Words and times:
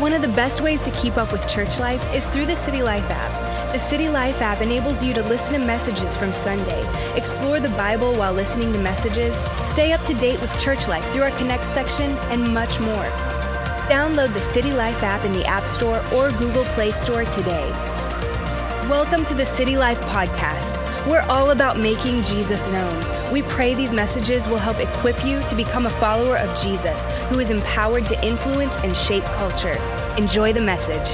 One 0.00 0.14
of 0.14 0.22
the 0.22 0.28
best 0.28 0.62
ways 0.62 0.80
to 0.86 0.90
keep 0.92 1.18
up 1.18 1.30
with 1.30 1.46
church 1.46 1.78
life 1.78 2.02
is 2.14 2.24
through 2.28 2.46
the 2.46 2.56
City 2.56 2.82
Life 2.82 3.04
app. 3.10 3.74
The 3.74 3.78
City 3.78 4.08
Life 4.08 4.40
app 4.40 4.62
enables 4.62 5.04
you 5.04 5.12
to 5.12 5.22
listen 5.24 5.52
to 5.52 5.58
messages 5.58 6.16
from 6.16 6.32
Sunday, 6.32 6.88
explore 7.18 7.60
the 7.60 7.68
Bible 7.68 8.14
while 8.14 8.32
listening 8.32 8.72
to 8.72 8.78
messages, 8.78 9.36
stay 9.70 9.92
up 9.92 10.02
to 10.06 10.14
date 10.14 10.40
with 10.40 10.58
church 10.58 10.88
life 10.88 11.04
through 11.10 11.24
our 11.24 11.30
Connect 11.32 11.66
section, 11.66 12.12
and 12.32 12.54
much 12.54 12.80
more. 12.80 13.04
Download 13.90 14.32
the 14.32 14.40
City 14.40 14.72
Life 14.72 15.02
app 15.02 15.22
in 15.26 15.34
the 15.34 15.44
App 15.44 15.66
Store 15.66 16.02
or 16.14 16.30
Google 16.30 16.64
Play 16.72 16.92
Store 16.92 17.26
today. 17.26 17.68
Welcome 18.88 19.26
to 19.26 19.34
the 19.34 19.44
City 19.44 19.76
Life 19.76 20.00
Podcast. 20.00 20.78
We're 21.06 21.26
all 21.28 21.50
about 21.50 21.78
making 21.78 22.22
Jesus 22.22 22.66
known. 22.68 23.19
We 23.32 23.42
pray 23.42 23.74
these 23.74 23.92
messages 23.92 24.48
will 24.48 24.58
help 24.58 24.80
equip 24.80 25.24
you 25.24 25.40
to 25.48 25.54
become 25.54 25.86
a 25.86 25.90
follower 25.90 26.36
of 26.36 26.60
Jesus 26.60 27.04
who 27.28 27.38
is 27.38 27.50
empowered 27.50 28.08
to 28.08 28.26
influence 28.26 28.76
and 28.78 28.96
shape 28.96 29.22
culture. 29.22 29.78
Enjoy 30.18 30.52
the 30.52 30.60
message. 30.60 31.08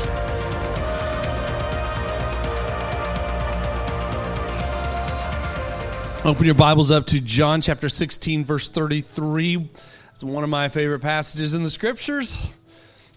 Open 6.25 6.47
your 6.47 6.55
Bibles 6.55 6.91
up 6.91 7.05
to 7.07 7.21
John 7.21 7.61
chapter 7.61 7.91
16, 7.91 8.45
verse 8.45 8.69
33. 8.71 9.69
It's 10.15 10.25
one 10.25 10.43
of 10.43 10.49
my 10.49 10.71
favorite 10.71 11.01
passages 11.01 11.53
in 11.53 11.63
the 11.63 11.71
scriptures. 11.71 12.49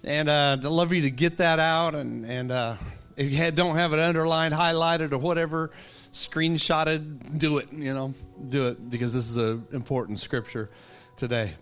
And 0.03 0.27
uh, 0.27 0.58
I'd 0.59 0.66
love 0.66 0.91
you 0.91 1.03
to 1.03 1.11
get 1.11 1.38
that 1.38 1.59
out. 1.59 1.95
And, 1.95 2.25
and 2.25 2.52
uh, 2.52 2.75
if 3.16 3.31
you 3.31 3.52
don't 3.52 3.77
have 3.77 3.94
it 3.94 4.00
underlined, 4.00 4.53
highlighted, 4.53 5.13
or 5.13 5.17
whatever, 5.17 5.72
screenshotted, 6.12 7.38
do 7.38 7.58
it. 7.58 7.72
You 7.72 7.94
know, 7.94 8.13
do 8.48 8.67
it 8.67 8.90
because 8.90 9.13
this 9.13 9.30
is 9.30 9.38
an 9.38 9.66
important 9.72 10.20
scripture 10.20 10.70
today. 11.17 11.54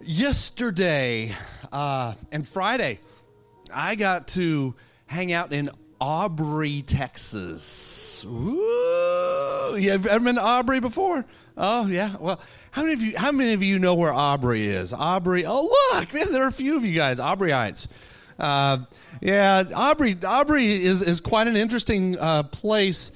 Yesterday 0.00 1.34
uh, 1.72 2.14
and 2.30 2.46
Friday, 2.46 3.00
I 3.72 3.94
got 3.94 4.28
to 4.28 4.74
hang 5.06 5.32
out 5.32 5.52
in 5.52 5.70
Aubrey, 6.00 6.82
Texas. 6.82 8.24
Ooh, 8.26 9.76
you 9.78 9.90
ever 9.90 10.20
been 10.20 10.34
to 10.34 10.42
Aubrey 10.42 10.80
before? 10.80 11.24
Oh 11.56 11.86
yeah. 11.86 12.16
Well, 12.18 12.40
how 12.72 12.82
many 12.82 12.94
of 12.94 13.02
you? 13.02 13.16
How 13.16 13.32
many 13.32 13.52
of 13.52 13.62
you 13.62 13.78
know 13.78 13.94
where 13.94 14.12
Aubrey 14.12 14.66
is? 14.66 14.92
Aubrey. 14.92 15.44
Oh 15.46 15.72
look, 15.94 16.12
man, 16.12 16.32
there 16.32 16.44
are 16.44 16.48
a 16.48 16.52
few 16.52 16.76
of 16.76 16.84
you 16.84 16.94
guys. 16.94 17.18
Aubreyites. 17.20 17.88
Uh, 18.38 18.78
yeah, 19.20 19.64
Aubrey. 19.74 20.16
Aubrey 20.24 20.84
is 20.84 21.02
is 21.02 21.20
quite 21.20 21.46
an 21.46 21.56
interesting 21.56 22.18
uh, 22.18 22.42
place. 22.44 23.12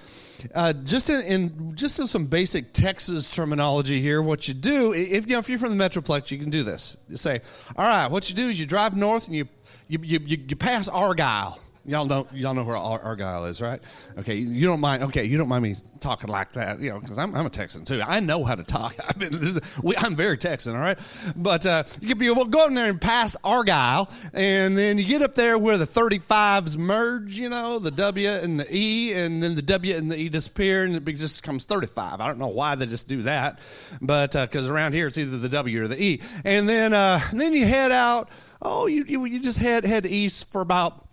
Uh, 0.55 0.73
just 0.73 1.11
in, 1.11 1.21
in, 1.23 1.75
just 1.75 1.99
in 1.99 2.07
some 2.07 2.27
basic 2.27 2.73
Texas 2.73 3.29
terminology 3.29 4.01
here, 4.01 4.23
what 4.23 4.47
you 4.47 4.55
do 4.55 4.93
if 4.93 5.27
you 5.27 5.33
know 5.33 5.41
if 5.41 5.49
you're 5.49 5.59
from 5.59 5.77
the 5.77 5.85
Metroplex, 5.85 6.31
you 6.31 6.39
can 6.39 6.51
do 6.51 6.63
this. 6.63 6.97
You 7.09 7.17
say, 7.17 7.41
"All 7.77 7.85
right, 7.85 8.09
what 8.09 8.29
you 8.31 8.37
do 8.37 8.49
is 8.49 8.61
you 8.61 8.67
drive 8.67 8.97
north 8.97 9.27
and 9.27 9.37
you 9.37 9.49
you 9.89 9.99
you, 10.03 10.21
you, 10.25 10.39
you 10.49 10.57
pass 10.57 10.89
Argyle." 10.89 11.61
Y'all 11.89 12.05
know 12.05 12.27
y'all 12.35 12.53
know 12.53 12.65
where 12.65 12.77
Ar- 12.77 13.01
Argyle 13.01 13.47
is, 13.47 13.63
right? 13.63 13.81
Okay, 14.19 14.35
you 14.35 14.67
don't 14.67 14.81
mind. 14.81 15.05
Okay, 15.05 15.25
you 15.25 15.39
don't 15.39 15.49
mind 15.49 15.63
me 15.63 15.75
talking 16.01 16.29
like 16.29 16.53
that, 16.53 16.81
you 16.81 16.91
know, 16.91 17.01
because 17.01 17.17
I'm, 17.17 17.35
I'm 17.35 17.47
a 17.47 17.51
Texan 17.51 17.87
too. 17.87 18.03
I 18.03 18.21
know 18.21 18.45
how 18.45 18.55
to 18.55 18.63
talk. 18.63 18.95
I've 19.09 19.19
been, 19.19 19.35
is, 19.35 19.59
we, 19.83 19.97
I'm 19.97 20.15
very 20.15 20.37
Texan, 20.37 20.75
all 20.75 20.83
right. 20.83 20.99
But 21.35 21.65
uh, 21.65 21.85
you 22.03 22.09
can 22.09 22.19
be, 22.19 22.31
well, 22.31 22.45
go 22.45 22.67
in 22.67 22.75
there 22.75 22.91
and 22.91 23.01
pass 23.01 23.39
Argyle, 23.43 24.11
and 24.35 24.77
then 24.77 24.99
you 24.99 25.05
get 25.05 25.23
up 25.23 25.35
there 25.35 25.57
where 25.57 25.79
the 25.79 25.87
35s 25.87 26.77
merge, 26.77 27.39
you 27.39 27.49
know, 27.49 27.79
the 27.79 27.91
W 27.91 28.29
and 28.29 28.61
the 28.61 28.67
E, 28.71 29.15
and 29.15 29.43
then 29.43 29.55
the 29.55 29.63
W 29.63 29.97
and 29.97 30.13
the 30.13 30.19
E 30.19 30.29
disappear, 30.29 30.85
and 30.85 31.09
it 31.09 31.13
just 31.15 31.41
becomes 31.41 31.65
35. 31.65 32.21
I 32.21 32.27
don't 32.27 32.39
know 32.39 32.49
why 32.49 32.75
they 32.75 32.85
just 32.85 33.09
do 33.09 33.23
that, 33.23 33.61
but 34.03 34.33
because 34.33 34.69
uh, 34.69 34.75
around 34.75 34.93
here 34.93 35.07
it's 35.07 35.17
either 35.17 35.39
the 35.39 35.49
W 35.49 35.83
or 35.83 35.89
the 35.89 36.03
E, 36.03 36.21
and 36.45 36.69
then 36.69 36.93
uh, 36.93 37.19
then 37.33 37.55
you 37.55 37.65
head 37.65 37.93
out. 37.93 38.29
Oh, 38.61 38.87
you, 38.87 39.05
you 39.07 39.25
you 39.25 39.41
just 39.41 39.59
head 39.59 39.85
head 39.85 40.05
east 40.05 40.51
for 40.51 40.61
about 40.61 41.08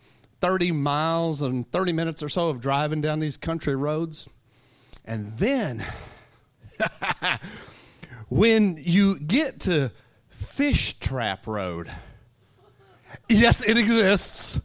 30 0.45 0.73
miles 0.73 1.41
and 1.41 1.72
30 1.72 1.91
minutes 1.91 2.22
or 2.22 2.29
so 2.29 2.50
of 2.50 2.61
driving 2.61 3.01
down 3.01 3.19
these 3.19 3.35
country 3.35 3.75
roads. 3.75 4.29
And 5.03 5.35
then, 5.39 5.83
when 8.29 8.78
you 8.79 9.17
get 9.17 9.61
to 9.61 9.91
Fish 10.29 11.00
Trap 11.00 11.47
Road, 11.47 11.91
yes, 13.28 13.67
it 13.67 13.75
exists. 13.75 14.61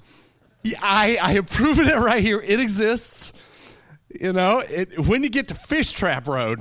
I, 0.82 1.16
I 1.18 1.32
have 1.32 1.46
proven 1.46 1.88
it 1.88 1.96
right 1.96 2.22
here. 2.22 2.42
It 2.46 2.60
exists. 2.60 3.32
You 4.20 4.34
know, 4.34 4.58
it, 4.58 5.06
when 5.06 5.22
you 5.22 5.30
get 5.30 5.48
to 5.48 5.54
Fish 5.54 5.92
Trap 5.92 6.28
Road, 6.28 6.60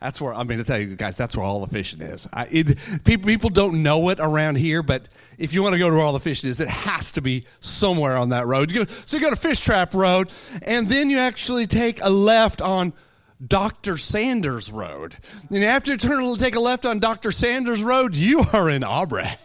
that's 0.00 0.18
where 0.18 0.32
I'm 0.32 0.46
going 0.46 0.58
to 0.58 0.64
tell 0.64 0.78
you 0.78 0.96
guys. 0.96 1.16
That's 1.16 1.36
where 1.36 1.44
all 1.44 1.60
the 1.60 1.70
fishing 1.70 2.00
is. 2.00 2.26
I, 2.32 2.46
it, 2.50 2.78
people, 3.04 3.26
people 3.26 3.50
don't 3.50 3.82
know 3.82 4.08
it 4.08 4.18
around 4.18 4.56
here, 4.56 4.82
but 4.82 5.08
if 5.36 5.52
you 5.52 5.62
want 5.62 5.74
to 5.74 5.78
go 5.78 5.90
to 5.90 5.96
where 5.96 6.04
all 6.04 6.14
the 6.14 6.20
fishing 6.20 6.48
is, 6.48 6.58
it 6.60 6.68
has 6.68 7.12
to 7.12 7.20
be 7.20 7.44
somewhere 7.60 8.16
on 8.16 8.30
that 8.30 8.46
road. 8.46 8.72
You 8.72 8.86
go, 8.86 8.92
so 9.04 9.18
you 9.18 9.22
go 9.22 9.28
to 9.28 9.36
Fish 9.36 9.60
Trap 9.60 9.92
Road, 9.92 10.32
and 10.62 10.88
then 10.88 11.10
you 11.10 11.18
actually 11.18 11.66
take 11.66 12.02
a 12.02 12.08
left 12.08 12.62
on 12.62 12.94
Dr. 13.46 13.98
Sanders 13.98 14.72
Road. 14.72 15.16
And 15.50 15.62
after 15.62 15.92
you 15.92 15.98
turn 15.98 16.34
take 16.36 16.56
a 16.56 16.60
left 16.60 16.86
on 16.86 16.98
Dr. 16.98 17.30
Sanders 17.30 17.82
Road, 17.82 18.16
you 18.16 18.42
are 18.52 18.70
in 18.70 18.84
Aubrey. 18.84 19.28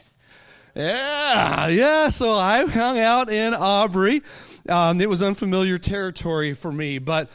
Yeah, 0.78 1.70
yeah. 1.70 2.10
So 2.10 2.34
I 2.34 2.66
hung 2.66 3.00
out 3.00 3.30
in 3.30 3.54
Aubrey. 3.54 4.22
Um, 4.68 5.00
it 5.00 5.08
was 5.08 5.24
unfamiliar 5.24 5.78
territory 5.78 6.54
for 6.54 6.70
me, 6.70 6.98
but 6.98 7.30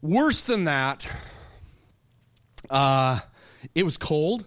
worse 0.00 0.42
than 0.42 0.64
that 0.64 1.08
uh, 2.70 3.20
it 3.74 3.84
was 3.84 3.96
cold, 3.96 4.46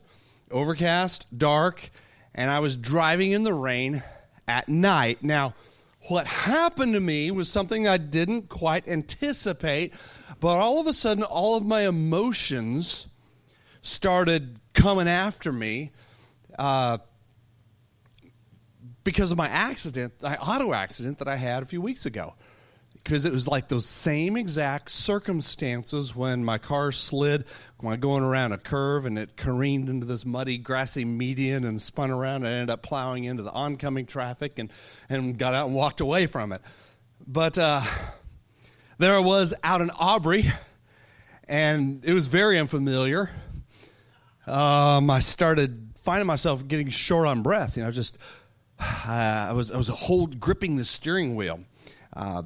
overcast, 0.51 1.27
dark, 1.37 1.89
and 2.33 2.49
I 2.49 2.59
was 2.59 2.77
driving 2.77 3.31
in 3.31 3.43
the 3.43 3.53
rain 3.53 4.03
at 4.47 4.69
night. 4.69 5.23
Now, 5.23 5.53
what 6.07 6.27
happened 6.27 6.93
to 6.93 6.99
me 6.99 7.31
was 7.31 7.49
something 7.49 7.87
I 7.87 7.97
didn't 7.97 8.49
quite 8.49 8.87
anticipate, 8.87 9.93
but 10.39 10.57
all 10.57 10.79
of 10.79 10.87
a 10.87 10.93
sudden, 10.93 11.23
all 11.23 11.57
of 11.57 11.65
my 11.65 11.87
emotions 11.87 13.07
started 13.81 14.59
coming 14.73 15.07
after 15.07 15.51
me 15.51 15.91
uh, 16.59 16.97
because 19.03 19.31
of 19.31 19.37
my 19.37 19.47
accident, 19.47 20.13
my 20.21 20.35
auto 20.37 20.73
accident 20.73 21.19
that 21.19 21.27
I 21.27 21.35
had 21.35 21.63
a 21.63 21.65
few 21.65 21.81
weeks 21.81 22.05
ago 22.05 22.35
because 23.05 23.27
it 23.27 23.31
was 23.31 23.47
like 23.47 23.67
those 23.67 23.85
same 23.85 24.35
exact 24.35 24.89
circumstances 24.89 26.15
when 26.15 26.43
my 26.43 26.57
car 26.57 26.91
slid 26.91 27.45
when 27.77 27.99
going 27.99 28.23
around 28.23 28.51
a 28.51 28.57
curve 28.57 29.05
and 29.05 29.19
it 29.19 29.37
careened 29.37 29.89
into 29.89 30.07
this 30.07 30.25
muddy 30.25 30.57
grassy 30.57 31.05
median 31.05 31.65
and 31.65 31.79
spun 31.79 32.09
around 32.09 32.37
and 32.37 32.47
ended 32.47 32.71
up 32.71 32.81
plowing 32.81 33.25
into 33.25 33.43
the 33.43 33.51
oncoming 33.51 34.07
traffic 34.07 34.57
and, 34.57 34.71
and 35.07 35.37
got 35.37 35.53
out 35.53 35.67
and 35.67 35.75
walked 35.75 36.01
away 36.01 36.25
from 36.25 36.51
it. 36.51 36.63
But 37.27 37.59
uh, 37.59 37.81
there 38.97 39.13
i 39.13 39.19
was 39.19 39.53
out 39.63 39.81
in 39.81 39.91
aubrey 39.91 40.51
and 41.47 42.03
it 42.03 42.11
was 42.11 42.25
very 42.25 42.57
unfamiliar. 42.57 43.29
Um, 44.47 45.11
i 45.11 45.19
started 45.19 45.91
finding 46.01 46.25
myself 46.25 46.67
getting 46.67 46.89
short 46.89 47.27
on 47.27 47.43
breath 47.43 47.77
you 47.77 47.83
know 47.83 47.91
just 47.91 48.17
uh, 48.79 48.83
i 49.49 49.53
was 49.53 49.69
i 49.69 49.77
was 49.77 49.89
hold 49.89 50.39
gripping 50.39 50.75
the 50.75 50.85
steering 50.85 51.35
wheel. 51.35 51.59
Uh, 52.15 52.43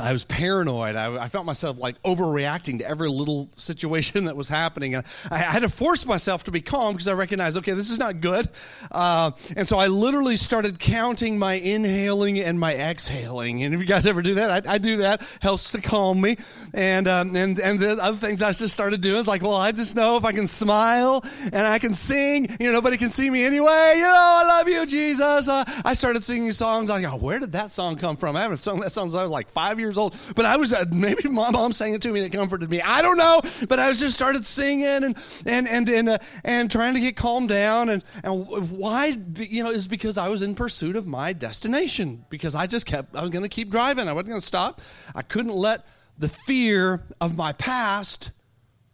I 0.00 0.12
was 0.12 0.24
paranoid. 0.24 0.94
I, 0.94 1.24
I, 1.24 1.28
felt 1.28 1.44
myself 1.44 1.76
like 1.76 2.00
overreacting 2.04 2.78
to 2.78 2.88
every 2.88 3.08
little 3.08 3.48
situation 3.56 4.24
that 4.26 4.36
was 4.36 4.48
happening. 4.48 4.94
And 4.94 5.04
I, 5.28 5.38
had 5.38 5.62
to 5.62 5.68
force 5.68 6.06
myself 6.06 6.44
to 6.44 6.52
be 6.52 6.60
calm 6.60 6.94
because 6.94 7.08
I 7.08 7.14
recognized, 7.14 7.56
okay, 7.58 7.72
this 7.72 7.90
is 7.90 7.98
not 7.98 8.20
good. 8.20 8.48
Uh, 8.92 9.32
and 9.56 9.66
so 9.66 9.76
I 9.76 9.88
literally 9.88 10.36
started 10.36 10.78
counting 10.78 11.36
my 11.36 11.54
inhaling 11.54 12.38
and 12.38 12.60
my 12.60 12.74
exhaling. 12.74 13.64
And 13.64 13.74
if 13.74 13.80
you 13.80 13.86
guys 13.86 14.06
ever 14.06 14.22
do 14.22 14.34
that, 14.34 14.68
I, 14.68 14.74
I 14.74 14.78
do 14.78 14.98
that. 14.98 15.22
Helps 15.40 15.72
to 15.72 15.80
calm 15.80 16.20
me. 16.20 16.36
And, 16.72 17.08
um, 17.08 17.34
and, 17.34 17.58
and 17.58 17.80
the 17.80 17.98
other 18.00 18.16
things 18.16 18.40
I 18.40 18.52
just 18.52 18.74
started 18.74 19.00
doing 19.00 19.16
is 19.16 19.26
like, 19.26 19.42
well, 19.42 19.56
I 19.56 19.72
just 19.72 19.96
know 19.96 20.16
if 20.16 20.24
I 20.24 20.30
can 20.30 20.46
smile 20.46 21.24
and 21.42 21.66
I 21.66 21.80
can 21.80 21.92
sing, 21.92 22.46
you 22.60 22.66
know, 22.66 22.72
nobody 22.72 22.98
can 22.98 23.10
see 23.10 23.28
me 23.28 23.44
anyway. 23.44 23.94
You 23.96 24.02
know, 24.02 24.14
I 24.14 24.44
love 24.46 24.68
you, 24.68 24.86
Jesus. 24.86 25.48
Uh, 25.48 25.64
I 25.84 25.94
started 25.94 26.22
singing 26.22 26.52
songs. 26.52 26.88
I 26.88 27.02
go, 27.02 27.16
where 27.16 27.40
did 27.40 27.52
that 27.52 27.72
song 27.72 27.96
come 27.96 28.16
from? 28.16 28.36
I 28.36 28.42
haven't 28.42 28.58
sung 28.58 28.78
that 28.80 28.92
song 28.92 29.08
since 29.08 29.18
I 29.18 29.22
was 29.22 29.32
like 29.32 29.48
five 29.48 29.80
years 29.80 29.87
years 29.88 29.98
old. 29.98 30.16
But 30.34 30.44
I 30.44 30.56
was, 30.56 30.72
uh, 30.72 30.84
maybe 30.92 31.28
my 31.28 31.50
mom 31.50 31.72
sang 31.72 31.94
it 31.94 32.02
to 32.02 32.12
me 32.12 32.20
and 32.20 32.32
it 32.32 32.36
comforted 32.36 32.70
me. 32.70 32.80
I 32.80 33.02
don't 33.02 33.16
know. 33.16 33.40
But 33.68 33.78
I 33.78 33.88
was 33.88 33.98
just 33.98 34.14
started 34.14 34.44
singing 34.44 35.04
and, 35.04 35.16
and, 35.46 35.68
and, 35.68 35.88
and, 35.88 36.08
uh, 36.08 36.18
and 36.44 36.70
trying 36.70 36.94
to 36.94 37.00
get 37.00 37.16
calmed 37.16 37.48
down. 37.48 37.88
And, 37.88 38.04
and 38.22 38.46
why, 38.70 39.16
you 39.36 39.64
know, 39.64 39.70
is 39.70 39.86
because 39.88 40.18
I 40.18 40.28
was 40.28 40.42
in 40.42 40.54
pursuit 40.54 40.96
of 40.96 41.06
my 41.06 41.32
destination. 41.32 42.24
Because 42.30 42.54
I 42.54 42.66
just 42.66 42.86
kept, 42.86 43.16
I 43.16 43.22
was 43.22 43.30
going 43.30 43.44
to 43.44 43.48
keep 43.48 43.70
driving. 43.70 44.08
I 44.08 44.12
wasn't 44.12 44.30
going 44.30 44.40
to 44.40 44.46
stop. 44.46 44.80
I 45.14 45.22
couldn't 45.22 45.54
let 45.54 45.86
the 46.18 46.28
fear 46.28 47.04
of 47.20 47.36
my 47.36 47.52
past 47.52 48.30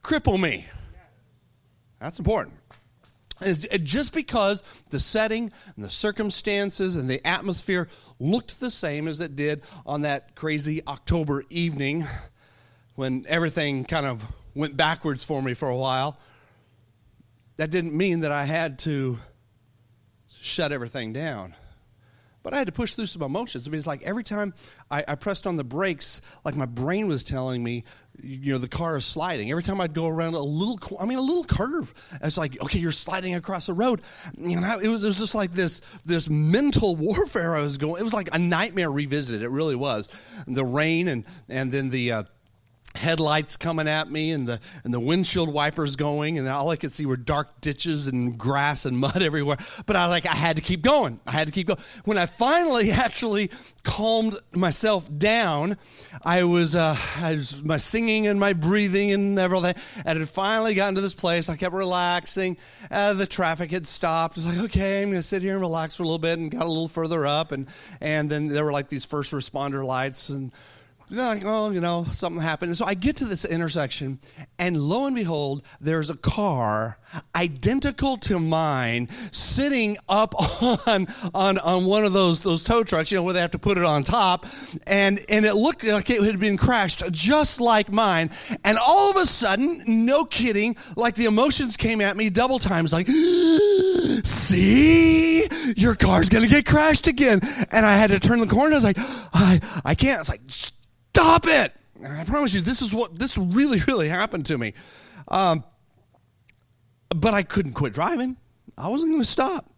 cripple 0.03 0.41
me. 0.41 0.67
That's 2.01 2.19
important 2.19 2.55
is 3.41 3.67
uh, 3.73 3.79
just 3.79 4.15
because 4.15 4.63
the 4.91 5.01
setting 5.01 5.53
and 5.77 5.85
the 5.85 5.91
circumstances 5.91 6.97
and 6.97 7.09
the 7.09 7.25
atmosphere 7.27 7.89
looked 8.19 8.61
the 8.61 8.71
same 8.71 9.09
as 9.09 9.21
it 9.21 9.37
did 9.37 9.63
on 9.87 10.03
that 10.03 10.35
crazy 10.35 10.83
October 10.87 11.45
evening 11.51 12.07
when 12.95 13.25
everything 13.29 13.85
kind 13.85 14.07
of 14.07 14.25
went 14.55 14.77
backwards 14.77 15.25
for 15.25 15.43
me 15.43 15.55
for 15.55 15.69
a 15.69 15.77
while, 15.77 16.17
that 17.57 17.71
didn't 17.71 17.95
mean 17.95 18.21
that 18.21 18.33
I 18.33 18.45
had 18.45 18.79
to 18.81 19.19
shut 20.41 20.73
everything 20.73 21.13
down. 21.13 21.55
But 22.45 22.53
I 22.53 22.59
had 22.59 22.67
to 22.67 22.73
push 22.73 22.93
through 22.93 23.07
some 23.07 23.23
emotions. 23.23 23.67
I 23.67 23.71
mean, 23.71 23.79
it's 23.79 23.87
like 23.87 24.03
every 24.03 24.23
time 24.23 24.53
I, 24.91 25.03
I, 25.09 25.15
pressed 25.15 25.47
on 25.47 25.57
the 25.57 25.65
brakes, 25.65 26.21
like 26.45 26.55
my 26.55 26.67
brain 26.67 27.09
was 27.09 27.25
telling 27.25 27.65
me, 27.65 27.85
you 28.23 28.53
know, 28.53 28.59
the 28.59 28.69
car 28.69 28.99
is 28.99 29.07
sliding. 29.07 29.51
Every 29.51 29.63
time 29.63 29.81
I'd 29.81 29.95
go 29.95 30.07
around 30.07 30.35
a 30.35 30.41
little, 30.41 30.79
I 31.01 31.07
mean, 31.07 31.17
a 31.17 31.23
little 31.23 31.45
curve, 31.45 31.95
it's 32.23 32.37
like, 32.37 32.63
okay, 32.63 32.79
you're 32.79 32.93
sliding 32.93 33.35
across 33.35 33.67
the 33.67 33.73
road. 33.73 34.03
You 34.37 34.61
know, 34.61 34.79
it 34.79 34.89
was, 34.89 35.03
it 35.03 35.07
was 35.07 35.19
just 35.19 35.35
like 35.35 35.53
this, 35.53 35.81
this 36.05 36.29
mental 36.29 36.97
warfare 36.97 37.57
I 37.57 37.61
was 37.61 37.79
going. 37.79 37.99
It 37.99 38.05
was 38.05 38.15
like 38.15 38.29
a 38.33 38.39
nightmare 38.39 38.91
revisited. 38.91 39.41
It 39.41 39.49
really 39.51 39.75
was. 39.75 40.11
The 40.47 40.65
rain 40.65 41.09
and 41.09 41.25
and 41.49 41.73
then 41.73 41.89
the. 41.89 42.13
Uh, 42.13 42.23
headlights 42.95 43.57
coming 43.57 43.89
at 43.89 44.09
me 44.11 44.31
and 44.31 44.47
the 44.47 44.61
and 44.85 44.95
the 44.95 45.01
windshield 45.01 45.49
wipers 45.49 45.97
going 45.97 46.39
and 46.39 46.49
all 46.49 46.71
I 46.71 46.77
could 46.77 46.93
see 46.93 47.07
were 47.07 47.17
dark 47.17 47.61
ditches 47.61 48.07
and 48.07 48.39
grass 48.39 48.85
and 48.85 48.97
mud 48.97 49.21
everywhere. 49.23 49.57
But 49.87 49.97
I 49.97 50.07
was 50.07 50.11
like 50.11 50.27
I 50.27 50.35
had 50.35 50.57
to 50.57 50.63
keep 50.63 50.83
going. 50.83 51.19
I 51.27 51.33
had 51.33 51.49
to 51.49 51.53
keep 51.53 51.67
going 51.67 51.81
when 52.05 52.19
I 52.19 52.27
finally 52.27 52.91
actually 52.93 53.51
calmed 53.83 54.37
myself 54.53 55.09
down 55.19 55.77
I 56.23 56.45
was 56.45 56.77
uh 56.77 56.97
I 57.21 57.33
was 57.33 57.63
my 57.65 57.79
singing 57.79 58.27
and 58.27 58.39
my 58.39 58.53
breathing 58.53 59.13
and 59.13 59.39
everything 59.39 59.75
and 60.05 60.19
had 60.19 60.29
finally 60.29 60.75
gotten 60.75 60.95
to 60.95 61.01
this 61.01 61.15
place. 61.15 61.49
I 61.49 61.57
kept 61.57 61.75
relaxing. 61.75 62.57
Uh, 62.91 63.15
the 63.15 63.27
traffic 63.27 63.71
had 63.71 63.87
stopped. 63.87 64.39
I 64.39 64.43
was 64.43 64.57
like 64.57 64.65
okay 64.67 65.03
I'm 65.03 65.11
to 65.13 65.23
sit 65.23 65.43
here 65.43 65.53
and 65.53 65.61
relax 65.61 65.97
for 65.97 66.05
a 66.05 66.07
little 66.07 66.19
bit 66.19 66.39
and 66.39 66.51
got 66.51 66.63
a 66.63 66.69
little 66.69 66.89
further 66.89 67.27
up. 67.27 67.51
And 67.51 67.67
and 68.01 68.31
then 68.31 68.47
there 68.47 68.65
were 68.65 68.73
like 68.73 68.89
these 68.89 69.05
first 69.05 69.33
responder 69.33 69.85
lights 69.85 70.29
and 70.29 70.53
like, 71.11 71.43
oh, 71.45 71.71
you 71.71 71.81
know, 71.81 72.05
something 72.11 72.41
happened. 72.41 72.71
And 72.71 72.77
so 72.77 72.85
I 72.85 72.95
get 72.95 73.17
to 73.17 73.27
this 73.27 73.45
intersection, 73.45 74.19
and 74.59 74.81
lo 74.81 75.07
and 75.07 75.15
behold, 75.15 75.63
there's 75.81 76.11
a 76.11 76.17
car 76.17 76.99
identical 77.35 78.17
to 78.17 78.39
mine 78.41 79.09
sitting 79.31 79.97
up 80.09 80.35
on 80.87 81.07
on 81.35 81.59
on 81.59 81.85
one 81.85 82.05
of 82.05 82.13
those 82.13 82.43
those 82.43 82.65
tow 82.65 82.85
trucks, 82.85 83.11
you 83.11 83.19
know, 83.19 83.23
where 83.23 83.35
they 83.35 83.41
have 83.41 83.53
to 83.53 83.59
put 83.59 83.77
it 83.79 83.85
on 83.85 84.05
top, 84.05 84.47
and 84.87 85.21
and 85.29 85.45
it 85.45 85.55
looked 85.55 85.85
like 85.85 86.09
it 86.11 86.23
had 86.23 86.41
been 86.41 86.57
crashed 86.57 87.03
just 87.13 87.61
like 87.61 87.93
mine. 87.93 88.31
And 88.65 88.79
all 88.79 89.11
of 89.11 89.17
a 89.17 89.27
sudden, 89.27 89.83
no 89.87 90.25
kidding, 90.25 90.77
like 90.97 91.15
the 91.15 91.27
emotions 91.27 91.77
came 91.77 92.01
at 92.01 92.17
me 92.17 92.31
double 92.31 92.59
times, 92.59 92.93
like, 92.93 93.07
see, 94.25 95.47
your 95.77 95.95
car's 95.95 96.29
gonna 96.29 96.49
get 96.49 96.67
crashed 96.67 97.07
again. 97.07 97.41
And 97.71 97.85
I 97.85 97.97
had 97.97 98.11
to 98.11 98.19
turn 98.19 98.41
the 98.41 98.47
corner. 98.47 98.73
I 98.73 98.77
was 98.77 98.85
like, 98.85 98.99
I 99.33 99.61
I 99.85 99.95
can't. 99.95 100.21
It's 100.21 100.29
like 100.29 100.41
Stop 101.15 101.47
it! 101.47 101.73
I 102.05 102.25
promise 102.25 102.55
you, 102.55 102.61
this 102.61 102.83
is 102.83 102.93
what 102.93 103.17
this 103.17 103.39
really, 103.39 103.81
really 103.87 104.09
happened 104.09 104.47
to 104.47 104.59
me. 104.59 104.75
Um, 105.29 105.63
but 107.09 107.35
I 107.35 107.45
couldn't 107.45 107.75
quit 107.75 107.93
driving. 107.93 108.37
I 108.77 108.89
wasn't 108.89 109.13
going 109.13 109.23
to 109.23 109.29
stop. 109.29 109.71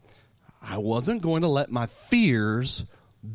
I 0.63 0.79
wasn't 0.79 1.21
going 1.21 1.43
to 1.43 1.49
let 1.49 1.71
my 1.71 1.85
fears, 1.85 2.87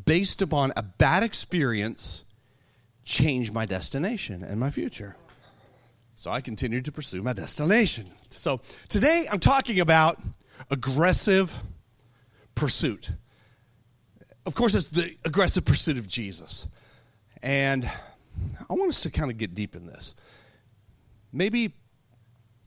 based 0.04 0.42
upon 0.42 0.72
a 0.76 0.82
bad 0.82 1.22
experience, 1.22 2.24
change 3.04 3.52
my 3.52 3.66
destination 3.66 4.42
and 4.42 4.58
my 4.58 4.72
future. 4.72 5.14
So 6.16 6.32
I 6.32 6.40
continued 6.40 6.84
to 6.86 6.92
pursue 6.92 7.22
my 7.22 7.32
destination. 7.32 8.10
So 8.30 8.60
today 8.88 9.26
I'm 9.30 9.38
talking 9.38 9.78
about 9.78 10.20
aggressive 10.70 11.56
pursuit. 12.56 13.12
Of 14.44 14.56
course, 14.56 14.74
it's 14.74 14.88
the 14.88 15.14
aggressive 15.24 15.64
pursuit 15.64 15.98
of 15.98 16.08
Jesus. 16.08 16.66
And 17.42 17.90
I 18.70 18.72
want 18.72 18.88
us 18.88 19.00
to 19.02 19.10
kind 19.10 19.30
of 19.30 19.38
get 19.38 19.54
deep 19.54 19.74
in 19.74 19.86
this. 19.86 20.14
Maybe 21.32 21.74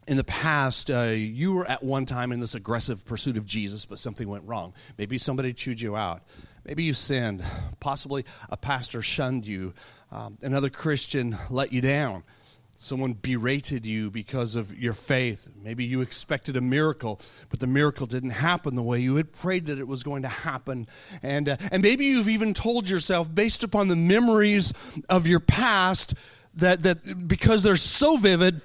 in 0.08 0.18
the 0.18 0.24
past, 0.24 0.92
uh, 0.92 1.04
you 1.04 1.54
were 1.54 1.66
at 1.66 1.84
one 1.84 2.06
time 2.06 2.32
in 2.32 2.40
this 2.40 2.56
aggressive 2.56 3.06
pursuit 3.06 3.38
of 3.38 3.46
Jesus, 3.46 3.86
but 3.86 4.00
something 4.00 4.28
went 4.28 4.44
wrong. 4.46 4.74
Maybe 4.98 5.18
somebody 5.18 5.54
chewed 5.54 5.82
you 5.82 5.96
out. 5.96 6.22
Maybe 6.66 6.84
you 6.84 6.94
sinned. 6.94 7.44
Possibly 7.80 8.26
a 8.50 8.58
pastor 8.58 9.02
shunned 9.02 9.46
you. 9.46 9.74
Um, 10.12 10.38
another 10.42 10.70
Christian 10.70 11.38
let 11.50 11.72
you 11.72 11.82
down. 11.82 12.24
Someone 12.78 13.14
berated 13.14 13.86
you 13.86 14.12
because 14.12 14.56
of 14.56 14.78
your 14.78 14.94
faith. 14.94 15.50
Maybe 15.64 15.86
you 15.86 16.02
expected 16.02 16.58
a 16.58 16.62
miracle, 16.62 17.22
but 17.50 17.60
the 17.60 17.68
miracle 17.68 18.06
didn't 18.06 18.32
happen 18.32 18.76
the 18.76 18.84
way 18.84 19.00
you 19.00 19.16
had 19.16 19.32
prayed 19.32 19.68
that 19.68 19.80
it 19.80 19.88
was 19.88 20.04
going 20.04 20.24
to 20.24 20.28
happen. 20.28 20.88
And, 21.24 21.48
uh, 21.50 21.58
and 21.72 21.82
maybe 21.82 22.06
you've 22.06 22.28
even 22.28 22.54
told 22.54 22.90
yourself, 22.90 23.34
based 23.34 23.64
upon 23.64 23.88
the 23.88 23.96
memories 23.96 24.74
of 25.08 25.26
your 25.26 25.40
past, 25.40 26.16
that, 26.56 26.84
that 26.84 27.28
because 27.28 27.64
they're 27.64 27.78
so 27.78 28.18
vivid 28.18 28.60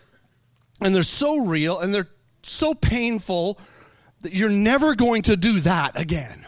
and 0.81 0.95
they're 0.95 1.03
so 1.05 1.39
real 1.47 1.79
and 1.79 1.95
they're 1.95 2.09
so 2.43 2.75
painful, 2.75 3.59
that 4.23 4.33
you're 4.33 4.51
never 4.51 4.95
going 4.95 5.23
to 5.23 5.37
do 5.37 5.61
that 5.61 5.99
again. 5.99 6.47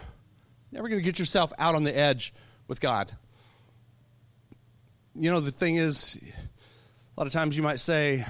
Never 0.72 0.88
going 0.88 1.00
to 1.00 1.04
get 1.04 1.18
yourself 1.18 1.52
out 1.58 1.74
on 1.74 1.84
the 1.84 1.96
edge 1.96 2.34
with 2.66 2.80
God. 2.80 3.12
You 5.14 5.30
know, 5.30 5.40
the 5.40 5.52
thing 5.52 5.76
is, 5.76 6.18
lot 7.22 7.28
of 7.28 7.32
times 7.32 7.56
you 7.56 7.62
might 7.62 7.78
say, 7.78 8.26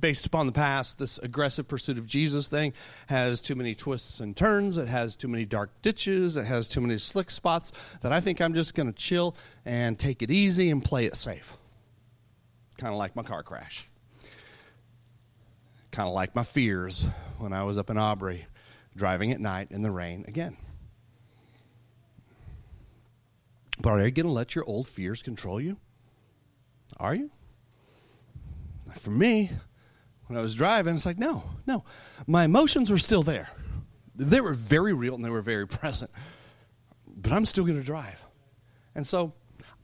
based 0.00 0.24
upon 0.24 0.46
the 0.46 0.52
past, 0.52 0.98
this 0.98 1.18
aggressive 1.18 1.68
pursuit 1.68 1.98
of 1.98 2.06
Jesus 2.06 2.48
thing 2.48 2.72
has 3.08 3.42
too 3.42 3.54
many 3.54 3.74
twists 3.74 4.20
and 4.20 4.34
turns. 4.34 4.78
It 4.78 4.88
has 4.88 5.16
too 5.16 5.28
many 5.28 5.44
dark 5.44 5.70
ditches. 5.82 6.38
It 6.38 6.46
has 6.46 6.66
too 6.66 6.80
many 6.80 6.96
slick 6.96 7.30
spots 7.30 7.72
that 8.00 8.10
I 8.10 8.20
think 8.20 8.40
I'm 8.40 8.54
just 8.54 8.74
going 8.74 8.86
to 8.86 8.94
chill 8.94 9.36
and 9.66 9.98
take 9.98 10.22
it 10.22 10.30
easy 10.30 10.70
and 10.70 10.82
play 10.82 11.04
it 11.04 11.14
safe. 11.14 11.58
Kind 12.78 12.90
of 12.90 12.98
like 12.98 13.16
my 13.16 13.22
car 13.22 13.42
crash. 13.42 13.86
Kind 15.90 16.08
of 16.08 16.14
like 16.14 16.34
my 16.34 16.44
fears 16.44 17.06
when 17.36 17.52
I 17.52 17.64
was 17.64 17.76
up 17.76 17.90
in 17.90 17.98
Aubrey 17.98 18.46
driving 18.96 19.30
at 19.30 19.40
night 19.40 19.72
in 19.72 19.82
the 19.82 19.90
rain 19.90 20.24
again. 20.26 20.56
But 23.78 23.90
are 23.90 24.06
you 24.06 24.10
going 24.10 24.24
to 24.24 24.32
let 24.32 24.54
your 24.54 24.64
old 24.64 24.86
fears 24.86 25.22
control 25.22 25.60
you? 25.60 25.76
Are 26.98 27.14
you? 27.14 27.30
For 28.98 29.10
me, 29.10 29.50
when 30.26 30.38
I 30.38 30.42
was 30.42 30.54
driving, 30.54 30.94
it's 30.94 31.06
like, 31.06 31.18
no, 31.18 31.42
no. 31.66 31.84
My 32.26 32.44
emotions 32.44 32.90
were 32.90 32.98
still 32.98 33.22
there. 33.22 33.50
They 34.14 34.40
were 34.40 34.54
very 34.54 34.92
real 34.92 35.14
and 35.14 35.24
they 35.24 35.30
were 35.30 35.42
very 35.42 35.66
present. 35.68 36.10
But 37.06 37.32
I'm 37.32 37.44
still 37.44 37.64
going 37.64 37.78
to 37.78 37.84
drive. 37.84 38.22
And 38.94 39.06
so 39.06 39.32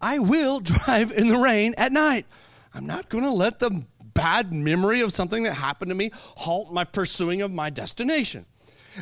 I 0.00 0.18
will 0.18 0.60
drive 0.60 1.12
in 1.12 1.28
the 1.28 1.38
rain 1.38 1.74
at 1.78 1.92
night. 1.92 2.26
I'm 2.74 2.86
not 2.86 3.08
going 3.08 3.24
to 3.24 3.30
let 3.30 3.58
the 3.58 3.84
bad 4.14 4.52
memory 4.52 5.00
of 5.00 5.12
something 5.12 5.42
that 5.42 5.54
happened 5.54 5.90
to 5.90 5.94
me 5.94 6.10
halt 6.14 6.72
my 6.72 6.84
pursuing 6.84 7.42
of 7.42 7.50
my 7.50 7.70
destination. 7.70 8.46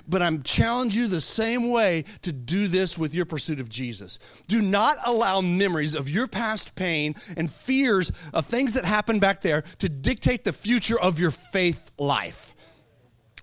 But 0.09 0.23
I'm 0.23 0.43
challenge 0.43 0.97
you 0.97 1.09
the 1.09 1.21
same 1.21 1.71
way 1.71 2.05
to 2.23 2.33
do 2.33 2.69
this 2.69 2.99
with 2.99 3.15
your 3.15 3.27
pursuit 3.27 3.61
of 3.61 3.69
Jesus. 3.69 4.19
Do 4.49 4.61
not 4.61 4.97
allow 5.07 5.41
memories 5.41 5.95
of 5.95 6.11
your 6.11 6.27
past 6.27 6.75
pain 6.75 7.15
and 7.37 7.51
fears 7.51 8.13
of 8.33 8.47
things 8.47 8.75
that 8.75 8.85
happened 8.85 9.21
back 9.21 9.41
there 9.41 9.63
to 9.79 9.89
dictate 9.89 10.45
the 10.45 10.53
future 10.53 10.99
of 10.99 11.19
your 11.19 11.31
faith 11.31 11.91
life. 11.99 12.55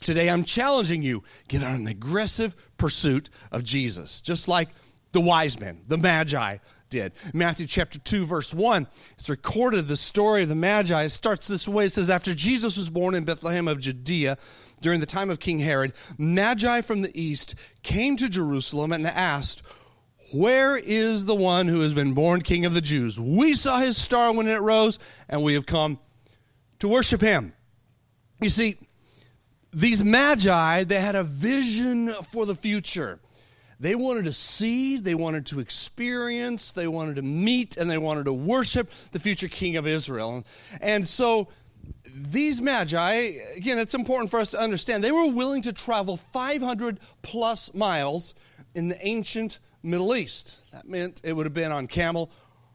Today 0.02 0.30
I'm 0.30 0.44
challenging 0.44 1.04
you, 1.04 1.24
get 1.48 1.64
on 1.64 1.76
an 1.76 1.88
aggressive 1.88 2.56
pursuit 2.78 3.30
of 3.52 3.64
Jesus, 3.64 4.22
just 4.22 4.48
like 4.48 4.70
the 5.12 5.22
wise 5.22 5.60
men, 5.60 5.82
the 5.88 5.98
magi 5.98 6.58
did. 6.92 7.14
Matthew 7.34 7.66
chapter 7.66 7.98
2, 7.98 8.26
verse 8.26 8.54
1, 8.54 8.86
it's 9.18 9.30
recorded 9.30 9.88
the 9.88 9.98
story 9.98 10.44
of 10.44 10.50
the 10.50 10.56
Magi. 10.56 11.04
It 11.04 11.10
starts 11.10 11.48
this 11.48 11.68
way 11.68 11.86
it 11.86 11.92
says, 11.92 12.12
After 12.12 12.36
Jesus 12.36 12.78
was 12.78 12.92
born 12.92 13.16
in 13.16 13.24
Bethlehem 13.24 13.68
of 13.68 13.80
Judea, 13.80 14.38
during 14.82 15.00
the 15.00 15.06
time 15.06 15.30
of 15.30 15.40
King 15.40 15.60
Herod, 15.60 15.94
Magi 16.18 16.82
from 16.82 17.02
the 17.02 17.20
east 17.20 17.56
came 17.84 18.18
to 18.18 18.30
Jerusalem 18.30 18.92
and 18.92 19.08
asked, 19.08 19.64
Where 20.34 20.78
is 20.78 21.26
the 21.26 21.36
one 21.36 21.68
who 21.68 21.80
has 21.82 21.94
been 21.94 22.14
born 22.14 22.42
King 22.42 22.66
of 22.66 22.74
the 22.74 22.82
Jews? 22.82 23.20
We 23.20 23.54
saw 23.54 23.80
his 23.80 23.98
star 23.98 24.34
when 24.34 24.48
it 24.48 24.60
rose, 24.60 25.00
and 25.30 25.44
we 25.44 25.54
have 25.54 25.66
come 25.66 26.00
to 26.80 26.88
worship 26.88 27.22
him. 27.22 27.54
You 28.42 28.50
see, 28.50 28.76
these 29.72 30.04
Magi, 30.04 30.84
they 30.84 31.00
had 31.00 31.16
a 31.16 31.24
vision 31.24 32.10
for 32.10 32.46
the 32.46 32.56
future. 32.56 33.20
They 33.80 33.96
wanted 33.96 34.26
to 34.26 34.34
see, 34.34 34.98
they 34.98 35.16
wanted 35.16 35.48
to 35.48 35.60
experience, 35.60 36.72
they 36.74 36.88
wanted 36.88 37.16
to 37.16 37.24
meet, 37.24 37.78
and 37.78 37.90
they 37.90 37.98
wanted 37.98 38.26
to 38.26 38.34
worship 38.34 38.92
the 39.12 39.20
future 39.20 39.48
king 39.48 39.76
of 39.76 39.88
Israel. 39.88 40.44
And 40.82 41.08
so 41.08 41.48
these 42.06 42.62
magi, 42.62 43.14
again, 43.56 43.80
it's 43.80 43.94
important 43.94 44.30
for 44.30 44.40
us 44.40 44.52
to 44.52 44.60
understand, 44.60 45.04
they 45.04 45.12
were 45.12 45.32
willing 45.32 45.62
to 45.64 45.74
travel 45.74 46.18
500 46.18 47.00
plus 47.22 47.74
miles 47.74 48.36
in 48.76 48.88
the 48.88 49.06
ancient 49.06 49.60
Middle 49.84 50.16
East. 50.16 50.72
That 50.72 50.88
meant 50.88 51.22
it 51.24 51.34
would 51.34 51.46
have 51.46 51.54
been 51.54 51.72
on 51.72 51.88
camel 51.88 52.32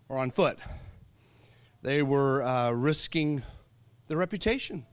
or 0.09 0.19
on 0.19 0.31
foot. 0.31 0.59
They 1.83 2.03
were 2.03 2.43
uh, 2.43 2.73
risking 2.73 3.43
their 4.09 4.17
reputation 4.17 4.85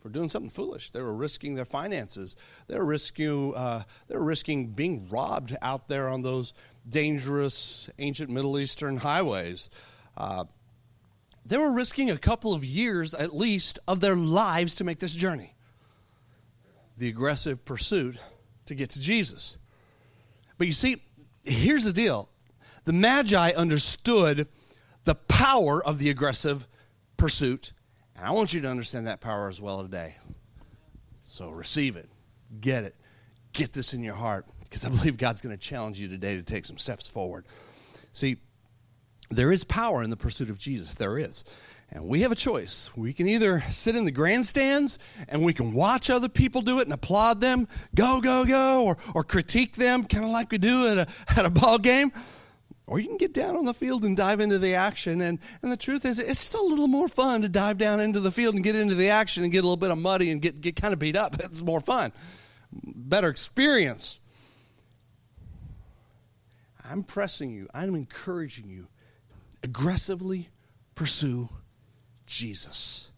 for 0.00 0.08
doing 0.08 0.28
something 0.28 0.50
foolish. 0.50 0.90
They 0.90 1.02
were 1.02 1.14
risking 1.14 1.54
their 1.54 1.64
finances. 1.64 2.36
They 2.66 2.76
were 2.76 2.84
risking, 2.84 3.54
uh, 3.54 3.82
they 4.08 4.16
were 4.16 4.24
risking 4.24 4.68
being 4.68 5.08
robbed 5.08 5.56
out 5.62 5.88
there 5.88 6.08
on 6.08 6.22
those 6.22 6.54
dangerous 6.88 7.88
ancient 7.98 8.30
Middle 8.30 8.58
Eastern 8.58 8.96
highways. 8.96 9.70
Uh, 10.16 10.44
they 11.44 11.58
were 11.58 11.72
risking 11.72 12.10
a 12.10 12.18
couple 12.18 12.54
of 12.54 12.64
years 12.64 13.14
at 13.14 13.34
least 13.34 13.78
of 13.88 14.00
their 14.00 14.16
lives 14.16 14.76
to 14.76 14.84
make 14.84 14.98
this 14.98 15.14
journey. 15.14 15.54
The 16.96 17.08
aggressive 17.08 17.64
pursuit 17.64 18.16
to 18.66 18.74
get 18.74 18.90
to 18.90 19.00
Jesus. 19.00 19.56
But 20.58 20.66
you 20.66 20.72
see, 20.72 21.02
here's 21.44 21.84
the 21.84 21.92
deal 21.92 22.28
the 22.84 22.92
Magi 22.92 23.50
understood 23.50 24.48
the 25.04 25.14
power 25.14 25.84
of 25.84 25.98
the 25.98 26.10
aggressive 26.10 26.66
pursuit. 27.16 27.72
And 28.16 28.26
I 28.26 28.30
want 28.30 28.52
you 28.52 28.60
to 28.60 28.68
understand 28.68 29.06
that 29.06 29.20
power 29.20 29.48
as 29.48 29.60
well 29.60 29.82
today. 29.82 30.16
So 31.24 31.48
receive 31.48 31.96
it, 31.96 32.08
get 32.60 32.84
it, 32.84 32.94
get 33.52 33.72
this 33.72 33.94
in 33.94 34.02
your 34.02 34.14
heart, 34.14 34.46
because 34.64 34.84
I 34.84 34.90
believe 34.90 35.16
God's 35.16 35.40
going 35.40 35.56
to 35.56 35.60
challenge 35.60 35.98
you 35.98 36.08
today 36.08 36.36
to 36.36 36.42
take 36.42 36.64
some 36.64 36.78
steps 36.78 37.08
forward. 37.08 37.46
See, 38.12 38.36
there 39.36 39.52
is 39.52 39.64
power 39.64 40.02
in 40.02 40.10
the 40.10 40.16
pursuit 40.16 40.50
of 40.50 40.58
Jesus. 40.58 40.94
There 40.94 41.18
is. 41.18 41.44
And 41.94 42.08
we 42.08 42.22
have 42.22 42.32
a 42.32 42.36
choice. 42.36 42.90
We 42.96 43.12
can 43.12 43.28
either 43.28 43.60
sit 43.68 43.96
in 43.96 44.06
the 44.06 44.10
grandstands 44.10 44.98
and 45.28 45.44
we 45.44 45.52
can 45.52 45.74
watch 45.74 46.08
other 46.08 46.28
people 46.28 46.62
do 46.62 46.78
it 46.78 46.84
and 46.84 46.92
applaud 46.92 47.42
them, 47.42 47.68
go, 47.94 48.22
go, 48.22 48.46
go, 48.46 48.84
or, 48.84 48.96
or 49.14 49.24
critique 49.24 49.76
them, 49.76 50.04
kind 50.04 50.24
of 50.24 50.30
like 50.30 50.50
we 50.50 50.56
do 50.56 50.88
at 50.88 50.98
a, 50.98 51.06
at 51.38 51.44
a 51.44 51.50
ball 51.50 51.78
game. 51.78 52.10
Or 52.86 52.98
you 52.98 53.08
can 53.08 53.18
get 53.18 53.34
down 53.34 53.56
on 53.56 53.66
the 53.66 53.74
field 53.74 54.04
and 54.04 54.16
dive 54.16 54.40
into 54.40 54.58
the 54.58 54.74
action. 54.74 55.20
And, 55.20 55.38
and 55.62 55.70
the 55.70 55.76
truth 55.76 56.06
is, 56.06 56.18
it's 56.18 56.40
still 56.40 56.66
a 56.66 56.68
little 56.68 56.88
more 56.88 57.08
fun 57.08 57.42
to 57.42 57.48
dive 57.48 57.76
down 57.76 58.00
into 58.00 58.20
the 58.20 58.32
field 58.32 58.54
and 58.54 58.64
get 58.64 58.74
into 58.74 58.94
the 58.94 59.10
action 59.10 59.42
and 59.42 59.52
get 59.52 59.58
a 59.58 59.62
little 59.62 59.76
bit 59.76 59.90
of 59.90 59.98
muddy 59.98 60.30
and 60.30 60.40
get, 60.40 60.62
get 60.62 60.76
kind 60.76 60.94
of 60.94 60.98
beat 60.98 61.16
up. 61.16 61.36
It's 61.44 61.62
more 61.62 61.80
fun, 61.80 62.12
better 62.72 63.28
experience. 63.28 64.18
I'm 66.84 67.02
pressing 67.02 67.52
you, 67.52 67.68
I'm 67.74 67.94
encouraging 67.94 68.68
you 68.68 68.88
aggressively 69.62 70.48
pursue 70.94 71.48
Jesus. 72.26 73.10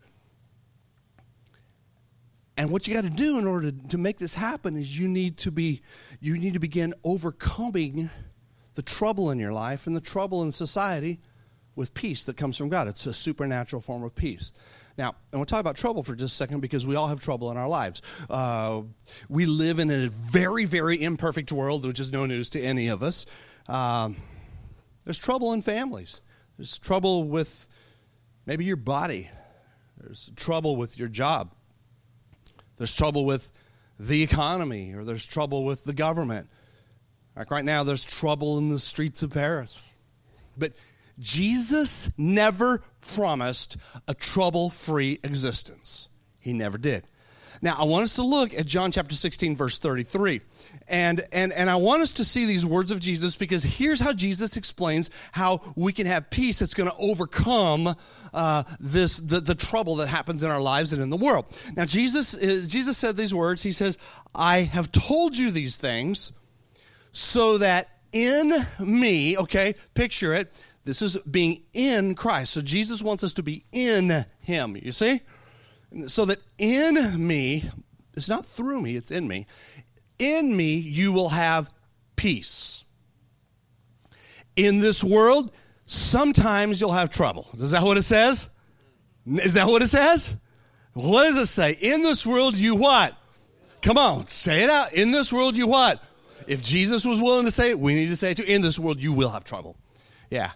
And 2.57 2.71
what 2.71 2.87
you 2.87 2.95
got 2.95 3.05
to 3.05 3.11
do 3.11 3.39
in 3.39 3.47
order 3.47 3.73
to, 3.73 3.89
to 3.89 3.99
make 3.99 4.19
this 4.19 4.35
happen 4.35 4.77
is 4.77 4.99
you 4.99 5.09
need 5.09 5.39
to 5.39 5.51
be 5.51 5.83
you 6.21 6.39
need 6.39 6.53
to 6.53 6.61
begin 6.61 6.95
overcoming 7.03 8.11
the 8.75 8.83
trouble 8.83 9.31
in 9.31 9.39
your 9.39 9.53
life 9.53 9.87
and 9.87 9.95
the 9.95 10.01
trouble 10.01 10.43
in 10.43 10.53
society 10.53 11.21
with 11.75 11.95
peace 11.95 12.27
that 12.27 12.37
comes 12.37 12.57
from 12.57 12.69
God. 12.69 12.87
It's 12.87 13.07
a 13.07 13.15
supernatural 13.15 13.83
form 13.83 14.05
of 14.05 14.15
peace. 14.15 14.53
Now, 14.97 15.17
and 15.33 15.41
we'll 15.41 15.47
talk 15.47 15.61
about 15.61 15.75
trouble 15.75 16.05
for 16.05 16.15
just 16.15 16.35
a 16.35 16.37
second 16.37 16.61
because 16.61 16.87
we 16.87 16.95
all 16.95 17.09
have 17.09 17.21
trouble 17.21 17.51
in 17.51 17.57
our 17.57 17.69
lives. 17.69 18.01
Uh, 18.31 18.83
we 19.29 19.47
live 19.47 19.81
in 19.81 19.91
a 19.91 20.07
very, 20.09 20.67
very 20.67 21.03
imperfect 21.03 21.51
world, 21.51 21.85
which 21.85 21.99
is 21.99 22.13
no 22.13 22.27
news 22.27 22.51
to 22.51 22.61
any 22.61 22.89
of 22.89 23.03
us. 23.03 23.27
Um, 23.67 24.17
there's 25.05 25.19
trouble 25.19 25.53
in 25.53 25.63
families. 25.63 26.21
There's 26.57 26.79
trouble 26.79 27.25
with 27.25 27.67
maybe 28.47 28.65
your 28.65 28.77
body. 28.77 29.31
There's 29.99 30.31
trouble 30.37 30.77
with 30.77 30.99
your 30.99 31.09
job. 31.09 31.53
There's 32.77 32.95
trouble 32.95 33.25
with 33.25 33.53
the 33.99 34.23
economy, 34.23 34.95
or 34.95 35.05
there's 35.05 35.27
trouble 35.27 35.65
with 35.65 35.85
the 35.85 35.93
government. 35.93 36.49
Like 37.37 37.51
right 37.51 37.65
now, 37.65 37.85
there's 37.85 38.05
trouble 38.05 38.59
in 38.59 38.71
the 38.71 38.79
streets 38.79 39.23
of 39.23 39.31
Paris. 39.31 39.93
But 40.57 40.73
Jesus 41.19 42.17
never 42.19 42.83
promised 43.15 43.77
a 44.09 44.15
trouble 44.15 44.71
free 44.71 45.21
existence. 45.23 46.09
He 46.41 46.53
never 46.53 46.79
did. 46.79 47.05
Now, 47.63 47.77
I 47.79 47.85
want 47.85 48.05
us 48.05 48.17
to 48.17 48.23
look 48.23 48.53
at 48.53 48.67
John 48.67 48.93
chapter 48.93 49.15
16, 49.15 49.57
verse 49.57 49.79
33. 49.79 50.41
And, 50.89 51.23
and, 51.33 51.53
and 51.53 51.71
I 51.71 51.77
want 51.77 52.03
us 52.03 52.13
to 52.13 52.25
see 52.25 52.45
these 52.45 52.67
words 52.67 52.91
of 52.91 53.01
Jesus 53.01 53.37
because 53.37 53.63
here's 53.63 54.01
how 54.01 54.13
Jesus 54.13 54.57
explains 54.57 55.11
how 55.33 55.61
we 55.77 55.93
can 55.93 56.07
have 56.07 56.29
peace 56.29 56.59
that's 56.59 56.75
going 56.75 56.91
to 56.91 56.97
overcome 56.97 57.95
uh, 58.35 58.65
this, 58.79 59.19
the, 59.19 59.41
the 59.41 59.55
trouble 59.55 59.97
that 59.97 60.09
happens 60.09 60.45
in 60.45 60.51
our 60.51 60.61
lives 60.61 60.93
and 60.93 61.03
in 61.03 61.11
the 61.11 61.17
world. 61.17 61.47
Now, 61.77 61.87
Jesus, 61.87 62.35
is, 62.35 62.69
Jesus 62.69 62.99
said 62.99 63.17
these 63.17 63.35
words. 63.35 63.63
He 63.63 63.73
says, 63.73 63.99
I 64.35 64.61
have 64.61 64.93
told 64.93 65.39
you 65.39 65.51
these 65.51 65.79
things 65.79 66.33
so 67.13 67.59
that 67.59 67.89
in 68.13 68.53
me, 68.79 69.39
okay, 69.39 69.75
picture 69.95 70.35
it. 70.35 70.53
This 70.85 71.01
is 71.01 71.17
being 71.19 71.63
in 71.73 72.15
Christ. 72.15 72.53
So 72.53 72.61
Jesus 72.61 73.03
wants 73.03 73.25
us 73.25 73.33
to 73.35 73.43
be 73.43 73.65
in 73.73 74.27
Him, 74.41 74.77
you 74.77 74.93
see? 74.93 75.23
So 76.07 76.27
that 76.27 76.41
in 76.59 77.27
me, 77.27 77.71
it's 78.15 78.29
not 78.29 78.45
through 78.45 78.83
me, 78.83 78.97
it's 78.97 79.11
in 79.11 79.27
me. 79.27 79.47
In 80.25 80.57
me, 80.57 80.77
you 80.77 81.13
will 81.13 81.29
have 81.29 81.71
peace. 82.17 82.85
In 84.57 84.81
this 84.81 85.05
world, 85.05 85.53
sometimes 85.85 86.81
you'll 86.81 86.93
have 86.93 87.11
trouble. 87.11 87.47
Is 87.59 87.73
that 87.73 87.83
what 87.83 87.99
it 87.99 88.03
says? 88.03 88.49
Is 89.27 89.53
that 89.55 89.67
what 89.67 89.83
it 89.83 89.89
says? 89.89 90.37
What 90.95 91.25
does 91.25 91.37
it 91.37 91.47
say? 91.47 91.73
In 91.73 92.03
this 92.03 92.27
world, 92.27 92.55
you 92.55 92.75
what? 92.75 93.15
Come 93.83 93.99
on, 93.99 94.27
say 94.29 94.63
it 94.63 94.71
out. 94.71 94.95
In 94.95 95.11
this 95.11 95.31
world, 95.31 95.59
you 95.59 95.67
what? 95.67 96.03
If 96.47 96.63
Jesus 96.63 97.05
was 97.05 97.21
willing 97.21 97.45
to 97.45 97.51
say 97.51 97.69
it, 97.69 97.79
we 97.79 97.95
need 97.95 98.09
to 98.09 98.17
say 98.17 98.31
it 98.31 98.39
too. 98.39 98.45
In 98.45 98.63
this 98.63 98.79
world, 98.79 99.03
you 99.03 99.13
will 99.13 99.29
have 99.29 99.45
trouble. 99.45 99.77
Yeah. 100.31 100.53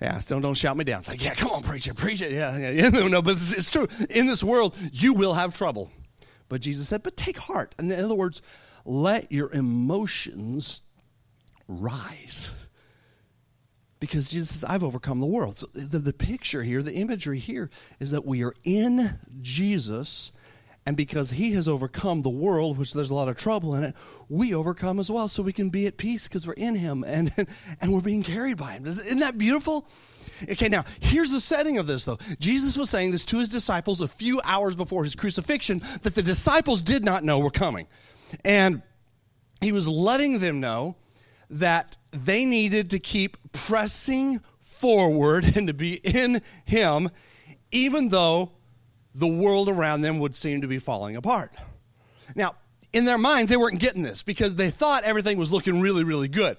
Yeah, 0.00 0.20
don't, 0.28 0.42
don't 0.42 0.54
shout 0.54 0.76
me 0.76 0.84
down. 0.84 1.00
It's 1.00 1.08
like, 1.08 1.24
yeah, 1.24 1.34
come 1.34 1.50
on, 1.50 1.64
preach 1.64 1.88
it, 1.88 1.96
preach 1.96 2.22
it. 2.22 2.30
Yeah, 2.30 2.56
yeah. 2.56 2.88
no, 3.08 3.20
but 3.20 3.32
it's, 3.32 3.52
it's 3.52 3.68
true. 3.68 3.88
In 4.10 4.26
this 4.26 4.44
world, 4.44 4.76
you 4.92 5.12
will 5.12 5.34
have 5.34 5.56
trouble. 5.56 5.90
But 6.48 6.60
Jesus 6.60 6.86
said, 6.88 7.02
but 7.02 7.16
take 7.16 7.36
heart. 7.36 7.74
And 7.78 7.90
in 7.90 8.04
other 8.04 8.14
words, 8.14 8.42
let 8.84 9.30
your 9.32 9.52
emotions 9.52 10.82
rise. 11.66 12.66
Because 14.00 14.30
Jesus 14.30 14.60
says, 14.60 14.64
I've 14.64 14.84
overcome 14.84 15.20
the 15.20 15.26
world. 15.26 15.56
So 15.56 15.66
the, 15.74 15.98
the 15.98 16.12
picture 16.12 16.62
here, 16.62 16.82
the 16.82 16.94
imagery 16.94 17.38
here, 17.38 17.68
is 17.98 18.12
that 18.12 18.24
we 18.24 18.44
are 18.44 18.54
in 18.64 19.18
Jesus 19.40 20.32
and 20.88 20.96
because 20.96 21.32
he 21.32 21.52
has 21.52 21.68
overcome 21.68 22.22
the 22.22 22.30
world, 22.30 22.78
which 22.78 22.94
there's 22.94 23.10
a 23.10 23.14
lot 23.14 23.28
of 23.28 23.36
trouble 23.36 23.74
in 23.74 23.84
it, 23.84 23.94
we 24.30 24.54
overcome 24.54 24.98
as 24.98 25.10
well. 25.10 25.28
So 25.28 25.42
we 25.42 25.52
can 25.52 25.68
be 25.68 25.86
at 25.86 25.98
peace 25.98 26.26
because 26.26 26.46
we're 26.46 26.54
in 26.54 26.76
him 26.76 27.04
and, 27.06 27.30
and 27.82 27.92
we're 27.92 28.00
being 28.00 28.22
carried 28.22 28.56
by 28.56 28.72
him. 28.72 28.86
Isn't 28.86 29.18
that 29.18 29.36
beautiful? 29.36 29.86
Okay, 30.50 30.70
now 30.70 30.84
here's 31.00 31.30
the 31.30 31.42
setting 31.42 31.76
of 31.76 31.86
this 31.86 32.06
though. 32.06 32.16
Jesus 32.40 32.74
was 32.78 32.88
saying 32.88 33.10
this 33.10 33.26
to 33.26 33.38
his 33.38 33.50
disciples 33.50 34.00
a 34.00 34.08
few 34.08 34.40
hours 34.46 34.76
before 34.76 35.04
his 35.04 35.14
crucifixion 35.14 35.82
that 36.04 36.14
the 36.14 36.22
disciples 36.22 36.80
did 36.80 37.04
not 37.04 37.22
know 37.22 37.38
were 37.38 37.50
coming. 37.50 37.86
And 38.44 38.82
he 39.60 39.72
was 39.72 39.88
letting 39.88 40.38
them 40.38 40.60
know 40.60 40.96
that 41.50 41.96
they 42.10 42.44
needed 42.44 42.90
to 42.90 42.98
keep 42.98 43.36
pressing 43.52 44.40
forward 44.60 45.44
and 45.56 45.66
to 45.66 45.74
be 45.74 45.94
in 45.94 46.42
him, 46.64 47.10
even 47.70 48.08
though 48.08 48.52
the 49.14 49.26
world 49.26 49.68
around 49.68 50.02
them 50.02 50.18
would 50.18 50.34
seem 50.34 50.60
to 50.60 50.68
be 50.68 50.78
falling 50.78 51.16
apart. 51.16 51.52
Now, 52.34 52.54
in 52.92 53.04
their 53.04 53.18
minds, 53.18 53.50
they 53.50 53.56
weren't 53.56 53.80
getting 53.80 54.02
this 54.02 54.22
because 54.22 54.56
they 54.56 54.70
thought 54.70 55.04
everything 55.04 55.38
was 55.38 55.52
looking 55.52 55.80
really, 55.80 56.04
really 56.04 56.28
good 56.28 56.56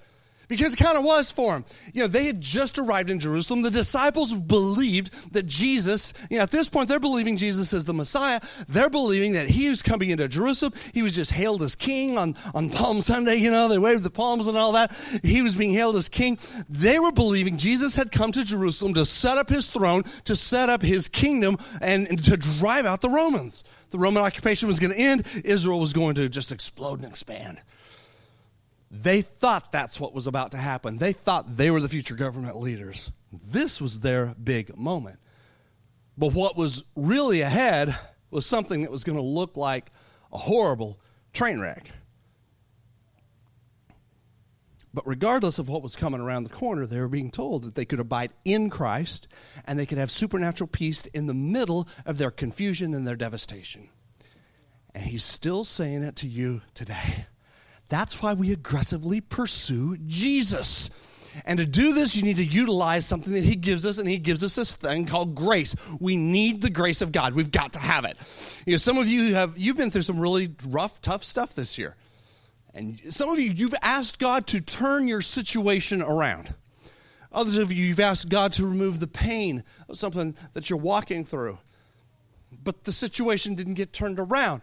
because 0.49 0.73
it 0.73 0.77
kind 0.77 0.97
of 0.97 1.05
was 1.05 1.31
for 1.31 1.53
them. 1.53 1.63
You 1.93 2.01
know, 2.01 2.07
they 2.07 2.25
had 2.25 2.41
just 2.41 2.77
arrived 2.77 3.09
in 3.09 3.19
Jerusalem. 3.19 3.61
The 3.61 3.71
disciples 3.71 4.33
believed 4.33 5.33
that 5.33 5.45
Jesus, 5.45 6.13
you 6.29 6.37
know, 6.37 6.43
at 6.43 6.51
this 6.51 6.67
point, 6.67 6.89
they're 6.89 6.99
believing 6.99 7.37
Jesus 7.37 7.71
is 7.71 7.85
the 7.85 7.93
Messiah. 7.93 8.41
They're 8.67 8.89
believing 8.89 9.33
that 9.33 9.47
he 9.47 9.69
was 9.69 9.81
coming 9.81 10.09
into 10.09 10.27
Jerusalem. 10.27 10.73
He 10.93 11.03
was 11.03 11.15
just 11.15 11.31
hailed 11.31 11.63
as 11.63 11.75
king 11.75 12.17
on, 12.17 12.35
on 12.53 12.69
Palm 12.69 13.01
Sunday, 13.01 13.35
you 13.35 13.51
know, 13.51 13.67
they 13.67 13.77
waved 13.77 14.03
the 14.03 14.09
palms 14.09 14.47
and 14.47 14.57
all 14.57 14.73
that. 14.73 14.91
He 15.23 15.41
was 15.41 15.55
being 15.55 15.71
hailed 15.71 15.95
as 15.95 16.09
king. 16.09 16.37
They 16.67 16.99
were 16.99 17.11
believing 17.11 17.57
Jesus 17.57 17.95
had 17.95 18.11
come 18.11 18.31
to 18.31 18.43
Jerusalem 18.43 18.95
to 18.95 19.05
set 19.05 19.37
up 19.37 19.49
his 19.49 19.69
throne, 19.69 20.03
to 20.25 20.35
set 20.35 20.69
up 20.69 20.81
his 20.81 21.07
kingdom, 21.07 21.57
and, 21.81 22.07
and 22.07 22.23
to 22.23 22.35
drive 22.35 22.85
out 22.85 23.01
the 23.01 23.09
Romans. 23.09 23.63
The 23.91 23.99
Roman 23.99 24.23
occupation 24.23 24.67
was 24.67 24.79
going 24.79 24.93
to 24.93 24.99
end. 24.99 25.25
Israel 25.45 25.79
was 25.79 25.93
going 25.93 26.15
to 26.15 26.27
just 26.27 26.51
explode 26.51 26.99
and 26.99 27.07
expand. 27.07 27.59
They 28.91 29.21
thought 29.21 29.71
that's 29.71 29.99
what 29.99 30.13
was 30.13 30.25
about 30.25 30.51
to 30.51 30.57
happen. 30.57 30.97
They 30.97 31.13
thought 31.13 31.57
they 31.57 31.69
were 31.69 31.79
the 31.79 31.89
future 31.89 32.15
government 32.15 32.59
leaders. 32.59 33.11
This 33.31 33.79
was 33.79 33.99
their 33.99 34.33
big 34.43 34.75
moment. 34.75 35.19
But 36.17 36.33
what 36.33 36.57
was 36.57 36.83
really 36.95 37.41
ahead 37.41 37.95
was 38.31 38.45
something 38.45 38.81
that 38.81 38.91
was 38.91 39.03
going 39.03 39.17
to 39.17 39.23
look 39.23 39.57
like 39.57 39.91
a 40.33 40.37
horrible 40.37 40.99
train 41.33 41.59
wreck. 41.59 41.91
But 44.91 45.07
regardless 45.07 45.59
of 45.59 45.69
what 45.69 45.83
was 45.83 45.95
coming 45.95 46.19
around 46.19 46.43
the 46.43 46.49
corner, 46.49 46.87
they 46.87 46.99
were 46.99 47.07
being 47.07 47.29
told 47.29 47.63
that 47.63 47.75
they 47.75 47.85
could 47.85 47.99
abide 47.99 48.33
in 48.43 48.71
Christ 48.71 49.27
and 49.67 49.77
they 49.77 49.85
could 49.85 49.99
have 49.99 50.09
supernatural 50.09 50.67
peace 50.67 51.05
in 51.05 51.27
the 51.27 51.33
middle 51.33 51.87
of 52.07 52.17
their 52.17 52.31
confusion 52.31 52.95
and 52.95 53.07
their 53.07 53.15
devastation. 53.15 53.89
And 54.95 55.03
he's 55.03 55.23
still 55.23 55.63
saying 55.63 56.03
it 56.03 56.15
to 56.17 56.27
you 56.27 56.61
today. 56.73 57.27
That's 57.89 58.21
why 58.21 58.33
we 58.33 58.53
aggressively 58.53 59.19
pursue 59.19 59.97
Jesus. 60.05 60.91
And 61.45 61.59
to 61.59 61.65
do 61.65 61.93
this, 61.93 62.15
you 62.15 62.23
need 62.23 62.37
to 62.37 62.43
utilize 62.43 63.05
something 63.05 63.33
that 63.33 63.43
He 63.43 63.55
gives 63.55 63.85
us, 63.85 63.97
and 63.97 64.07
He 64.07 64.17
gives 64.17 64.43
us 64.43 64.55
this 64.55 64.75
thing 64.75 65.05
called 65.05 65.35
grace. 65.35 65.75
We 65.99 66.15
need 66.15 66.61
the 66.61 66.69
grace 66.69 67.01
of 67.01 67.11
God. 67.11 67.33
We've 67.33 67.51
got 67.51 67.73
to 67.73 67.79
have 67.79 68.05
it. 68.05 68.17
You 68.65 68.73
know, 68.73 68.77
some 68.77 68.97
of 68.97 69.07
you 69.07 69.33
have 69.33 69.57
you've 69.57 69.77
been 69.77 69.91
through 69.91 70.03
some 70.03 70.19
really 70.19 70.53
rough, 70.67 71.01
tough 71.01 71.23
stuff 71.23 71.55
this 71.55 71.77
year, 71.77 71.95
and 72.73 72.99
some 73.09 73.29
of 73.29 73.39
you 73.39 73.51
you've 73.51 73.75
asked 73.81 74.19
God 74.19 74.47
to 74.47 74.61
turn 74.61 75.07
your 75.07 75.21
situation 75.21 76.01
around. 76.01 76.53
Others 77.31 77.57
of 77.57 77.71
you 77.71 77.85
you've 77.85 77.99
asked 77.99 78.29
God 78.29 78.51
to 78.53 78.65
remove 78.65 78.99
the 78.99 79.07
pain 79.07 79.63
of 79.87 79.97
something 79.97 80.35
that 80.53 80.69
you're 80.69 80.79
walking 80.79 81.23
through, 81.23 81.59
but 82.63 82.83
the 82.83 82.91
situation 82.91 83.55
didn't 83.55 83.75
get 83.75 83.93
turned 83.93 84.19
around, 84.19 84.61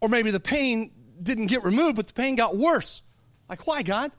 or 0.00 0.08
maybe 0.08 0.30
the 0.30 0.40
pain 0.40 0.92
didn't 1.22 1.46
get 1.46 1.64
removed, 1.64 1.96
but 1.96 2.06
the 2.06 2.12
pain 2.12 2.36
got 2.36 2.56
worse. 2.56 3.02
Like, 3.48 3.66
why, 3.66 3.82
God? 3.82 4.10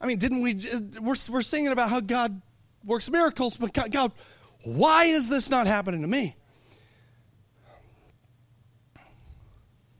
I 0.00 0.06
mean, 0.06 0.18
didn't 0.18 0.42
we? 0.42 0.54
Just, 0.54 1.00
we're, 1.00 1.16
we're 1.30 1.42
singing 1.42 1.72
about 1.72 1.90
how 1.90 2.00
God 2.00 2.40
works 2.84 3.10
miracles, 3.10 3.56
but 3.56 3.72
God, 3.72 3.90
God, 3.90 4.12
why 4.64 5.04
is 5.04 5.28
this 5.28 5.50
not 5.50 5.66
happening 5.66 6.02
to 6.02 6.08
me? 6.08 6.36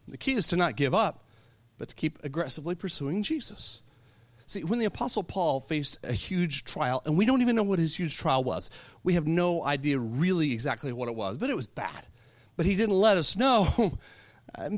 The 0.09 0.16
key 0.16 0.33
is 0.33 0.49
to 0.49 0.57
not 0.57 0.76
give 0.76 0.95
up, 0.95 1.25
but 1.78 1.88
to 1.90 1.95
keep 1.95 2.19
aggressively 2.25 2.75
pursuing 2.75 3.23
Jesus. 3.23 3.83
See, 4.47 4.64
when 4.64 4.80
the 4.80 4.87
Apostle 4.87 5.23
Paul 5.23 5.61
faced 5.61 5.99
a 6.02 6.12
huge 6.12 6.64
trial, 6.64 7.02
and 7.07 7.16
we 7.16 7.25
don't 7.25 7.40
even 7.40 7.54
know 7.54 7.62
what 7.62 7.78
his 7.78 7.97
huge 7.97 8.19
trial 8.19 8.42
was, 8.42 8.69
we 9.04 9.14
have 9.14 9.26
no 9.26 9.64
idea 9.64 9.99
really 9.99 10.52
exactly 10.52 10.92
what 10.92 11.09
it 11.09 11.14
was, 11.14 11.37
but 11.37 11.50
it 11.50 11.57
was 11.57 11.69
bad. 11.69 12.04
But 12.57 12.66
he 12.66 12.75
didn't 12.75 12.97
let 12.97 13.16
us 13.16 13.37
know, 13.37 13.69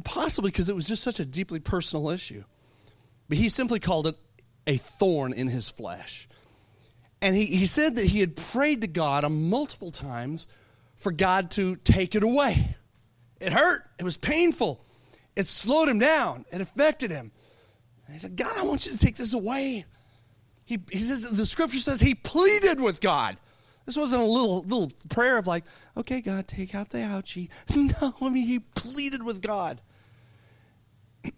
possibly 0.05 0.50
because 0.50 0.69
it 0.69 0.75
was 0.75 0.87
just 0.87 1.02
such 1.02 1.21
a 1.21 1.25
deeply 1.25 1.61
personal 1.61 2.11
issue. 2.11 2.45
But 3.29 3.38
he 3.38 3.49
simply 3.49 3.81
called 3.81 4.07
it 4.07 4.17
a 4.67 4.76
thorn 4.76 5.33
in 5.33 5.49
his 5.49 5.69
flesh. 5.69 6.29
And 7.21 7.37
he, 7.37 7.47
he 7.47 7.67
said 7.67 7.97
that 7.97 8.07
he 8.07 8.21
had 8.21 8.37
prayed 8.37 8.81
to 8.81 8.87
God 8.87 9.31
multiple 9.31 9.91
times 9.91 10.49
for 10.97 11.12
God 11.12 11.50
to 11.52 11.76
take 11.76 12.14
it 12.14 12.23
away. 12.23 12.76
It 13.41 13.52
hurt, 13.52 13.83
it 13.99 14.05
was 14.05 14.17
painful, 14.17 14.85
it 15.35 15.49
slowed 15.49 15.88
him 15.88 15.99
down, 15.99 16.45
it 16.52 16.61
affected 16.61 17.11
him. 17.11 17.33
And 18.07 18.14
he 18.14 18.21
said, 18.21 18.37
God, 18.37 18.52
I 18.57 18.64
want 18.64 18.87
you 18.87 18.93
to 18.93 18.99
take 18.99 19.17
this 19.17 19.33
away. 19.35 19.85
He, 20.64 20.79
he 20.91 20.99
says, 20.99 21.31
the 21.31 21.47
scripture 21.47 21.79
says 21.79 22.00
he 22.00 22.14
pleaded 22.14 22.81
with 22.81 23.00
God. 23.00 23.37
This 23.84 23.96
wasn't 23.96 24.22
a 24.22 24.26
little 24.26 24.62
little 24.62 24.92
prayer 25.08 25.38
of 25.38 25.46
like, 25.46 25.64
okay, 25.96 26.20
God, 26.20 26.46
take 26.46 26.74
out 26.74 26.90
the 26.90 26.98
ouchie. 26.98 27.48
No, 27.74 28.14
I 28.20 28.30
mean, 28.30 28.46
he 28.46 28.60
pleaded 28.60 29.22
with 29.22 29.42
God. 29.42 29.80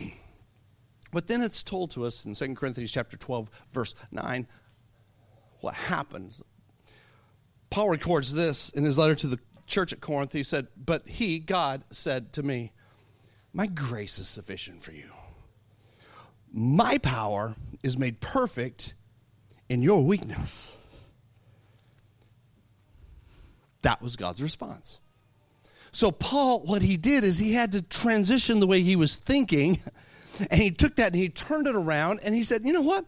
but 1.13 1.27
then 1.27 1.43
it's 1.43 1.63
told 1.63 1.91
to 1.93 2.05
us 2.05 2.25
in 2.25 2.35
2 2.35 2.55
Corinthians 2.55 2.93
chapter 2.93 3.17
12, 3.17 3.51
verse 3.71 3.95
9, 4.13 4.47
what 5.61 5.75
happened. 5.75 6.41
Paul 7.71 7.91
records 7.91 8.33
this 8.35 8.69
in 8.71 8.85
his 8.85 8.99
letter 8.99 9.15
to 9.17 9.27
the 9.27 9.39
church 9.67 9.93
at 9.93 10.01
Corinth. 10.01 10.33
He 10.33 10.43
said, 10.43 10.69
But 10.77 11.09
he, 11.09 11.39
God, 11.39 11.83
said 11.91 12.33
to 12.35 12.43
me, 12.43 12.73
My 13.53 13.67
grace 13.67 14.19
is 14.19 14.29
sufficient 14.29 14.83
for 14.83 14.93
you. 14.93 15.11
My 16.53 16.99
power 16.99 17.57
is 17.83 17.99
made 17.99 18.21
perfect 18.21 18.95
in 19.69 19.83
your 19.83 20.05
weakness. 20.05 20.77
That 23.85 24.01
was 24.01 24.17
God's 24.17 24.43
response. 24.43 24.99
So, 25.93 26.11
Paul, 26.11 26.61
what 26.61 26.81
he 26.81 26.97
did 26.97 27.23
is 27.23 27.39
he 27.39 27.53
had 27.53 27.73
to 27.73 27.83
transition 27.83 28.59
the 28.59 28.67
way 28.67 28.81
he 28.81 28.97
was 28.97 29.19
thinking, 29.19 29.81
and 30.51 30.61
he 30.61 30.71
took 30.71 30.97
that 30.97 31.09
and 31.09 31.17
he 31.17 31.29
turned 31.29 31.67
it 31.67 31.77
around 31.77 32.21
and 32.25 32.35
he 32.35 32.43
said, 32.45 32.63
You 32.65 32.73
know 32.73 32.83
what? 32.83 33.05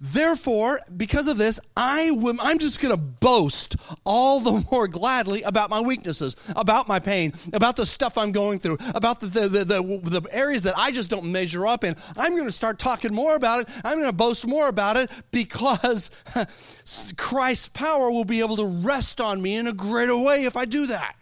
Therefore, 0.00 0.80
because 0.96 1.28
of 1.28 1.38
this, 1.38 1.60
I'm 1.76 2.58
just 2.58 2.80
going 2.80 2.94
to 2.94 3.00
boast 3.00 3.76
all 4.04 4.40
the 4.40 4.64
more 4.72 4.88
gladly 4.88 5.42
about 5.42 5.70
my 5.70 5.80
weaknesses, 5.80 6.36
about 6.54 6.88
my 6.88 6.98
pain, 6.98 7.32
about 7.52 7.76
the 7.76 7.86
stuff 7.86 8.18
I'm 8.18 8.32
going 8.32 8.58
through, 8.58 8.78
about 8.94 9.20
the, 9.20 9.26
the, 9.26 9.48
the, 9.48 9.64
the, 9.64 10.20
the 10.20 10.34
areas 10.34 10.62
that 10.64 10.76
I 10.76 10.90
just 10.90 11.10
don't 11.10 11.30
measure 11.32 11.66
up 11.66 11.84
in. 11.84 11.96
I'm 12.16 12.32
going 12.32 12.46
to 12.46 12.52
start 12.52 12.78
talking 12.78 13.14
more 13.14 13.34
about 13.34 13.60
it. 13.60 13.68
I'm 13.84 13.98
going 13.98 14.10
to 14.10 14.16
boast 14.16 14.46
more 14.46 14.68
about 14.68 14.96
it 14.96 15.10
because 15.30 16.10
Christ's 17.16 17.68
power 17.68 18.10
will 18.10 18.24
be 18.24 18.40
able 18.40 18.56
to 18.56 18.66
rest 18.66 19.20
on 19.20 19.40
me 19.40 19.56
in 19.56 19.66
a 19.66 19.72
greater 19.72 20.16
way 20.16 20.44
if 20.44 20.56
I 20.56 20.64
do 20.64 20.86
that. 20.88 21.14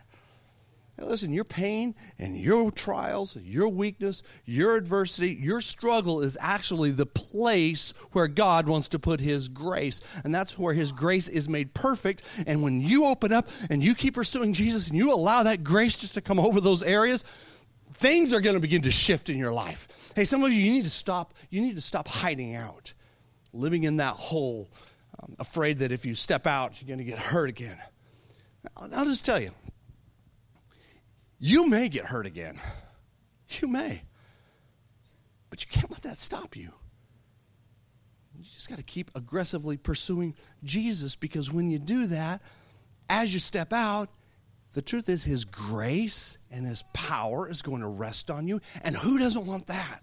Listen, 1.01 1.33
your 1.33 1.45
pain 1.45 1.95
and 2.19 2.37
your 2.37 2.71
trials, 2.71 3.37
your 3.37 3.69
weakness, 3.69 4.23
your 4.45 4.77
adversity, 4.77 5.33
your 5.33 5.61
struggle 5.61 6.23
is 6.23 6.37
actually 6.41 6.91
the 6.91 7.07
place 7.07 7.95
where 8.13 8.27
God 8.27 8.67
wants 8.67 8.89
to 8.89 8.99
put 8.99 9.21
His 9.21 9.49
grace. 9.49 10.01
And 10.25 10.35
that's 10.35 10.59
where 10.59 10.75
His 10.75 10.91
grace 10.91 11.29
is 11.29 11.49
made 11.49 11.73
perfect. 11.73 12.25
And 12.47 12.63
when 12.63 12.81
you 12.81 13.05
open 13.05 13.33
up 13.33 13.49
and 13.71 13.83
you 13.83 13.95
keep 13.95 14.15
pursuing 14.15 14.53
Jesus 14.53 14.89
and 14.89 14.99
you 14.99 15.13
allow 15.13 15.45
that 15.45 15.63
grace 15.63 15.99
just 15.99 16.15
to 16.15 16.21
come 16.21 16.41
over 16.41 16.61
those 16.61 16.83
areas, 16.83 17.25
things 17.95 18.33
are 18.33 18.41
going 18.41 18.57
to 18.57 18.61
begin 18.61 18.83
to 18.83 18.91
shift 18.91 19.29
in 19.29 19.39
your 19.39 19.53
life. 19.53 20.13
Hey, 20.17 20.25
some 20.25 20.43
of 20.43 20.53
you, 20.53 20.61
you 20.61 20.73
need 20.73 20.85
to 20.85 20.91
stop, 20.91 21.35
you 21.51 21.61
need 21.61 21.77
to 21.77 21.83
stop 21.83 22.09
hiding 22.09 22.57
out, 22.57 22.93
living 23.53 23.85
in 23.85 23.99
that 23.99 24.15
hole, 24.15 24.69
um, 25.21 25.37
afraid 25.39 25.79
that 25.79 25.93
if 25.93 26.05
you 26.05 26.15
step 26.15 26.47
out, 26.47 26.81
you're 26.81 26.89
going 26.89 26.99
to 26.99 27.05
get 27.05 27.19
hurt 27.19 27.49
again. 27.49 27.79
I'll 28.77 29.05
just 29.05 29.25
tell 29.25 29.41
you, 29.41 29.51
you 31.39 31.69
may 31.69 31.89
get 31.89 32.07
hurt 32.07 32.27
again. 32.27 32.61
You 33.63 33.69
may. 33.69 34.03
But 35.49 35.65
you 35.65 35.71
can't 35.71 35.91
let 35.91 36.03
that 36.03 36.19
stop 36.19 36.55
you. 36.55 36.71
You 38.37 38.45
just 38.45 38.69
got 38.69 38.77
to 38.77 38.85
keep 38.85 39.11
aggressively 39.15 39.77
pursuing 39.77 40.35
Jesus 40.63 41.17
because 41.17 41.51
when 41.51 41.71
you 41.71 41.79
do 41.79 42.07
that, 42.07 42.43
as 43.09 43.33
you 43.33 43.41
step 43.41 43.73
out, 43.73 44.11
the 44.75 44.83
truth 44.83 45.09
is 45.09 45.25
His 45.25 45.45
grace 45.45 46.39
and 46.51 46.67
His 46.67 46.85
power 46.93 47.49
is 47.51 47.63
going 47.63 47.81
to 47.81 47.89
rest 47.89 48.31
on 48.31 48.47
you. 48.47 48.61
And 48.83 48.97
who 48.97 49.19
doesn't 49.19 49.47
want 49.47 49.67
that? 49.67 50.01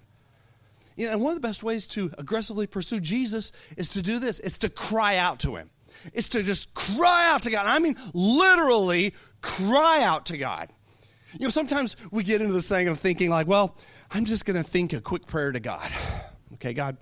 You 0.97 1.07
know, 1.07 1.13
and 1.13 1.21
one 1.21 1.31
of 1.31 1.41
the 1.41 1.47
best 1.47 1.63
ways 1.63 1.87
to 1.89 2.11
aggressively 2.17 2.67
pursue 2.67 2.99
Jesus 2.99 3.51
is 3.77 3.89
to 3.89 4.01
do 4.01 4.19
this 4.19 4.39
it's 4.39 4.59
to 4.59 4.69
cry 4.69 5.17
out 5.17 5.39
to 5.41 5.55
Him. 5.55 5.69
It's 6.13 6.29
to 6.29 6.43
just 6.43 6.73
cry 6.73 7.29
out 7.31 7.43
to 7.43 7.51
God. 7.51 7.65
I 7.67 7.79
mean, 7.79 7.95
literally 8.13 9.13
cry 9.41 10.03
out 10.03 10.25
to 10.27 10.37
God. 10.37 10.69
You 11.37 11.45
know, 11.45 11.49
sometimes 11.49 11.97
we 12.11 12.23
get 12.23 12.41
into 12.41 12.53
this 12.53 12.69
thing 12.69 12.87
of 12.87 12.97
thinking, 12.97 13.29
like, 13.29 13.47
well, 13.47 13.75
I'm 14.11 14.25
just 14.25 14.45
going 14.45 14.55
to 14.55 14.63
think 14.63 14.93
a 14.93 15.01
quick 15.01 15.27
prayer 15.27 15.51
to 15.51 15.59
God. 15.59 15.91
Okay, 16.53 16.73
God. 16.73 16.97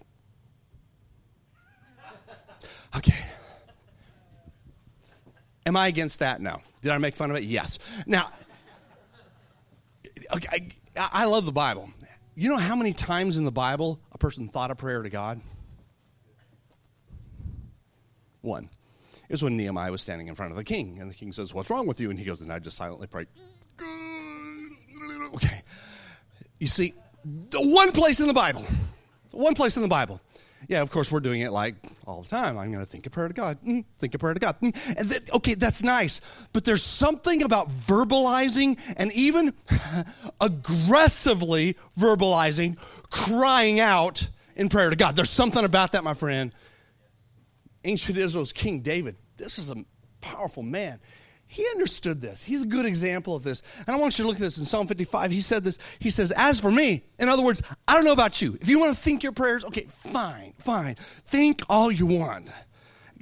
Okay. 2.98 3.18
Am 5.66 5.76
I 5.76 5.88
against 5.88 6.20
that? 6.20 6.42
No. 6.42 6.62
Did 6.82 6.92
I 6.92 6.98
make 6.98 7.16
fun 7.16 7.30
of 7.30 7.38
it? 7.38 7.44
Yes. 7.44 7.80
Now, 8.06 8.30
okay, 10.36 10.72
I, 10.98 11.10
I 11.14 11.26
love 11.26 11.46
the 11.46 11.52
Bible. 11.52 11.90
You 12.36 12.50
know 12.50 12.58
how 12.58 12.76
many 12.76 12.94
times 12.94 13.38
in 13.38 13.46
the 13.46 13.52
Bible 13.52 14.00
a 14.12 14.18
person 14.18 14.48
thought 14.48 14.72
a 14.72 14.76
prayer 14.76 15.04
to 15.04 15.10
God? 15.10 15.40
One. 18.42 18.70
It 19.30 19.32
was 19.32 19.44
when 19.44 19.56
Nehemiah 19.56 19.92
was 19.92 20.02
standing 20.02 20.28
in 20.28 20.36
front 20.36 20.52
of 20.52 20.58
the 20.58 20.64
king, 20.64 21.00
and 21.00 21.10
the 21.10 21.16
king 21.16 21.32
says, 21.32 21.54
What's 21.54 21.70
wrong 21.70 21.88
with 21.88 22.02
you? 22.02 22.10
And 22.10 22.20
he 22.20 22.26
goes, 22.26 22.42
And 22.42 22.52
I 22.52 22.60
just 22.60 22.78
silently 22.78 23.08
prayed. 23.08 23.28
Okay. 25.36 25.62
You 26.60 26.68
see, 26.68 26.94
the 27.26 27.60
one 27.60 27.92
place 27.92 28.20
in 28.20 28.28
the 28.28 28.34
Bible, 28.34 28.66
the 29.32 29.38
one 29.38 29.54
place 29.54 29.76
in 29.76 29.84
the 29.84 29.90
Bible. 29.90 30.22
Yeah, 30.70 30.82
of 30.82 30.92
course, 30.92 31.12
we're 31.12 31.20
doing 31.20 31.42
it 31.42 31.52
like 31.52 31.76
all 32.08 32.22
the 32.22 32.30
time. 32.30 32.58
I'm 32.58 32.72
going 32.72 32.84
to 32.84 32.90
think 32.90 33.06
a 33.06 33.10
prayer 33.10 33.28
to 33.28 33.34
God, 33.34 33.58
mm, 33.64 33.84
think 33.98 34.16
a 34.16 34.18
prayer 34.18 34.34
to 34.34 34.40
God. 34.40 34.56
Mm. 34.62 35.36
Okay, 35.36 35.56
that's 35.56 35.84
nice. 35.84 36.22
But 36.54 36.64
there's 36.64 36.84
something 36.84 37.44
about 37.44 37.68
verbalizing 37.70 38.80
and 38.96 39.12
even 39.12 39.54
aggressively 40.42 41.76
verbalizing, 42.00 42.78
crying 43.10 43.80
out 43.80 44.30
in 44.56 44.70
prayer 44.70 44.90
to 44.90 44.96
God. 44.96 45.16
There's 45.16 45.30
something 45.30 45.66
about 45.66 45.94
that, 45.94 46.04
my 46.04 46.14
friend. 46.14 46.54
Ancient 47.84 48.18
Israel's 48.18 48.54
King 48.54 48.80
David, 48.80 49.18
this 49.36 49.60
is 49.60 49.70
a 49.70 49.76
powerful 50.22 50.64
man. 50.64 51.00
He 51.54 51.64
understood 51.70 52.20
this. 52.20 52.42
He's 52.42 52.64
a 52.64 52.66
good 52.66 52.88
example 52.88 53.36
of 53.36 53.44
this. 53.44 53.62
And 53.86 53.96
I 53.96 54.00
want 54.00 54.18
you 54.18 54.24
to 54.24 54.28
look 54.28 54.38
at 54.38 54.42
this 54.42 54.58
in 54.58 54.66
Psalm 54.66 54.88
55. 54.88 55.30
He 55.30 55.42
said 55.42 55.64
this. 55.64 55.78
He 56.00 56.10
says, 56.10 56.34
As 56.36 56.60
for 56.60 56.72
me, 56.72 57.04
in 57.20 57.30
other 57.30 57.44
words, 57.44 57.62
I 57.88 57.94
don't 57.94 58.06
know 58.06 58.12
about 58.12 58.42
you. 58.42 58.58
If 58.60 58.70
you 58.70 58.80
want 58.80 58.96
to 58.96 59.00
think 59.00 59.22
your 59.22 59.34
prayers, 59.34 59.64
okay, 59.66 59.86
fine, 59.88 60.56
fine. 60.58 60.96
Think 60.96 61.62
all 61.70 61.92
you 61.92 62.08
want. 62.08 62.50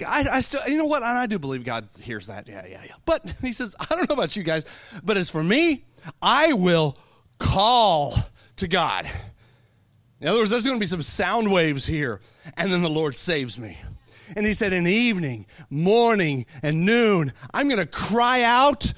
I, 0.08 0.24
I 0.32 0.40
still, 0.40 0.62
you 0.66 0.78
know 0.78 0.86
what? 0.86 1.04
And 1.04 1.18
I 1.18 1.26
do 1.26 1.40
believe 1.40 1.66
God 1.66 1.90
hears 2.02 2.28
that. 2.28 2.48
Yeah, 2.48 2.66
yeah, 2.66 2.82
yeah. 2.86 2.94
But 3.04 3.36
he 3.42 3.52
says, 3.52 3.76
I 3.78 3.86
don't 3.90 4.10
know 4.10 4.14
about 4.14 4.38
you 4.38 4.44
guys, 4.44 4.64
but 5.04 5.18
as 5.18 5.30
for 5.30 5.44
me, 5.44 5.84
I 6.22 6.54
will 6.54 6.98
call 7.38 8.16
to 8.56 8.68
God. 8.70 9.10
In 10.22 10.30
other 10.30 10.40
words, 10.40 10.52
there's 10.52 10.64
going 10.64 10.78
to 10.78 10.80
be 10.80 10.86
some 10.86 11.02
sound 11.02 11.52
waves 11.52 11.86
here, 11.86 12.22
and 12.56 12.72
then 12.72 12.82
the 12.82 12.90
Lord 12.90 13.18
saves 13.18 13.60
me. 13.60 13.78
And 14.36 14.46
he 14.46 14.54
said, 14.54 14.74
in 14.74 14.84
the 14.84 14.94
evening, 14.94 15.46
morning, 15.70 16.46
and 16.64 16.86
noon, 16.86 17.34
I'm 17.54 17.68
going 17.68 17.80
to 17.80 17.86
cry 17.86 18.44
out 18.44 18.94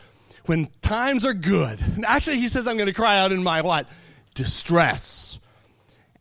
when 0.45 0.67
times 0.81 1.25
are 1.25 1.33
good. 1.33 1.79
Actually, 2.05 2.39
he 2.39 2.47
says, 2.47 2.67
I'm 2.67 2.77
going 2.77 2.87
to 2.87 2.93
cry 2.93 3.19
out 3.19 3.31
in 3.31 3.43
my 3.43 3.61
what? 3.61 3.87
Distress. 4.33 5.39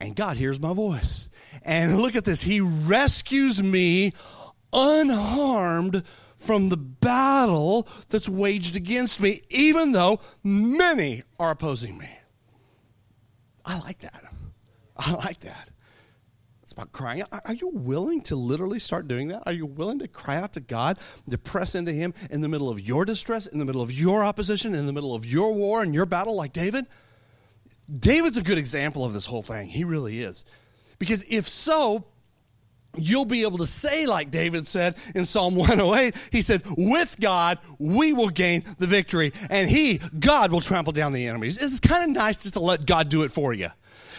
And 0.01 0.17
God 0.17 0.37
hears 0.37 0.61
my 0.61 0.73
voice. 0.73 1.29
And 1.65 1.99
look 1.99 2.17
at 2.17 2.25
this. 2.25 2.43
He 2.43 2.61
rescues 2.61 3.63
me 3.63 4.13
unharmed 4.73 6.03
from 6.37 6.69
the 6.69 6.77
battle 6.77 7.87
that's 8.09 8.29
waged 8.29 8.75
against 8.75 9.21
me, 9.21 9.43
even 9.51 9.93
though 9.93 10.19
many 10.43 11.23
are 11.39 11.51
opposing 11.51 11.97
me. 11.99 12.09
I 13.65 13.79
like 13.79 14.01
that. 14.01 14.25
I 14.97 15.15
like 15.15 15.41
that. 15.41 15.69
It's 16.73 16.79
about 16.79 16.93
crying. 16.93 17.23
Are 17.31 17.53
you 17.53 17.69
willing 17.69 18.23
to 18.23 18.35
literally 18.35 18.79
start 18.79 19.07
doing 19.07 19.29
that? 19.29 19.43
Are 19.45 19.53
you 19.53 19.67
willing 19.67 19.99
to 19.99 20.09
cry 20.09 20.37
out 20.37 20.55
to 20.55 20.61
God, 20.61 20.99
to 21.29 21.37
press 21.37 21.75
into 21.75 21.93
Him 21.93 22.15
in 22.31 22.41
the 22.41 22.49
middle 22.49 22.71
of 22.71 22.81
your 22.81 23.05
distress, 23.05 23.45
in 23.45 23.59
the 23.59 23.67
middle 23.67 23.83
of 23.83 23.93
your 23.93 24.25
opposition, 24.25 24.75
in 24.75 24.87
the 24.87 24.93
middle 24.95 25.15
of 25.15 25.27
your 25.27 25.53
war 25.53 25.83
and 25.83 25.95
your 25.95 26.07
battle, 26.07 26.35
like 26.35 26.55
David? 26.55 26.87
David's 27.95 28.39
a 28.39 28.43
good 28.43 28.57
example 28.57 29.05
of 29.05 29.13
this 29.13 29.27
whole 29.27 29.43
thing. 29.43 29.69
He 29.69 29.85
really 29.85 30.23
is. 30.23 30.47
Because 30.99 31.27
if 31.29 31.47
so, 31.47 32.07
you'll 32.97 33.25
be 33.25 33.43
able 33.43 33.59
to 33.59 33.67
say, 33.67 34.07
like 34.07 34.31
David 34.31 34.67
said 34.67 34.97
in 35.15 35.25
Psalm 35.25 35.55
108, 35.57 36.15
he 36.31 36.43
said, 36.43 36.63
With 36.77 37.17
God, 37.21 37.59
we 37.79 38.13
will 38.13 38.31
gain 38.31 38.65
the 38.79 38.87
victory, 38.87 39.33
and 39.51 39.69
He, 39.69 40.01
God, 40.19 40.53
will 40.53 40.61
trample 40.61 40.93
down 40.93 41.13
the 41.13 41.27
enemies. 41.27 41.61
It's 41.61 41.81
kind 41.81 42.05
of 42.05 42.11
nice 42.11 42.43
just 42.43 42.55
to 42.55 42.61
let 42.61 42.87
God 42.87 43.09
do 43.09 43.23
it 43.23 43.33
for 43.33 43.53
you. 43.53 43.69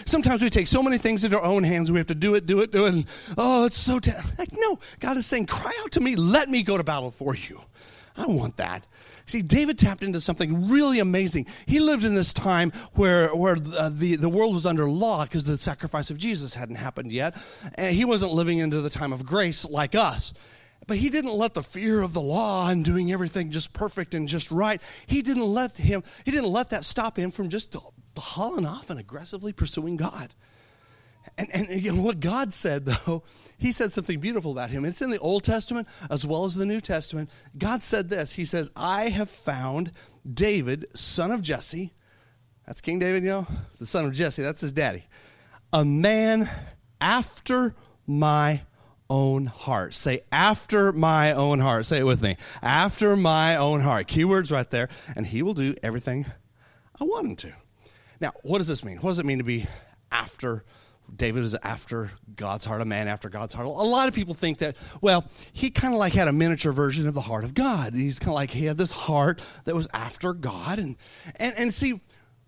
Sometimes 0.05 0.41
we 0.41 0.49
take 0.49 0.67
so 0.67 0.83
many 0.83 0.97
things 0.97 1.23
into 1.23 1.37
our 1.37 1.45
own 1.45 1.63
hands, 1.63 1.91
we 1.91 1.97
have 1.97 2.07
to 2.07 2.15
do 2.15 2.35
it, 2.35 2.45
do 2.45 2.59
it, 2.61 2.71
do 2.71 2.85
it, 2.85 2.93
and 2.93 3.05
oh, 3.37 3.65
it's 3.65 3.77
so. 3.77 3.99
like, 4.37 4.49
no, 4.53 4.79
God 4.99 5.17
is 5.17 5.25
saying, 5.25 5.45
Cry 5.45 5.71
out 5.83 5.91
to 5.91 6.01
me, 6.01 6.15
let 6.15 6.49
me 6.49 6.63
go 6.63 6.77
to 6.77 6.83
battle 6.83 7.11
for 7.11 7.35
you. 7.35 7.59
I 8.15 8.27
want 8.27 8.57
that. 8.57 8.85
See, 9.25 9.41
David 9.41 9.77
tapped 9.77 10.03
into 10.03 10.19
something 10.19 10.69
really 10.69 10.99
amazing. 10.99 11.45
He 11.65 11.79
lived 11.79 12.03
in 12.03 12.13
this 12.13 12.33
time 12.33 12.71
where, 12.93 13.29
where 13.29 13.55
uh, 13.77 13.89
the, 13.91 14.17
the 14.17 14.29
world 14.29 14.53
was 14.53 14.65
under 14.65 14.85
law 14.85 15.23
because 15.23 15.45
the 15.45 15.57
sacrifice 15.57 16.09
of 16.09 16.17
Jesus 16.17 16.53
hadn't 16.55 16.75
happened 16.75 17.11
yet. 17.11 17.35
And 17.75 17.95
he 17.95 18.05
wasn't 18.05 18.33
living 18.33 18.57
into 18.57 18.81
the 18.81 18.89
time 18.89 19.13
of 19.13 19.25
grace 19.25 19.65
like 19.65 19.95
us. 19.95 20.33
But 20.87 20.97
he 20.97 21.09
didn't 21.09 21.33
let 21.33 21.53
the 21.53 21.63
fear 21.63 22.01
of 22.01 22.13
the 22.13 22.21
law 22.21 22.69
and 22.69 22.83
doing 22.83 23.11
everything 23.11 23.51
just 23.51 23.73
perfect 23.73 24.13
and 24.13 24.27
just 24.27 24.51
right. 24.51 24.81
He 25.07 25.21
didn't 25.21 25.45
let 25.45 25.77
him, 25.77 26.03
he 26.25 26.31
didn't 26.31 26.51
let 26.51 26.71
that 26.71 26.83
stop 26.83 27.17
him 27.17 27.31
from 27.31 27.49
just 27.49 27.75
hauling 28.17 28.65
off 28.65 28.89
and 28.89 28.99
aggressively 28.99 29.53
pursuing 29.53 29.95
God. 29.95 30.33
And, 31.37 31.49
and 31.53 31.85
know, 31.85 32.01
what 32.01 32.19
God 32.19 32.53
said, 32.53 32.85
though, 32.85 33.23
He 33.57 33.71
said 33.71 33.93
something 33.93 34.19
beautiful 34.19 34.51
about 34.51 34.69
him. 34.69 34.83
It's 34.83 35.01
in 35.01 35.09
the 35.09 35.19
Old 35.19 35.43
Testament 35.43 35.87
as 36.09 36.25
well 36.25 36.45
as 36.45 36.55
the 36.55 36.65
New 36.65 36.81
Testament. 36.81 37.29
God 37.57 37.81
said 37.81 38.09
this 38.09 38.33
He 38.33 38.45
says, 38.45 38.71
I 38.75 39.09
have 39.09 39.29
found 39.29 39.91
David, 40.31 40.85
son 40.93 41.31
of 41.31 41.41
Jesse. 41.41 41.93
That's 42.65 42.81
King 42.81 42.99
David, 42.99 43.23
you 43.23 43.29
know? 43.29 43.47
The 43.77 43.85
son 43.85 44.05
of 44.05 44.13
Jesse, 44.13 44.41
that's 44.41 44.61
his 44.61 44.73
daddy. 44.73 45.05
A 45.71 45.83
man 45.83 46.49
after 47.01 47.75
my 48.05 48.61
own 49.09 49.45
heart. 49.45 49.93
Say, 49.95 50.21
after 50.31 50.91
my 50.91 51.33
own 51.33 51.59
heart. 51.59 51.85
Say 51.85 51.99
it 51.99 52.05
with 52.05 52.21
me. 52.21 52.37
After 52.61 53.15
my 53.17 53.57
own 53.57 53.81
heart. 53.81 54.07
Keywords 54.07 54.51
right 54.51 54.69
there. 54.69 54.87
And 55.15 55.25
he 55.25 55.41
will 55.41 55.53
do 55.53 55.75
everything 55.83 56.25
I 56.99 57.03
want 57.03 57.27
him 57.27 57.35
to. 57.37 57.53
Now, 58.21 58.31
what 58.43 58.59
does 58.59 58.67
this 58.67 58.83
mean? 58.83 58.97
What 58.97 59.11
does 59.11 59.19
it 59.19 59.25
mean 59.25 59.39
to 59.39 59.43
be 59.43 59.65
after 60.11 60.63
David 61.15 61.43
is 61.43 61.55
after 61.55 62.11
God's 62.35 62.65
heart, 62.65 62.81
a 62.81 62.85
man 62.85 63.07
after 63.07 63.29
God's 63.29 63.53
heart. 63.53 63.67
A 63.67 63.69
lot 63.69 64.07
of 64.07 64.13
people 64.13 64.33
think 64.33 64.59
that, 64.59 64.77
well, 65.01 65.25
he 65.51 65.69
kind 65.69 65.93
of 65.93 65.99
like 65.99 66.13
had 66.13 66.27
a 66.27 66.33
miniature 66.33 66.71
version 66.71 67.07
of 67.07 67.13
the 67.13 67.21
heart 67.21 67.43
of 67.43 67.53
God. 67.53 67.93
He's 67.93 68.19
kind 68.19 68.29
of 68.29 68.35
like 68.35 68.51
he 68.51 68.65
had 68.65 68.77
this 68.77 68.91
heart 68.91 69.41
that 69.65 69.75
was 69.75 69.87
after 69.93 70.33
God. 70.33 70.79
And, 70.79 70.95
and, 71.35 71.53
and 71.57 71.73
see, 71.73 72.01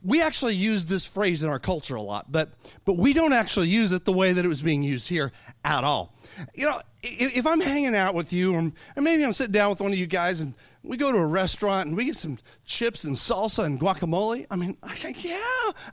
we 0.04 0.22
actually 0.22 0.56
use 0.56 0.86
this 0.86 1.06
phrase 1.06 1.44
in 1.44 1.50
our 1.50 1.60
culture 1.60 1.96
a 1.96 2.02
lot, 2.02 2.32
but, 2.32 2.54
but 2.86 2.98
we 2.98 3.14
don't 3.14 3.34
actually 3.34 3.70
use 3.70 3.92
it 3.92 4.06
the 4.06 4.14
way 4.14 4.34
that 4.34 4.46
it 4.46 4.48
was 4.48 4.62
being 4.62 4.84
used 4.84 5.10
here 5.10 5.32
at 5.64 5.84
all. 5.84 6.15
You 6.54 6.66
know, 6.68 6.80
if 7.04 7.46
I'm 7.46 7.62
hanging 7.62 7.96
out 7.96 8.16
with 8.16 8.34
you, 8.34 8.56
or 8.56 8.72
maybe 9.02 9.24
I'm 9.24 9.34
sitting 9.34 9.52
down 9.52 9.70
with 9.70 9.82
one 9.82 9.92
of 9.92 9.98
you 9.98 10.08
guys 10.08 10.42
and 10.42 10.54
we 10.88 10.98
go 10.98 11.12
to 11.12 11.18
a 11.18 11.26
restaurant 11.26 11.88
and 11.88 11.98
we 11.98 12.06
get 12.06 12.16
some 12.16 12.38
chips 12.66 13.04
and 13.04 13.16
salsa 13.16 13.66
and 13.66 13.80
guacamole. 13.80 14.46
I 14.50 14.56
mean, 14.56 14.78
yeah, 15.18 15.40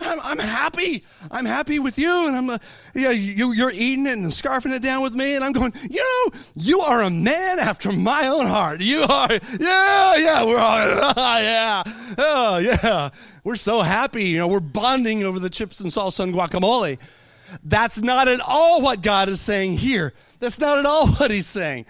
I'm, 0.00 0.18
I'm 0.22 0.38
happy. 0.38 1.04
I'm 1.30 1.44
happy 1.44 1.78
with 1.78 1.98
you, 1.98 2.26
and 2.26 2.36
I'm, 2.36 2.50
uh, 2.50 2.58
yeah, 2.94 3.10
you, 3.10 3.52
you're 3.52 3.70
eating 3.70 4.06
it 4.06 4.12
and 4.12 4.26
scarfing 4.26 4.74
it 4.74 4.82
down 4.82 5.02
with 5.02 5.14
me, 5.14 5.34
and 5.34 5.44
I'm 5.44 5.52
going, 5.52 5.72
you 5.88 5.98
know, 6.00 6.38
you 6.54 6.80
are 6.80 7.02
a 7.02 7.10
man 7.10 7.58
after 7.58 7.92
my 7.92 8.28
own 8.28 8.46
heart. 8.46 8.80
You 8.80 9.02
are, 9.02 9.32
yeah, 9.32 10.16
yeah, 10.16 10.44
we're 10.44 10.58
all, 10.58 10.80
yeah, 11.16 11.82
oh 12.18 12.58
yeah, 12.58 13.10
we're 13.44 13.56
so 13.56 13.80
happy. 13.80 14.24
You 14.24 14.38
know, 14.38 14.48
we're 14.48 14.60
bonding 14.60 15.24
over 15.24 15.38
the 15.38 15.50
chips 15.50 15.80
and 15.80 15.90
salsa 15.90 16.20
and 16.20 16.34
guacamole. 16.34 16.98
That's 17.62 17.98
not 17.98 18.28
at 18.28 18.40
all 18.40 18.82
what 18.82 19.02
God 19.02 19.28
is 19.28 19.40
saying 19.40 19.76
here. 19.76 20.12
That's 20.40 20.58
not 20.58 20.78
at 20.78 20.86
all 20.86 21.06
what 21.16 21.30
He's 21.30 21.46
saying. 21.46 21.86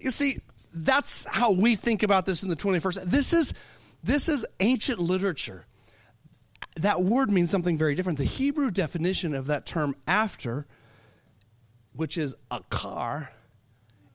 You 0.00 0.10
see, 0.10 0.38
that's 0.72 1.24
how 1.26 1.52
we 1.52 1.76
think 1.76 2.02
about 2.02 2.26
this 2.26 2.42
in 2.42 2.48
the 2.48 2.56
21st. 2.56 3.04
This 3.04 3.32
is 3.32 3.54
this 4.02 4.28
is 4.28 4.46
ancient 4.60 4.98
literature. 4.98 5.66
That 6.76 7.02
word 7.02 7.30
means 7.30 7.50
something 7.50 7.78
very 7.78 7.94
different. 7.94 8.18
The 8.18 8.24
Hebrew 8.24 8.70
definition 8.70 9.34
of 9.34 9.46
that 9.46 9.64
term 9.64 9.94
after, 10.06 10.66
which 11.94 12.18
is 12.18 12.34
achar, 12.50 13.28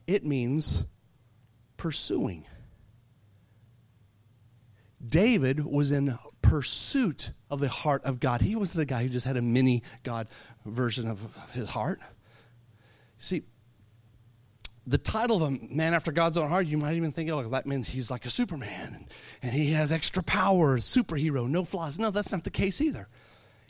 it 0.05 0.25
means 0.25 0.83
pursuing. 1.77 2.45
David 5.03 5.65
was 5.65 5.91
in 5.91 6.19
pursuit 6.41 7.31
of 7.49 7.59
the 7.59 7.69
heart 7.69 8.03
of 8.03 8.19
God. 8.19 8.41
He 8.41 8.55
wasn't 8.55 8.81
a 8.81 8.85
guy 8.85 9.03
who 9.03 9.09
just 9.09 9.25
had 9.25 9.37
a 9.37 9.41
mini 9.41 9.83
God 10.03 10.27
version 10.69 11.07
of 11.07 11.19
his 11.53 11.69
heart. 11.69 11.99
See, 13.17 13.43
the 14.87 14.97
title 14.97 15.43
of 15.43 15.53
a 15.53 15.73
man 15.73 15.93
after 15.93 16.11
God's 16.11 16.37
own 16.37 16.49
heart, 16.49 16.65
you 16.65 16.77
might 16.77 16.95
even 16.95 17.11
think, 17.11 17.29
oh, 17.29 17.43
that 17.49 17.67
means 17.67 17.87
he's 17.87 18.09
like 18.09 18.25
a 18.25 18.29
Superman 18.29 18.93
and, 18.95 19.05
and 19.43 19.53
he 19.53 19.71
has 19.73 19.91
extra 19.91 20.23
powers, 20.23 20.85
superhero, 20.85 21.47
no 21.47 21.63
flaws. 21.63 21.99
No, 21.99 22.09
that's 22.11 22.31
not 22.31 22.43
the 22.43 22.49
case 22.49 22.81
either. 22.81 23.07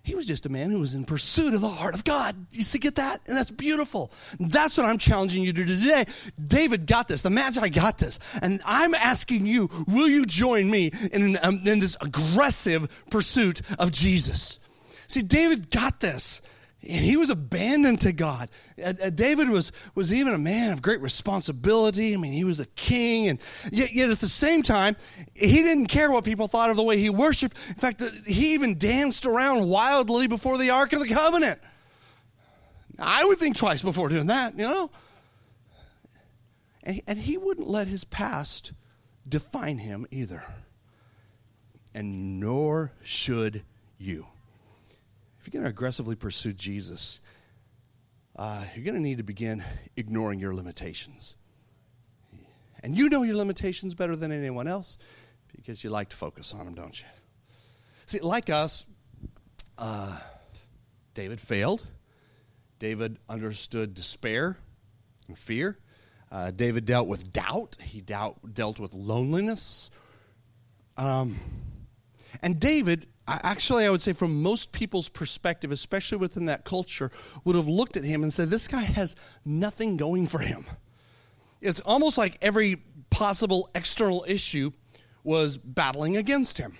He 0.01 0.15
was 0.15 0.25
just 0.25 0.45
a 0.45 0.49
man 0.49 0.71
who 0.71 0.79
was 0.79 0.93
in 0.93 1.03
pursuit 1.03 1.53
of 1.53 1.61
the 1.61 1.67
heart 1.67 1.93
of 1.93 2.05
God. 2.05 2.35
You 2.51 2.61
see, 2.61 2.79
get 2.79 2.95
that? 2.95 3.19
And 3.27 3.35
that's 3.35 3.51
beautiful. 3.51 4.11
That's 4.39 4.77
what 4.77 4.87
I'm 4.87 4.97
challenging 4.97 5.43
you 5.43 5.51
to 5.51 5.65
do 5.65 5.77
today. 5.77 6.05
David 6.47 6.87
got 6.87 7.07
this. 7.07 7.21
The 7.21 7.29
Magi 7.29 7.67
got 7.69 7.97
this. 7.97 8.17
And 8.41 8.61
I'm 8.65 8.93
asking 8.93 9.45
you, 9.45 9.69
will 9.87 10.07
you 10.07 10.25
join 10.25 10.71
me 10.71 10.91
in, 11.11 11.37
um, 11.43 11.59
in 11.65 11.79
this 11.79 11.97
aggressive 12.01 12.87
pursuit 13.11 13.61
of 13.77 13.91
Jesus? 13.91 14.59
See, 15.07 15.21
David 15.21 15.69
got 15.69 15.99
this. 15.99 16.41
And 16.81 17.03
he 17.03 17.17
was 17.17 17.29
abandoned 17.29 18.01
to 18.01 18.13
God. 18.13 18.49
Uh, 18.81 18.93
uh, 19.03 19.09
David 19.09 19.49
was, 19.49 19.73
was 19.95 20.13
even 20.13 20.33
a 20.33 20.37
man 20.37 20.71
of 20.71 20.81
great 20.81 21.01
responsibility. 21.01 22.13
I 22.13 22.17
mean, 22.17 22.31
he 22.31 22.45
was 22.45 22.61
a 22.61 22.65
king. 22.67 23.27
And 23.27 23.39
yet, 23.69 23.93
yet, 23.93 24.09
at 24.09 24.19
the 24.19 24.29
same 24.29 24.63
time, 24.63 24.95
he 25.35 25.57
didn't 25.57 25.87
care 25.87 26.09
what 26.09 26.23
people 26.23 26.47
thought 26.47 26.69
of 26.69 26.77
the 26.77 26.83
way 26.83 26.97
he 26.97 27.09
worshiped. 27.09 27.57
In 27.67 27.75
fact, 27.75 28.01
uh, 28.01 28.07
he 28.25 28.53
even 28.53 28.77
danced 28.77 29.25
around 29.25 29.67
wildly 29.67 30.27
before 30.27 30.57
the 30.57 30.69
Ark 30.69 30.93
of 30.93 31.01
the 31.01 31.09
Covenant. 31.09 31.59
I 32.97 33.25
would 33.25 33.39
think 33.39 33.57
twice 33.57 33.81
before 33.81 34.07
doing 34.07 34.27
that, 34.27 34.57
you 34.57 34.63
know? 34.63 34.89
And, 36.83 37.01
and 37.07 37.19
he 37.19 37.37
wouldn't 37.37 37.67
let 37.67 37.87
his 37.87 38.05
past 38.05 38.71
define 39.27 39.79
him 39.79 40.07
either. 40.11 40.45
And 41.93 42.39
nor 42.39 42.93
should 43.03 43.63
you 43.97 44.27
you're 45.49 45.61
going 45.61 45.67
to 45.67 45.75
aggressively 45.75 46.15
pursue 46.15 46.53
Jesus, 46.53 47.19
uh, 48.35 48.63
you're 48.75 48.85
going 48.85 48.93
to 48.93 49.01
need 49.01 49.17
to 49.17 49.23
begin 49.23 49.63
ignoring 49.97 50.39
your 50.39 50.53
limitations. 50.53 51.35
And 52.83 52.95
you 52.95 53.09
know 53.09 53.23
your 53.23 53.35
limitations 53.35 53.95
better 53.95 54.15
than 54.15 54.31
anyone 54.31 54.67
else 54.67 54.99
because 55.55 55.83
you 55.83 55.89
like 55.89 56.09
to 56.09 56.15
focus 56.15 56.53
on 56.53 56.65
them, 56.65 56.75
don't 56.75 56.99
you? 56.99 57.07
See, 58.05 58.19
like 58.19 58.51
us, 58.51 58.85
uh, 59.79 60.19
David 61.15 61.41
failed. 61.41 61.83
David 62.77 63.17
understood 63.27 63.95
despair 63.95 64.55
and 65.27 65.35
fear. 65.35 65.79
Uh, 66.31 66.51
David 66.51 66.85
dealt 66.85 67.07
with 67.07 67.33
doubt. 67.33 67.77
He 67.81 68.01
doubt, 68.01 68.53
dealt 68.53 68.79
with 68.79 68.93
loneliness. 68.93 69.89
Um, 70.95 71.37
and 72.43 72.59
David 72.59 73.07
actually, 73.43 73.85
I 73.85 73.89
would 73.89 74.01
say 74.01 74.13
from 74.13 74.41
most 74.41 74.71
people's 74.71 75.09
perspective, 75.09 75.71
especially 75.71 76.17
within 76.17 76.45
that 76.45 76.63
culture, 76.63 77.11
would 77.43 77.55
have 77.55 77.67
looked 77.67 77.97
at 77.97 78.03
him 78.03 78.23
and 78.23 78.33
said, 78.33 78.49
This 78.49 78.67
guy 78.67 78.81
has 78.81 79.15
nothing 79.45 79.97
going 79.97 80.27
for 80.27 80.39
him. 80.39 80.65
It's 81.61 81.79
almost 81.81 82.17
like 82.17 82.37
every 82.41 82.81
possible 83.09 83.69
external 83.75 84.25
issue 84.27 84.71
was 85.23 85.57
battling 85.57 86.17
against 86.17 86.57
him. 86.57 86.77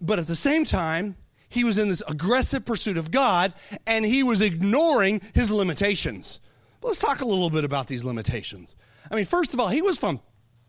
But 0.00 0.18
at 0.18 0.26
the 0.26 0.36
same 0.36 0.64
time, 0.64 1.16
he 1.48 1.64
was 1.64 1.78
in 1.78 1.88
this 1.88 2.02
aggressive 2.08 2.64
pursuit 2.64 2.96
of 2.96 3.10
God 3.10 3.52
and 3.86 4.04
he 4.04 4.22
was 4.22 4.40
ignoring 4.40 5.20
his 5.34 5.50
limitations. 5.50 6.40
let's 6.82 7.00
talk 7.00 7.20
a 7.20 7.26
little 7.26 7.50
bit 7.50 7.64
about 7.64 7.86
these 7.86 8.04
limitations. 8.04 8.76
I 9.10 9.16
mean, 9.16 9.24
first 9.24 9.52
of 9.52 9.60
all, 9.60 9.68
he 9.68 9.82
was 9.82 9.98
from 9.98 10.20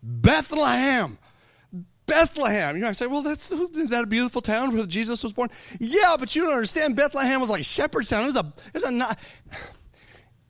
Bethlehem. 0.01 1.17
Bethlehem. 2.11 2.75
You 2.75 2.81
know, 2.81 2.89
I 2.89 2.91
say, 2.91 3.07
well, 3.07 3.21
that's 3.21 3.47
that 3.47 4.01
a 4.03 4.07
beautiful 4.07 4.41
town 4.41 4.73
where 4.73 4.85
Jesus 4.85 5.23
was 5.23 5.31
born. 5.31 5.49
Yeah, 5.79 6.17
but 6.19 6.35
you 6.35 6.43
don't 6.43 6.53
understand. 6.53 6.95
Bethlehem 6.95 7.39
was 7.39 7.49
like 7.49 7.63
shepherd's 7.63 8.09
town. 8.09 8.23
It 8.23 8.27
was 8.27 8.37
a, 8.37 8.53
it 8.67 8.73
was 8.73 8.83
a 8.83 8.91
not. 8.91 9.17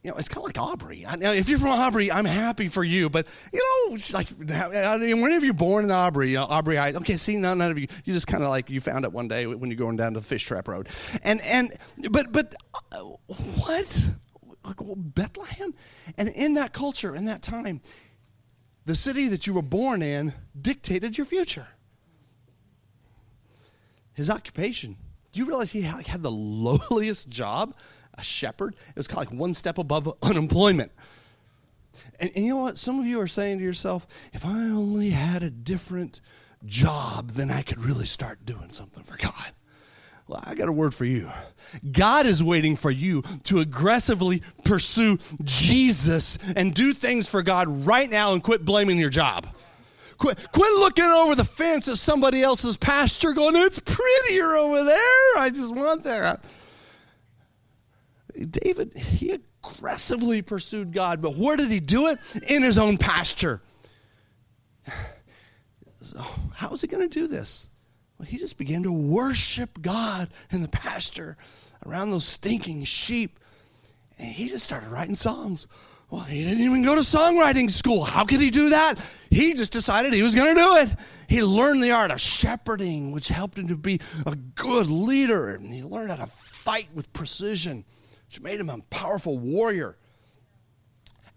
You 0.04 0.10
know, 0.10 0.18
it's 0.18 0.28
kind 0.28 0.40
of 0.40 0.46
like 0.46 0.58
Aubrey. 0.58 1.06
I, 1.06 1.16
if 1.36 1.48
you're 1.48 1.60
from 1.60 1.70
Aubrey, 1.70 2.12
I'm 2.12 2.26
happy 2.26 2.68
for 2.68 2.84
you. 2.84 3.08
But 3.08 3.28
you 3.54 3.60
know, 3.60 3.94
it's 3.94 4.12
like 4.12 4.30
whenever 4.30 5.46
you're 5.46 5.54
born 5.54 5.86
in 5.86 5.92
Aubrey, 5.92 6.30
you 6.30 6.38
know, 6.38 6.46
Aubrey, 6.46 6.80
I, 6.80 6.94
okay, 6.94 7.18
see, 7.18 7.38
none, 7.38 7.60
none 7.60 7.70
of 7.70 7.78
you, 7.78 7.88
you 8.04 8.12
just 8.12 8.26
kind 8.26 8.44
of 8.44 8.50
like 8.50 8.72
you 8.72 8.82
found 8.82 9.06
it 9.06 9.14
one 9.14 9.28
day 9.28 9.46
when 9.46 9.70
you're 9.70 9.78
going 9.78 9.98
down 9.98 10.16
to 10.16 10.20
the 10.20 10.26
fish 10.26 10.44
trap 10.44 10.68
road, 10.68 10.90
and 11.24 11.40
and 11.42 11.72
but 12.10 12.32
but 12.32 12.56
uh, 12.92 12.98
what? 13.28 14.12
Bethlehem, 14.96 15.76
and 16.18 16.30
in 16.30 16.56
that 16.56 16.74
culture, 16.74 17.16
in 17.16 17.26
that 17.26 17.44
time, 17.44 17.82
the 18.86 18.96
city 18.96 19.28
that 19.28 19.48
you 19.48 19.54
were 19.54 19.62
born 19.62 20.02
in 20.02 20.34
dictated 20.60 21.18
your 21.18 21.26
future. 21.26 21.68
His 24.14 24.30
occupation. 24.30 24.98
Do 25.32 25.40
you 25.40 25.46
realize 25.46 25.72
he 25.72 25.82
had 25.82 26.24
the 26.24 26.32
lowliest 26.90 27.30
job 27.30 27.76
a 28.16 28.24
shepherd. 28.24 28.76
It 28.90 28.96
was 28.96 29.08
kind 29.08 29.26
of 29.26 29.32
like 29.32 29.40
one 29.40 29.54
step 29.54 29.78
above 29.78 30.14
unemployment. 30.22 30.92
And, 32.20 32.32
and 32.36 32.46
you 32.46 32.54
know 32.54 32.62
what? 32.62 32.78
Some 32.78 33.00
of 33.00 33.06
you 33.06 33.20
are 33.20 33.28
saying 33.28 33.58
to 33.60 33.64
yourself, 33.64 34.08
if 34.34 34.46
I 34.46 34.50
only 34.50 35.10
had 35.10 35.44
a 35.44 35.50
different 35.50 36.22
job, 36.66 37.32
then 37.32 37.50
I 37.50 37.62
could 37.62 37.84
really 37.84 38.06
start 38.06 38.46
doing 38.46 38.70
something 38.70 39.04
for 39.04 39.18
God. 39.18 39.52
Well, 40.32 40.42
I 40.46 40.56
got 40.56 40.70
a 40.70 40.72
word 40.72 40.96
for 40.96 41.04
you. 41.04 41.30
God 41.92 42.26
is 42.26 42.42
waiting 42.42 42.78
for 42.78 42.90
you 42.90 43.22
to 43.44 43.60
aggressively 43.60 44.42
pursue 44.64 45.18
Jesus 45.44 46.38
and 46.56 46.74
do 46.74 46.94
things 46.94 47.28
for 47.28 47.44
God 47.44 47.86
right 47.86 48.10
now 48.10 48.32
and 48.32 48.42
quit 48.42 48.64
blaming 48.64 48.98
your 48.98 49.10
job. 49.10 49.46
Quit, 50.18 50.38
quit 50.54 50.72
looking 50.80 51.04
over 51.04 51.36
the 51.36 51.44
fence 51.44 51.90
at 51.90 51.98
somebody 51.98 52.42
else's 52.42 52.78
pasture 52.78 53.34
going, 53.34 53.58
it's 53.58 53.80
prettier 53.80 54.54
over 54.56 54.86
there. 54.86 55.38
I 55.38 55.52
just 55.54 55.76
want 55.76 56.06
that. 56.06 56.42
David, 58.50 58.96
he 58.96 59.32
aggressively 59.32 60.42
pursued 60.42 60.94
God, 60.94 61.22
but 61.22 61.36
where 61.36 61.58
did 61.58 61.70
he 61.70 61.82
do 61.82 62.08
it? 62.08 62.20
In 62.48 62.64
his 62.64 62.78
own 62.78 62.98
pasture. 62.98 63.62
So 66.00 66.24
how 66.54 66.70
is 66.70 66.80
he 66.80 66.88
going 66.88 67.10
to 67.10 67.20
do 67.20 67.28
this? 67.28 67.70
Well, 68.22 68.28
he 68.28 68.38
just 68.38 68.60
began 68.60 68.84
to 68.84 68.92
worship 68.92 69.82
God 69.82 70.30
in 70.52 70.62
the 70.62 70.68
pasture 70.68 71.38
around 71.84 72.12
those 72.12 72.24
stinking 72.24 72.84
sheep. 72.84 73.40
And 74.20 74.28
he 74.28 74.48
just 74.48 74.64
started 74.64 74.90
writing 74.90 75.16
songs. 75.16 75.66
Well, 76.12 76.22
he 76.22 76.44
didn't 76.44 76.64
even 76.64 76.84
go 76.84 76.94
to 76.94 77.02
songwriting 77.02 77.72
school. 77.72 78.04
How 78.04 78.24
could 78.24 78.40
he 78.40 78.52
do 78.52 78.70
that? 78.70 79.00
He 79.32 79.56
just 79.56 79.74
decided 79.74 80.14
he 80.14 80.22
was 80.22 80.36
going 80.36 80.56
to 80.56 80.62
do 80.62 80.76
it. 80.76 80.96
He 81.30 81.42
learned 81.42 81.84
the 81.84 81.94
art 81.94 82.12
of 82.12 82.22
shepherding, 82.22 83.12
which 83.12 83.28
helped 83.28 83.58
him 83.58 83.70
to 83.70 83.76
be 83.76 84.00
a 84.28 84.36
good 84.36 84.86
leader. 84.86 85.56
And 85.56 85.74
he 85.74 85.82
learned 85.82 86.12
how 86.12 86.18
to 86.18 86.28
fight 86.28 86.90
with 86.94 87.12
precision, 87.14 87.86
which 88.28 88.40
made 88.40 88.60
him 88.60 88.70
a 88.70 88.82
powerful 88.92 89.40
warrior. 89.40 89.98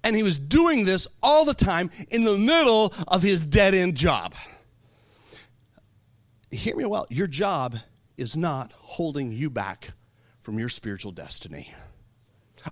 And 0.02 0.14
he 0.14 0.22
was 0.22 0.38
doing 0.38 0.84
this 0.84 1.08
all 1.22 1.46
the 1.46 1.54
time 1.54 1.90
in 2.10 2.24
the 2.24 2.36
middle 2.36 2.92
of 3.08 3.22
his 3.22 3.46
dead 3.46 3.72
end 3.72 3.96
job 3.96 4.34
hear 6.54 6.76
me 6.76 6.84
well, 6.84 7.06
your 7.10 7.26
job 7.26 7.76
is 8.16 8.36
not 8.36 8.72
holding 8.72 9.32
you 9.32 9.50
back 9.50 9.88
from 10.40 10.58
your 10.58 10.68
spiritual 10.68 11.12
destiny. 11.12 11.72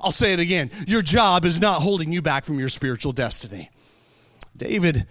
I'll 0.01 0.13
say 0.13 0.33
it 0.33 0.41
again. 0.41 0.71
Your 0.87 1.03
job 1.03 1.45
is 1.45 1.61
not 1.61 1.83
holding 1.83 2.13
you 2.13 2.23
back 2.23 2.45
from 2.45 2.59
your 2.59 2.69
spiritual 2.69 3.13
destiny. 3.13 3.71
David, 4.57 5.07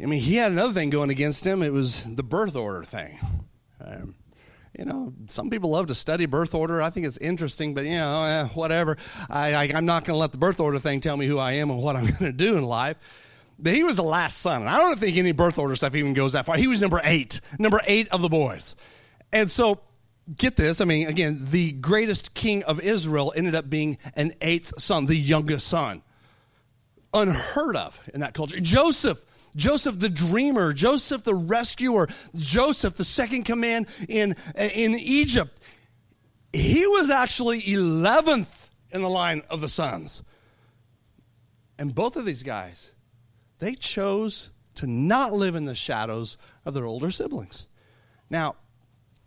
I 0.00 0.06
mean, 0.06 0.20
he 0.20 0.36
had 0.36 0.52
another 0.52 0.72
thing 0.72 0.90
going 0.90 1.10
against 1.10 1.44
him. 1.44 1.62
It 1.62 1.72
was 1.72 2.02
the 2.04 2.22
birth 2.22 2.56
order 2.56 2.82
thing. 2.84 3.18
Um, 3.84 4.14
you 4.78 4.84
know, 4.84 5.12
some 5.26 5.50
people 5.50 5.70
love 5.70 5.88
to 5.88 5.94
study 5.94 6.26
birth 6.26 6.54
order. 6.54 6.80
I 6.80 6.90
think 6.90 7.06
it's 7.06 7.18
interesting, 7.18 7.74
but 7.74 7.84
you 7.84 7.96
know, 7.96 8.24
eh, 8.24 8.44
whatever. 8.54 8.96
I, 9.28 9.54
I, 9.54 9.72
I'm 9.74 9.84
not 9.84 10.04
going 10.04 10.14
to 10.14 10.20
let 10.20 10.32
the 10.32 10.38
birth 10.38 10.60
order 10.60 10.78
thing 10.78 11.00
tell 11.00 11.16
me 11.16 11.26
who 11.26 11.38
I 11.38 11.52
am 11.52 11.70
and 11.70 11.82
what 11.82 11.96
I'm 11.96 12.06
going 12.18 12.18
to 12.18 12.32
do 12.32 12.56
in 12.56 12.64
life 12.64 12.96
he 13.64 13.82
was 13.82 13.96
the 13.96 14.02
last 14.02 14.38
son. 14.38 14.66
I 14.66 14.78
don't 14.78 14.98
think 14.98 15.16
any 15.16 15.32
birth 15.32 15.58
order 15.58 15.76
stuff 15.76 15.94
even 15.94 16.14
goes 16.14 16.32
that 16.32 16.46
far. 16.46 16.56
He 16.56 16.66
was 16.66 16.80
number 16.80 17.00
eight, 17.04 17.40
number 17.58 17.80
eight 17.86 18.08
of 18.08 18.22
the 18.22 18.28
boys. 18.28 18.76
And 19.32 19.50
so, 19.50 19.80
get 20.36 20.56
this. 20.56 20.80
I 20.80 20.84
mean, 20.84 21.08
again, 21.08 21.38
the 21.40 21.72
greatest 21.72 22.34
king 22.34 22.62
of 22.64 22.80
Israel 22.80 23.32
ended 23.34 23.54
up 23.54 23.68
being 23.68 23.98
an 24.14 24.32
eighth 24.40 24.80
son, 24.80 25.06
the 25.06 25.16
youngest 25.16 25.66
son. 25.66 26.02
Unheard 27.12 27.76
of 27.76 28.00
in 28.14 28.20
that 28.20 28.34
culture. 28.34 28.60
Joseph, 28.60 29.24
Joseph 29.56 29.98
the 29.98 30.08
dreamer, 30.08 30.72
Joseph 30.72 31.24
the 31.24 31.34
rescuer, 31.34 32.08
Joseph 32.36 32.94
the 32.94 33.04
second 33.04 33.44
command 33.44 33.88
in, 34.08 34.36
in 34.56 34.94
Egypt. 34.94 35.60
He 36.52 36.86
was 36.86 37.10
actually 37.10 37.62
11th 37.62 38.68
in 38.92 39.02
the 39.02 39.08
line 39.08 39.42
of 39.50 39.60
the 39.60 39.68
sons. 39.68 40.22
And 41.78 41.94
both 41.94 42.16
of 42.16 42.24
these 42.24 42.42
guys 42.42 42.92
they 43.60 43.74
chose 43.74 44.50
to 44.76 44.86
not 44.86 45.32
live 45.32 45.54
in 45.54 45.66
the 45.66 45.74
shadows 45.74 46.36
of 46.64 46.74
their 46.74 46.86
older 46.86 47.10
siblings. 47.10 47.66
Now, 48.28 48.56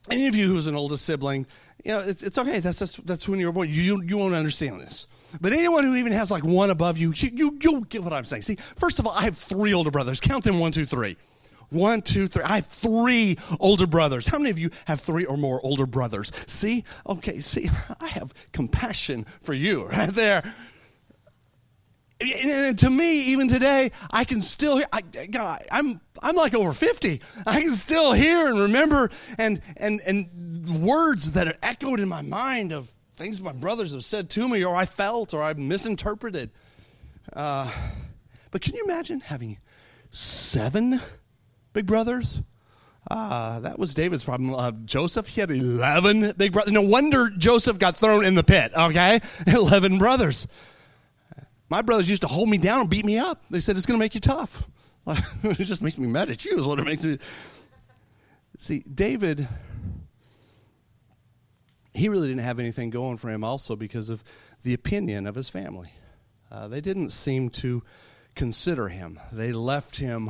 any 0.10 0.28
of 0.28 0.36
you 0.36 0.48
who's 0.48 0.68
an 0.68 0.76
older 0.76 0.98
sibling, 0.98 1.46
you 1.86 1.92
know, 1.92 2.00
it's, 2.00 2.24
it's 2.24 2.38
okay. 2.38 2.60
That's, 2.60 2.80
that's, 2.80 2.98
that's 2.98 3.28
when 3.28 3.40
you 3.40 3.46
were 3.46 3.52
born. 3.54 3.70
You, 3.70 4.02
you 4.02 4.18
won't 4.18 4.34
understand 4.34 4.82
this. 4.82 5.08
But 5.40 5.54
anyone 5.54 5.84
who 5.84 5.96
even 5.96 6.12
has 6.12 6.30
like 6.30 6.44
one 6.44 6.70
above 6.70 6.98
you, 6.98 7.14
you, 7.16 7.30
you, 7.34 7.58
you 7.62 7.86
get 7.86 8.04
what 8.04 8.14
I'm 8.14 8.26
saying. 8.26 8.44
See, 8.44 8.56
first 8.78 9.00
of 9.00 9.08
all, 9.08 9.14
I 9.14 9.24
have 9.24 9.38
three 9.38 9.74
older 9.74 9.92
brothers. 9.92 10.20
Count 10.20 10.44
them 10.44 10.60
one, 10.60 10.72
two, 10.72 10.86
three. 10.86 11.18
One, 11.70 12.02
two, 12.02 12.28
three. 12.28 12.44
I 12.44 12.58
have 12.58 12.68
three 12.68 13.38
older 13.60 13.88
brothers. 13.88 14.28
How 14.28 14.38
many 14.38 14.52
of 14.52 14.60
you 14.60 14.70
have 14.86 15.00
three 15.00 15.26
or 15.26 15.38
more 15.38 15.60
older 15.64 15.88
brothers? 15.88 16.32
See? 16.46 16.84
Okay, 17.08 17.40
see, 17.40 17.70
I 18.00 18.08
have 18.10 18.34
compassion 18.52 19.26
for 19.42 19.54
you 19.54 19.86
right 19.88 20.10
there 20.10 20.44
and 22.22 22.80
to 22.80 22.90
me, 22.90 23.32
even 23.32 23.48
today, 23.48 23.92
I 24.12 24.24
can 24.24 24.42
still, 24.42 24.82
I, 24.92 25.02
God, 25.02 25.64
I'm, 25.72 26.00
I'm 26.22 26.36
like 26.36 26.54
over 26.54 26.72
50. 26.72 27.22
I 27.46 27.62
can 27.62 27.72
still 27.72 28.14
hear 28.14 28.48
and 28.48 28.60
remember 28.60 29.10
and, 29.38 29.62
and, 29.78 30.02
and 30.02 30.84
words 30.84 31.34
that 31.34 31.48
are 31.48 31.56
echoed 31.62 32.00
in 32.00 32.08
my 32.08 32.22
mind 32.22 32.72
of 32.72 32.94
things 33.16 33.42
my 33.42 33.52
brothers 33.52 33.92
have 33.94 34.04
said 34.04 34.30
to 34.32 34.48
me 34.48 34.64
or 34.64 34.76
I 34.76 34.86
felt 34.86 35.34
or 35.34 35.44
I 35.44 35.54
misinterpreted. 35.54 36.52
Uh, 37.32 37.70
but 38.52 38.62
can 38.62 38.76
you 38.76 38.84
imagine 38.84 39.20
having 39.20 39.58
seven 40.12 41.02
big 41.74 41.86
brothers? 41.86 42.42
Uh, 43.10 43.60
that 43.60 43.78
was 43.78 43.94
David's 43.94 44.24
problem. 44.24 44.54
Uh, 44.54 44.72
Joseph, 44.86 45.28
he 45.28 45.42
had 45.42 45.52
11 45.52 46.34
big 46.38 46.54
brothers. 46.54 46.72
No 46.72 46.82
wonder 46.82 47.30
Joseph 47.38 47.78
got 47.78 47.98
thrown 47.98 48.24
in 48.24 48.36
the 48.36 48.44
pit, 48.44 48.72
okay? 48.76 49.20
11 49.48 49.98
brothers. 49.98 50.48
My 51.74 51.82
brothers 51.82 52.08
used 52.08 52.22
to 52.22 52.28
hold 52.28 52.50
me 52.50 52.60
down 52.60 52.82
and 52.82 52.90
beat 52.92 53.04
me 53.04 53.18
up. 53.18 53.48
They 53.50 53.60
said, 53.60 53.78
it's 53.78 53.88
going 53.88 53.98
to 53.98 54.00
make 54.00 54.14
you 54.14 54.22
tough. 54.22 54.70
it 55.08 55.64
just 55.64 55.82
makes 55.82 55.98
me 55.98 56.08
mad 56.08 56.30
at 56.30 56.46
you, 56.46 56.60
is 56.60 56.68
what 56.68 56.78
it 56.78 56.86
makes 56.86 57.04
me. 57.04 57.18
See, 58.60 58.82
David, 58.82 59.48
he 61.96 62.10
really 62.10 62.28
didn't 62.28 62.44
have 62.44 62.60
anything 62.60 62.92
going 62.92 63.18
for 63.18 63.32
him 63.32 63.44
also 63.44 63.76
because 63.76 64.12
of 64.12 64.24
the 64.62 64.76
opinion 64.76 65.26
of 65.26 65.34
his 65.34 65.50
family. 65.50 65.92
Uh, 66.52 66.68
they 66.68 66.80
didn't 66.80 67.10
seem 67.10 67.50
to 67.50 67.82
consider 68.36 68.90
him, 68.90 69.20
they 69.32 69.52
left 69.52 69.96
him 69.96 70.30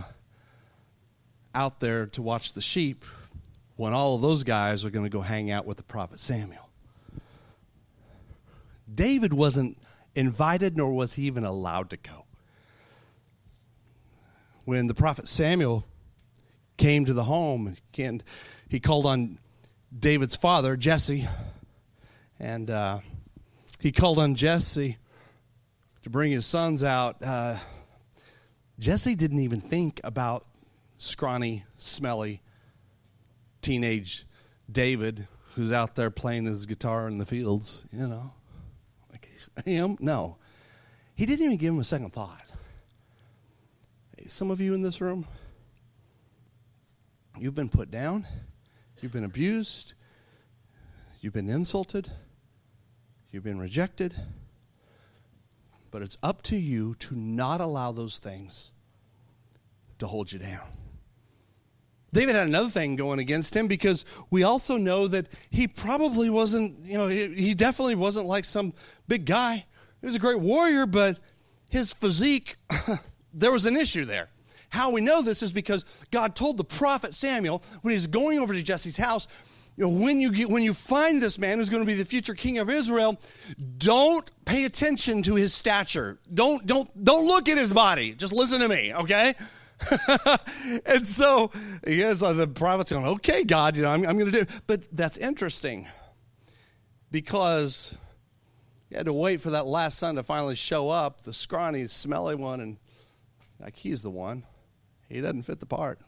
out 1.54 1.82
there 1.82 2.06
to 2.06 2.22
watch 2.22 2.54
the 2.54 2.62
sheep 2.62 3.04
when 3.76 3.92
all 3.92 4.16
of 4.16 4.22
those 4.22 4.46
guys 4.46 4.86
are 4.86 4.90
going 4.90 5.06
to 5.06 5.10
go 5.10 5.20
hang 5.20 5.52
out 5.52 5.66
with 5.66 5.76
the 5.76 5.84
prophet 5.84 6.22
Samuel. 6.22 6.70
David 8.96 9.34
wasn't 9.34 9.78
invited, 10.16 10.78
nor 10.78 10.94
was 10.94 11.14
he 11.14 11.24
even 11.24 11.44
allowed 11.44 11.90
to 11.92 11.98
go. 11.98 12.26
When 14.66 14.88
the 14.88 14.94
prophet 14.94 15.28
Samuel 15.28 15.86
came 16.78 17.06
to 17.06 17.14
the 17.14 17.24
home, 17.24 17.76
and 17.98 18.24
he 18.70 18.80
called 18.80 19.06
on 19.06 19.38
David's 19.98 20.36
father, 20.36 20.78
Jesse, 20.78 21.28
and 22.40 22.70
uh, 22.70 23.00
he 23.80 23.92
called 23.92 24.18
on 24.18 24.36
Jesse 24.36 24.98
to 26.04 26.10
bring 26.10 26.32
his 26.32 26.46
sons 26.46 26.84
out. 26.84 27.18
Uh, 27.22 27.58
Jesse 28.80 29.16
didn't 29.16 29.40
even 29.40 29.60
think 29.60 30.00
about 30.04 30.46
scrawny, 30.98 31.66
smelly 31.78 32.42
teenage 33.62 34.26
David 34.72 35.28
who's 35.56 35.72
out 35.72 35.96
there 35.96 36.10
playing 36.10 36.46
his 36.46 36.66
guitar 36.66 37.08
in 37.08 37.18
the 37.18 37.26
fields, 37.26 37.86
you 37.92 38.08
know 38.08 38.34
him? 39.66 39.98
No. 40.00 40.38
He 41.16 41.26
didn't 41.26 41.46
even 41.46 41.58
give 41.58 41.74
him 41.74 41.80
a 41.80 41.84
second 41.84 42.12
thought. 42.12 42.42
Some 44.28 44.52
of 44.52 44.62
you 44.62 44.74
in 44.74 44.82
this 44.82 45.02
room, 45.02 45.28
you've 47.38 47.56
been 47.56 47.70
put 47.70 47.92
down, 47.92 48.26
you've 49.02 49.12
been 49.12 49.26
abused, 49.26 49.94
you've 51.20 51.34
been 51.34 51.50
insulted, 51.50 52.10
you've 53.32 53.44
been 53.44 53.60
rejected. 53.60 54.16
But 55.92 56.02
it's 56.02 56.18
up 56.24 56.42
to 56.44 56.58
you 56.58 56.96
to 56.96 57.16
not 57.16 57.62
allow 57.62 57.92
those 57.92 58.18
things 58.18 58.72
to 60.00 60.08
hold 60.08 60.32
you 60.32 60.40
down. 60.40 60.68
David 62.14 62.36
had 62.36 62.48
another 62.48 62.70
thing 62.70 62.96
going 62.96 63.18
against 63.18 63.56
him 63.56 63.68
because 63.68 64.06
we 64.30 64.44
also 64.44 64.78
know 64.78 65.08
that 65.08 65.28
he 65.50 65.68
probably 65.68 66.30
wasn't, 66.30 66.86
you 66.86 66.96
know, 66.98 67.08
he, 67.08 67.56
definitely 67.56 67.96
wasn't 67.96 68.28
like 68.28 68.46
some 68.46 68.72
big 69.08 69.26
guy. 69.26 69.66
He 70.00 70.06
was 70.06 70.16
a 70.16 70.20
great 70.20 70.40
warrior, 70.40 70.86
but 70.86 71.20
his 71.70 71.92
physique, 71.92 72.56
there 73.34 73.52
was 73.52 73.66
an 73.66 73.76
issue 73.76 74.06
there. 74.06 74.30
How 74.70 74.92
we 74.92 75.02
know 75.02 75.24
this 75.24 75.42
is 75.42 75.52
because 75.52 75.86
God 76.12 76.36
told 76.36 76.58
the 76.58 76.64
prophet 76.64 77.16
Samuel 77.16 77.64
when 77.82 77.94
he's 77.94 78.06
going 78.06 78.38
over 78.38 78.54
to 78.54 78.62
Jesse's 78.62 78.98
house, 78.98 79.28
you 79.76 79.86
know, 79.86 79.90
when 79.90 80.22
you 80.22 80.32
get, 80.32 80.50
when 80.50 80.62
you 80.62 80.76
find 80.76 81.20
this 81.20 81.40
man 81.40 81.58
who's 81.58 81.70
going 81.70 81.82
to 81.82 81.88
be 81.88 81.96
the 81.96 82.06
future 82.06 82.36
king 82.36 82.60
of 82.60 82.70
Israel, 82.70 83.20
don't 83.80 84.32
pay 84.46 84.66
attention 84.66 85.24
to 85.24 85.34
his 85.34 85.52
stature. 85.52 86.20
Don't 86.32 86.64
don't 86.68 87.04
don't 87.04 87.26
look 87.26 87.50
at 87.50 87.58
his 87.58 87.74
body. 87.74 88.14
Just 88.14 88.34
listen 88.34 88.60
to 88.60 88.68
me, 88.68 88.94
okay? 88.94 89.34
and 90.86 91.06
so 91.06 91.52
he 91.86 92.00
has 92.00 92.20
the 92.20 92.48
prophet's 92.48 92.92
going, 92.92 93.06
okay, 93.06 93.44
God, 93.44 93.76
you 93.76 93.84
know, 93.84 93.90
I'm, 93.90 94.06
I'm 94.06 94.18
going 94.18 94.32
to 94.32 94.46
do. 94.46 94.52
But 94.68 94.88
that's 94.92 95.18
interesting. 95.18 95.88
because 97.14 97.96
you 98.90 98.98
had 98.98 99.06
to 99.06 99.14
wait 99.14 99.40
for 99.40 99.52
that 99.52 99.66
last 99.66 100.00
son 100.00 100.16
to 100.16 100.24
finally 100.24 100.56
show 100.56 100.90
up, 100.90 101.22
the 101.22 101.32
scrawny, 101.34 101.88
smelly 101.88 102.36
one, 102.36 102.60
and 102.60 102.78
like 103.60 103.78
he's 103.78 104.04
the 104.04 104.10
one. 104.10 104.44
He 105.08 105.22
doesn't 105.22 105.44
fit 105.44 105.60
the 105.60 105.66
part. 105.66 106.00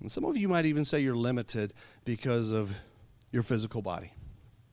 And 0.00 0.10
some 0.10 0.24
of 0.24 0.36
you 0.36 0.48
might 0.48 0.64
even 0.64 0.84
say 0.84 1.00
you're 1.00 1.14
limited 1.14 1.74
because 2.04 2.50
of 2.50 2.74
your 3.30 3.42
physical 3.42 3.82
body 3.82 4.12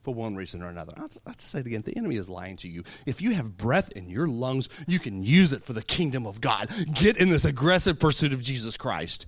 for 0.06 0.14
one 0.14 0.36
reason 0.36 0.62
or 0.62 0.68
another. 0.68 0.92
I'll, 0.96 1.10
I'll 1.26 1.34
say 1.36 1.58
it 1.58 1.66
again 1.66 1.82
the 1.84 1.96
enemy 1.96 2.14
is 2.14 2.30
lying 2.30 2.54
to 2.58 2.68
you. 2.68 2.84
If 3.06 3.20
you 3.20 3.32
have 3.32 3.56
breath 3.56 3.90
in 3.96 4.08
your 4.08 4.28
lungs, 4.28 4.68
you 4.86 5.00
can 5.00 5.24
use 5.24 5.52
it 5.52 5.64
for 5.64 5.72
the 5.72 5.82
kingdom 5.82 6.28
of 6.28 6.40
God. 6.40 6.70
Get 6.94 7.16
in 7.16 7.28
this 7.28 7.44
aggressive 7.44 7.98
pursuit 7.98 8.32
of 8.32 8.40
Jesus 8.40 8.76
Christ. 8.76 9.26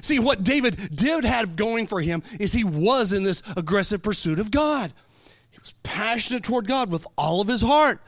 See, 0.00 0.18
what 0.18 0.42
David 0.42 0.96
did 0.96 1.26
have 1.26 1.56
going 1.56 1.86
for 1.86 2.00
him 2.00 2.22
is 2.40 2.54
he 2.54 2.64
was 2.64 3.12
in 3.12 3.22
this 3.22 3.42
aggressive 3.54 4.02
pursuit 4.02 4.38
of 4.38 4.50
God. 4.50 4.90
He 5.50 5.58
was 5.60 5.74
passionate 5.82 6.42
toward 6.42 6.66
God 6.66 6.90
with 6.90 7.06
all 7.18 7.42
of 7.42 7.46
his 7.46 7.60
heart. 7.60 8.00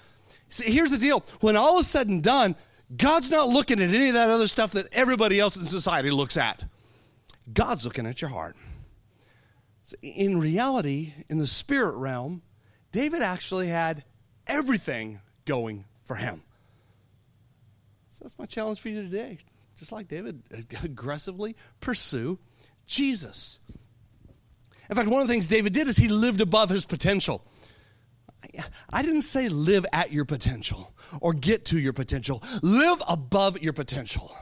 See, 0.49 0.73
here's 0.73 0.91
the 0.91 0.97
deal 0.97 1.23
when 1.41 1.55
all 1.55 1.79
is 1.81 1.87
said 1.87 2.09
and 2.09 2.23
done, 2.23 2.57
God's 2.97 3.31
not 3.31 3.49
looking 3.49 3.79
at 3.83 3.91
any 3.91 4.09
of 4.09 4.15
that 4.15 4.31
other 4.31 4.49
stuff 4.49 4.71
that 4.71 4.89
everybody 4.91 5.39
else 5.39 5.57
in 5.57 5.67
society 5.67 6.11
looks 6.11 6.39
at. 6.39 6.65
God's 7.53 7.85
looking 7.85 8.07
at 8.07 8.23
your 8.23 8.31
heart. 8.31 8.57
In 10.03 10.39
reality, 10.39 11.13
in 11.29 11.39
the 11.39 11.47
spirit 11.47 11.97
realm, 11.97 12.43
David 12.93 13.23
actually 13.23 13.69
had 13.69 14.05
everything 14.47 15.21
going 15.45 15.85
for 16.03 16.17
him. 16.17 16.43
So 18.11 18.25
that's 18.25 18.39
my 18.39 18.47
challenge 18.47 18.81
for 18.81 18.89
you 18.89 19.03
today. 19.03 19.39
Just 19.79 19.93
like 19.93 20.09
David, 20.09 20.43
aggressively 20.83 21.57
pursue 21.81 22.39
Jesus. 22.87 23.61
In 24.89 24.97
fact, 24.97 25.09
one 25.09 25.21
of 25.21 25.29
the 25.29 25.35
things 25.35 25.49
David 25.49 25.73
did 25.73 25.89
is 25.89 25.97
he 25.97 26.09
lived 26.09 26.41
above 26.41 26.71
his 26.71 26.87
potential. 26.87 27.45
I 28.91 29.03
didn't 29.03 29.23
say 29.23 29.49
live 29.49 29.85
at 29.93 30.13
your 30.13 30.25
potential 30.25 30.95
or 31.21 31.33
get 31.33 31.65
to 31.67 31.79
your 31.79 31.93
potential. 31.93 32.43
Live 32.63 33.03
above 33.09 33.61
your 33.61 33.73
potential. 33.73 34.35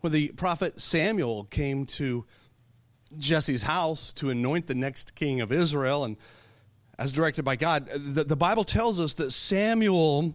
When 0.00 0.12
the 0.12 0.28
prophet 0.28 0.80
Samuel 0.80 1.44
came 1.44 1.86
to 1.86 2.24
Jesse's 3.18 3.62
house 3.62 4.12
to 4.14 4.30
anoint 4.30 4.66
the 4.66 4.74
next 4.74 5.14
king 5.14 5.40
of 5.40 5.52
Israel, 5.52 6.04
and 6.04 6.16
as 6.98 7.12
directed 7.12 7.44
by 7.44 7.56
God, 7.56 7.88
the, 7.88 8.24
the 8.24 8.36
Bible 8.36 8.64
tells 8.64 9.00
us 9.00 9.14
that 9.14 9.30
Samuel 9.30 10.34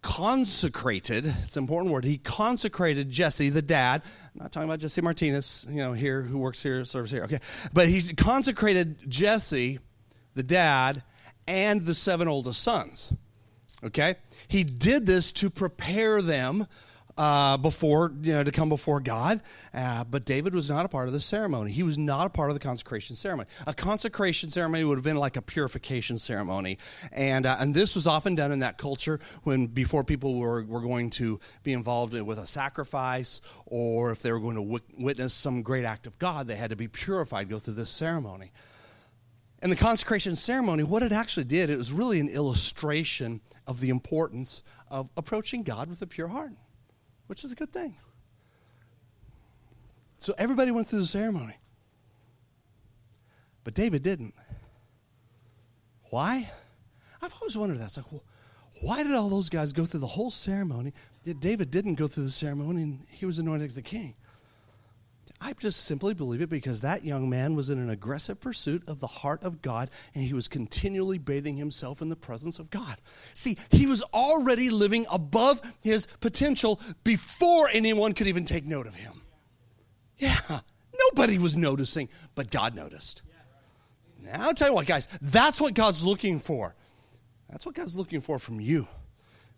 consecrated, 0.00 1.26
it's 1.26 1.56
an 1.56 1.64
important 1.64 1.92
word, 1.92 2.04
he 2.04 2.18
consecrated 2.18 3.10
Jesse, 3.10 3.50
the 3.50 3.62
dad. 3.62 4.02
I'm 4.34 4.42
not 4.42 4.52
talking 4.52 4.68
about 4.68 4.78
Jesse 4.78 5.00
Martinez, 5.00 5.66
you 5.68 5.78
know, 5.78 5.92
here, 5.92 6.22
who 6.22 6.38
works 6.38 6.62
here, 6.62 6.84
serves 6.84 7.10
here, 7.10 7.24
okay. 7.24 7.40
But 7.72 7.88
he 7.88 8.14
consecrated 8.14 9.10
Jesse, 9.10 9.80
the 10.34 10.44
dad, 10.44 11.02
and 11.48 11.80
the 11.80 11.94
seven 11.94 12.28
oldest 12.28 12.62
sons, 12.62 13.12
okay. 13.82 14.14
He 14.46 14.62
did 14.62 15.04
this 15.04 15.32
to 15.32 15.50
prepare 15.50 16.22
them 16.22 16.68
uh, 17.18 17.56
before, 17.56 18.12
you 18.22 18.32
know, 18.32 18.44
to 18.44 18.52
come 18.52 18.68
before 18.68 19.00
God. 19.00 19.42
Uh, 19.74 20.04
but 20.04 20.24
David 20.24 20.54
was 20.54 20.70
not 20.70 20.86
a 20.86 20.88
part 20.88 21.08
of 21.08 21.12
the 21.12 21.20
ceremony. 21.20 21.72
He 21.72 21.82
was 21.82 21.98
not 21.98 22.28
a 22.28 22.30
part 22.30 22.48
of 22.48 22.54
the 22.54 22.60
consecration 22.60 23.16
ceremony. 23.16 23.48
A 23.66 23.74
consecration 23.74 24.50
ceremony 24.50 24.84
would 24.84 24.96
have 24.96 25.04
been 25.04 25.16
like 25.16 25.36
a 25.36 25.42
purification 25.42 26.18
ceremony. 26.18 26.78
And, 27.12 27.44
uh, 27.44 27.56
and 27.58 27.74
this 27.74 27.96
was 27.96 28.06
often 28.06 28.36
done 28.36 28.52
in 28.52 28.60
that 28.60 28.78
culture 28.78 29.18
when 29.42 29.66
before 29.66 30.04
people 30.04 30.38
were, 30.38 30.62
were 30.64 30.80
going 30.80 31.10
to 31.10 31.40
be 31.64 31.72
involved 31.72 32.14
with 32.14 32.38
a 32.38 32.46
sacrifice 32.46 33.40
or 33.66 34.12
if 34.12 34.22
they 34.22 34.30
were 34.30 34.40
going 34.40 34.56
to 34.56 34.80
witness 34.96 35.34
some 35.34 35.62
great 35.62 35.84
act 35.84 36.06
of 36.06 36.18
God, 36.20 36.46
they 36.46 36.56
had 36.56 36.70
to 36.70 36.76
be 36.76 36.86
purified, 36.86 37.48
go 37.48 37.58
through 37.58 37.74
this 37.74 37.90
ceremony. 37.90 38.52
And 39.60 39.72
the 39.72 39.76
consecration 39.76 40.36
ceremony, 40.36 40.84
what 40.84 41.02
it 41.02 41.10
actually 41.10 41.44
did, 41.44 41.68
it 41.68 41.76
was 41.76 41.92
really 41.92 42.20
an 42.20 42.28
illustration 42.28 43.40
of 43.66 43.80
the 43.80 43.90
importance 43.90 44.62
of 44.88 45.10
approaching 45.16 45.64
God 45.64 45.88
with 45.88 46.00
a 46.00 46.06
pure 46.06 46.28
heart 46.28 46.52
which 47.28 47.44
is 47.44 47.52
a 47.52 47.54
good 47.54 47.72
thing. 47.72 47.94
So 50.16 50.34
everybody 50.36 50.72
went 50.72 50.88
through 50.88 50.98
the 50.98 51.06
ceremony. 51.06 51.56
But 53.62 53.74
David 53.74 54.02
didn't. 54.02 54.34
Why? 56.10 56.50
I've 57.22 57.34
always 57.40 57.56
wondered 57.56 57.78
that. 57.78 57.86
It's 57.86 57.96
like, 57.96 58.10
well, 58.10 58.24
why 58.82 59.02
did 59.02 59.12
all 59.12 59.28
those 59.28 59.48
guys 59.48 59.72
go 59.72 59.84
through 59.84 60.00
the 60.00 60.06
whole 60.06 60.30
ceremony, 60.30 60.92
yet 61.24 61.40
David 61.40 61.70
didn't 61.70 61.94
go 61.94 62.06
through 62.06 62.24
the 62.24 62.30
ceremony 62.30 62.82
and 62.82 63.06
he 63.10 63.26
was 63.26 63.38
anointed 63.38 63.70
the 63.70 63.82
king? 63.82 64.14
I 65.40 65.52
just 65.54 65.84
simply 65.84 66.14
believe 66.14 66.42
it 66.42 66.48
because 66.48 66.80
that 66.80 67.04
young 67.04 67.28
man 67.28 67.54
was 67.54 67.70
in 67.70 67.78
an 67.78 67.90
aggressive 67.90 68.40
pursuit 68.40 68.82
of 68.88 69.00
the 69.00 69.06
heart 69.06 69.42
of 69.42 69.62
God 69.62 69.90
and 70.14 70.24
he 70.24 70.32
was 70.32 70.48
continually 70.48 71.18
bathing 71.18 71.56
himself 71.56 72.02
in 72.02 72.08
the 72.08 72.16
presence 72.16 72.58
of 72.58 72.70
God. 72.70 72.96
See, 73.34 73.56
he 73.70 73.86
was 73.86 74.02
already 74.14 74.70
living 74.70 75.06
above 75.10 75.60
his 75.82 76.06
potential 76.20 76.80
before 77.04 77.68
anyone 77.72 78.12
could 78.12 78.26
even 78.26 78.44
take 78.44 78.64
note 78.64 78.86
of 78.86 78.94
him. 78.94 79.22
Yeah, 80.18 80.60
nobody 81.10 81.38
was 81.38 81.56
noticing, 81.56 82.08
but 82.34 82.50
God 82.50 82.74
noticed. 82.74 83.22
Now, 84.22 84.46
I'll 84.46 84.54
tell 84.54 84.68
you 84.68 84.74
what, 84.74 84.86
guys, 84.86 85.06
that's 85.22 85.60
what 85.60 85.74
God's 85.74 86.04
looking 86.04 86.40
for. 86.40 86.74
That's 87.48 87.64
what 87.64 87.74
God's 87.74 87.96
looking 87.96 88.20
for 88.20 88.38
from 88.38 88.60
you. 88.60 88.88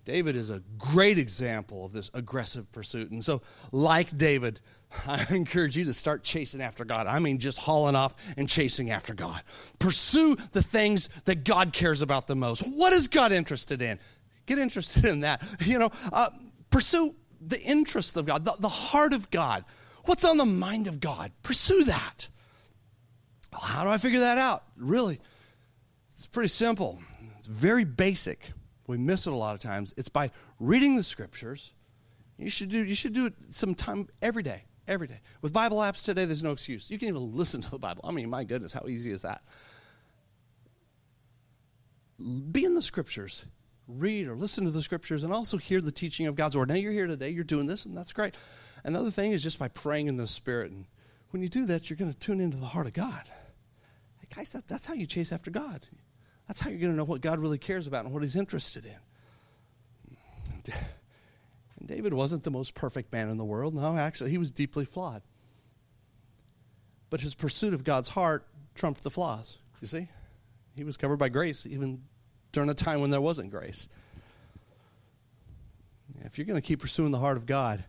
David 0.04 0.36
is 0.36 0.50
a 0.50 0.62
great 0.78 1.18
example 1.18 1.84
of 1.84 1.92
this 1.92 2.10
aggressive 2.14 2.70
pursuit. 2.72 3.10
And 3.10 3.24
so, 3.24 3.42
like 3.70 4.16
David, 4.16 4.60
I 5.06 5.26
encourage 5.30 5.76
you 5.76 5.84
to 5.84 5.94
start 5.94 6.24
chasing 6.24 6.60
after 6.60 6.84
God. 6.84 7.06
I 7.06 7.18
mean, 7.18 7.38
just 7.38 7.58
hauling 7.58 7.96
off 7.96 8.14
and 8.36 8.48
chasing 8.48 8.90
after 8.90 9.14
God. 9.14 9.42
Pursue 9.78 10.36
the 10.52 10.62
things 10.62 11.08
that 11.24 11.44
God 11.44 11.72
cares 11.72 12.02
about 12.02 12.26
the 12.26 12.36
most. 12.36 12.60
What 12.60 12.92
is 12.92 13.08
God 13.08 13.32
interested 13.32 13.82
in? 13.82 13.98
Get 14.46 14.58
interested 14.58 15.04
in 15.04 15.20
that. 15.20 15.42
You 15.64 15.78
know, 15.78 15.90
uh, 16.12 16.30
pursue 16.70 17.14
the 17.40 17.60
interests 17.60 18.16
of 18.16 18.26
God, 18.26 18.44
the, 18.44 18.54
the 18.58 18.68
heart 18.68 19.12
of 19.12 19.30
God. 19.30 19.64
What's 20.06 20.24
on 20.24 20.38
the 20.38 20.44
mind 20.44 20.88
of 20.88 21.00
God? 21.00 21.30
Pursue 21.42 21.84
that. 21.84 22.28
Well, 23.52 23.60
how 23.60 23.84
do 23.84 23.90
I 23.90 23.98
figure 23.98 24.20
that 24.20 24.38
out? 24.38 24.64
Really, 24.76 25.20
it's 26.10 26.26
pretty 26.26 26.48
simple. 26.48 26.98
It's 27.38 27.46
very 27.46 27.84
basic. 27.84 28.40
We 28.90 28.98
miss 28.98 29.26
it 29.26 29.32
a 29.32 29.36
lot 29.36 29.54
of 29.54 29.60
times. 29.60 29.94
It's 29.96 30.08
by 30.08 30.30
reading 30.58 30.96
the 30.96 31.02
scriptures. 31.02 31.72
You 32.36 32.50
should 32.50 32.70
do, 32.70 32.84
you 32.84 32.94
should 32.94 33.12
do 33.12 33.26
it 33.26 33.34
some 33.50 33.74
time 33.74 34.08
every 34.20 34.42
day 34.42 34.64
every 34.90 35.06
day. 35.06 35.20
With 35.40 35.52
Bible 35.52 35.78
apps 35.78 36.04
today, 36.04 36.24
there's 36.24 36.42
no 36.42 36.50
excuse. 36.50 36.90
You 36.90 36.98
can 36.98 37.08
even 37.08 37.32
listen 37.36 37.62
to 37.62 37.70
the 37.70 37.78
Bible. 37.78 38.02
I 38.04 38.10
mean, 38.10 38.28
my 38.28 38.44
goodness, 38.44 38.72
how 38.72 38.86
easy 38.88 39.12
is 39.12 39.22
that? 39.22 39.42
Be 42.50 42.64
in 42.64 42.74
the 42.74 42.82
scriptures. 42.82 43.46
Read 43.88 44.28
or 44.28 44.36
listen 44.36 44.64
to 44.64 44.70
the 44.70 44.82
scriptures 44.82 45.22
and 45.22 45.32
also 45.32 45.56
hear 45.56 45.80
the 45.80 45.90
teaching 45.90 46.26
of 46.26 46.34
God's 46.34 46.56
word. 46.56 46.68
Now 46.68 46.74
you're 46.74 46.92
here 46.92 47.06
today, 47.06 47.30
you're 47.30 47.44
doing 47.44 47.66
this, 47.66 47.86
and 47.86 47.96
that's 47.96 48.12
great. 48.12 48.36
Another 48.84 49.10
thing 49.10 49.32
is 49.32 49.42
just 49.42 49.58
by 49.58 49.68
praying 49.68 50.08
in 50.08 50.16
the 50.16 50.26
Spirit. 50.26 50.70
And 50.70 50.86
when 51.30 51.42
you 51.42 51.48
do 51.48 51.64
that, 51.66 51.88
you're 51.88 51.96
going 51.96 52.12
to 52.12 52.18
tune 52.18 52.40
into 52.40 52.56
the 52.56 52.66
heart 52.66 52.86
of 52.86 52.92
God. 52.92 53.22
Hey, 54.18 54.28
guys, 54.34 54.52
that, 54.52 54.68
that's 54.68 54.86
how 54.86 54.94
you 54.94 55.06
chase 55.06 55.32
after 55.32 55.50
God. 55.50 55.86
That's 56.50 56.58
how 56.58 56.68
you're 56.68 56.80
going 56.80 56.90
to 56.90 56.96
know 56.96 57.04
what 57.04 57.20
God 57.20 57.38
really 57.38 57.58
cares 57.58 57.86
about 57.86 58.04
and 58.04 58.12
what 58.12 58.24
He's 58.24 58.34
interested 58.34 58.84
in. 58.84 60.74
And 61.78 61.86
David 61.88 62.12
wasn't 62.12 62.42
the 62.42 62.50
most 62.50 62.74
perfect 62.74 63.12
man 63.12 63.28
in 63.28 63.36
the 63.36 63.44
world. 63.44 63.72
No, 63.72 63.96
actually, 63.96 64.30
he 64.30 64.38
was 64.38 64.50
deeply 64.50 64.84
flawed. 64.84 65.22
But 67.08 67.20
his 67.20 67.36
pursuit 67.36 67.72
of 67.72 67.84
God's 67.84 68.08
heart 68.08 68.48
trumped 68.74 69.04
the 69.04 69.12
flaws. 69.12 69.58
You 69.80 69.86
see? 69.86 70.08
He 70.74 70.82
was 70.82 70.96
covered 70.96 71.18
by 71.18 71.28
grace 71.28 71.66
even 71.66 72.02
during 72.50 72.68
a 72.68 72.74
time 72.74 73.00
when 73.00 73.10
there 73.10 73.20
wasn't 73.20 73.52
grace. 73.52 73.88
If 76.22 76.36
you're 76.36 76.46
going 76.46 76.60
to 76.60 76.66
keep 76.66 76.80
pursuing 76.80 77.12
the 77.12 77.20
heart 77.20 77.36
of 77.36 77.46
God, 77.46 77.84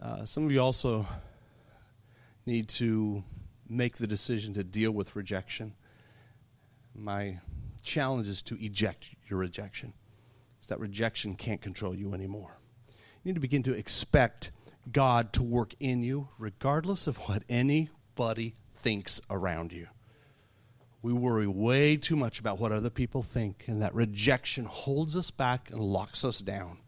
uh, 0.00 0.24
some 0.24 0.46
of 0.46 0.52
you 0.52 0.62
also 0.62 1.06
need 2.46 2.70
to 2.70 3.22
make 3.68 3.98
the 3.98 4.06
decision 4.06 4.54
to 4.54 4.64
deal 4.64 4.92
with 4.92 5.14
rejection. 5.14 5.74
My 6.94 7.40
challenge 7.82 8.28
is 8.28 8.42
to 8.42 8.62
eject 8.64 9.14
your 9.28 9.38
rejection, 9.38 9.94
because 10.56 10.68
that 10.68 10.80
rejection 10.80 11.34
can't 11.34 11.60
control 11.60 11.94
you 11.94 12.14
anymore. 12.14 12.58
You 12.88 13.30
need 13.30 13.34
to 13.34 13.40
begin 13.40 13.62
to 13.64 13.72
expect 13.72 14.50
God 14.90 15.32
to 15.34 15.42
work 15.42 15.74
in 15.80 16.02
you, 16.02 16.28
regardless 16.38 17.06
of 17.06 17.16
what 17.28 17.44
anybody 17.48 18.54
thinks 18.72 19.20
around 19.30 19.72
you. 19.72 19.88
We 21.02 21.12
worry 21.12 21.46
way 21.46 21.96
too 21.96 22.14
much 22.14 22.38
about 22.38 22.60
what 22.60 22.72
other 22.72 22.90
people 22.90 23.22
think, 23.22 23.64
and 23.66 23.80
that 23.82 23.94
rejection 23.94 24.64
holds 24.66 25.16
us 25.16 25.30
back 25.30 25.70
and 25.70 25.80
locks 25.80 26.24
us 26.24 26.40
down. 26.40 26.78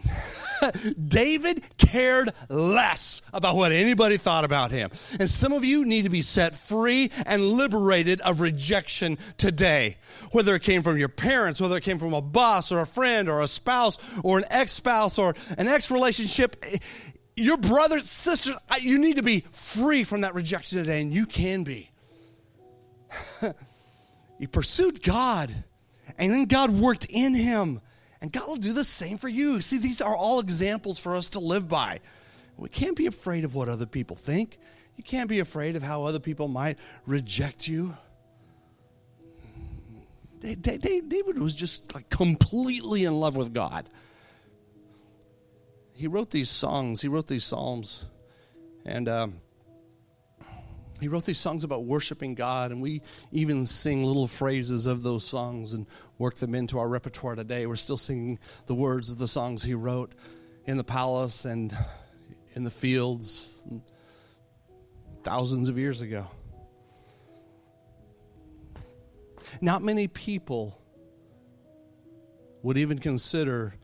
David 1.08 1.62
cared 1.76 2.30
less 2.48 3.22
about 3.32 3.56
what 3.56 3.72
anybody 3.72 4.16
thought 4.16 4.44
about 4.44 4.70
him. 4.70 4.90
And 5.18 5.28
some 5.28 5.52
of 5.52 5.64
you 5.64 5.84
need 5.84 6.02
to 6.02 6.08
be 6.08 6.22
set 6.22 6.54
free 6.54 7.10
and 7.26 7.42
liberated 7.42 8.20
of 8.20 8.40
rejection 8.40 9.18
today. 9.36 9.98
Whether 10.32 10.54
it 10.54 10.62
came 10.62 10.82
from 10.82 10.98
your 10.98 11.08
parents, 11.08 11.60
whether 11.60 11.76
it 11.76 11.82
came 11.82 11.98
from 11.98 12.14
a 12.14 12.22
boss 12.22 12.72
or 12.72 12.80
a 12.80 12.86
friend 12.86 13.28
or 13.28 13.42
a 13.42 13.46
spouse 13.46 13.98
or 14.22 14.38
an 14.38 14.44
ex 14.50 14.72
spouse 14.72 15.18
or 15.18 15.34
an 15.58 15.68
ex 15.68 15.90
relationship, 15.90 16.56
your 17.36 17.56
brothers, 17.56 18.08
sisters, 18.08 18.56
you 18.80 18.98
need 18.98 19.16
to 19.16 19.22
be 19.22 19.44
free 19.52 20.04
from 20.04 20.22
that 20.22 20.34
rejection 20.34 20.78
today, 20.78 21.00
and 21.00 21.12
you 21.12 21.26
can 21.26 21.64
be. 21.64 21.90
he 24.38 24.46
pursued 24.46 25.02
God, 25.02 25.52
and 26.18 26.30
then 26.30 26.44
God 26.44 26.70
worked 26.70 27.06
in 27.08 27.34
him. 27.34 27.80
And 28.22 28.30
God 28.32 28.46
will 28.46 28.56
do 28.56 28.72
the 28.72 28.84
same 28.84 29.18
for 29.18 29.28
you. 29.28 29.60
See, 29.60 29.78
these 29.78 30.00
are 30.00 30.14
all 30.14 30.38
examples 30.38 30.96
for 30.96 31.16
us 31.16 31.30
to 31.30 31.40
live 31.40 31.68
by. 31.68 31.98
We 32.56 32.68
can't 32.68 32.96
be 32.96 33.06
afraid 33.06 33.44
of 33.44 33.56
what 33.56 33.68
other 33.68 33.84
people 33.84 34.14
think. 34.14 34.60
You 34.96 35.02
can't 35.02 35.28
be 35.28 35.40
afraid 35.40 35.74
of 35.74 35.82
how 35.82 36.04
other 36.04 36.20
people 36.20 36.46
might 36.46 36.78
reject 37.04 37.66
you. 37.66 37.96
David 40.38 41.38
was 41.38 41.56
just 41.56 41.94
like 41.96 42.08
completely 42.10 43.04
in 43.04 43.18
love 43.18 43.36
with 43.36 43.52
God. 43.52 43.88
He 45.92 46.06
wrote 46.06 46.30
these 46.30 46.50
songs, 46.50 47.00
he 47.00 47.08
wrote 47.08 47.26
these 47.26 47.44
psalms, 47.44 48.04
and 48.84 49.08
um, 49.08 49.40
he 51.02 51.08
wrote 51.08 51.24
these 51.24 51.38
songs 51.38 51.64
about 51.64 51.84
worshiping 51.84 52.34
God, 52.34 52.70
and 52.70 52.80
we 52.80 53.02
even 53.30 53.66
sing 53.66 54.04
little 54.04 54.28
phrases 54.28 54.86
of 54.86 55.02
those 55.02 55.24
songs 55.24 55.72
and 55.72 55.86
work 56.18 56.36
them 56.36 56.54
into 56.54 56.78
our 56.78 56.88
repertoire 56.88 57.34
today. 57.34 57.66
We're 57.66 57.76
still 57.76 57.96
singing 57.96 58.38
the 58.66 58.74
words 58.74 59.10
of 59.10 59.18
the 59.18 59.28
songs 59.28 59.62
he 59.62 59.74
wrote 59.74 60.14
in 60.64 60.76
the 60.76 60.84
palace 60.84 61.44
and 61.44 61.76
in 62.54 62.64
the 62.64 62.70
fields 62.70 63.64
thousands 65.22 65.68
of 65.68 65.78
years 65.78 66.00
ago. 66.00 66.26
Not 69.60 69.82
many 69.82 70.08
people 70.08 70.78
would 72.62 72.78
even 72.78 72.98
consider, 72.98 73.74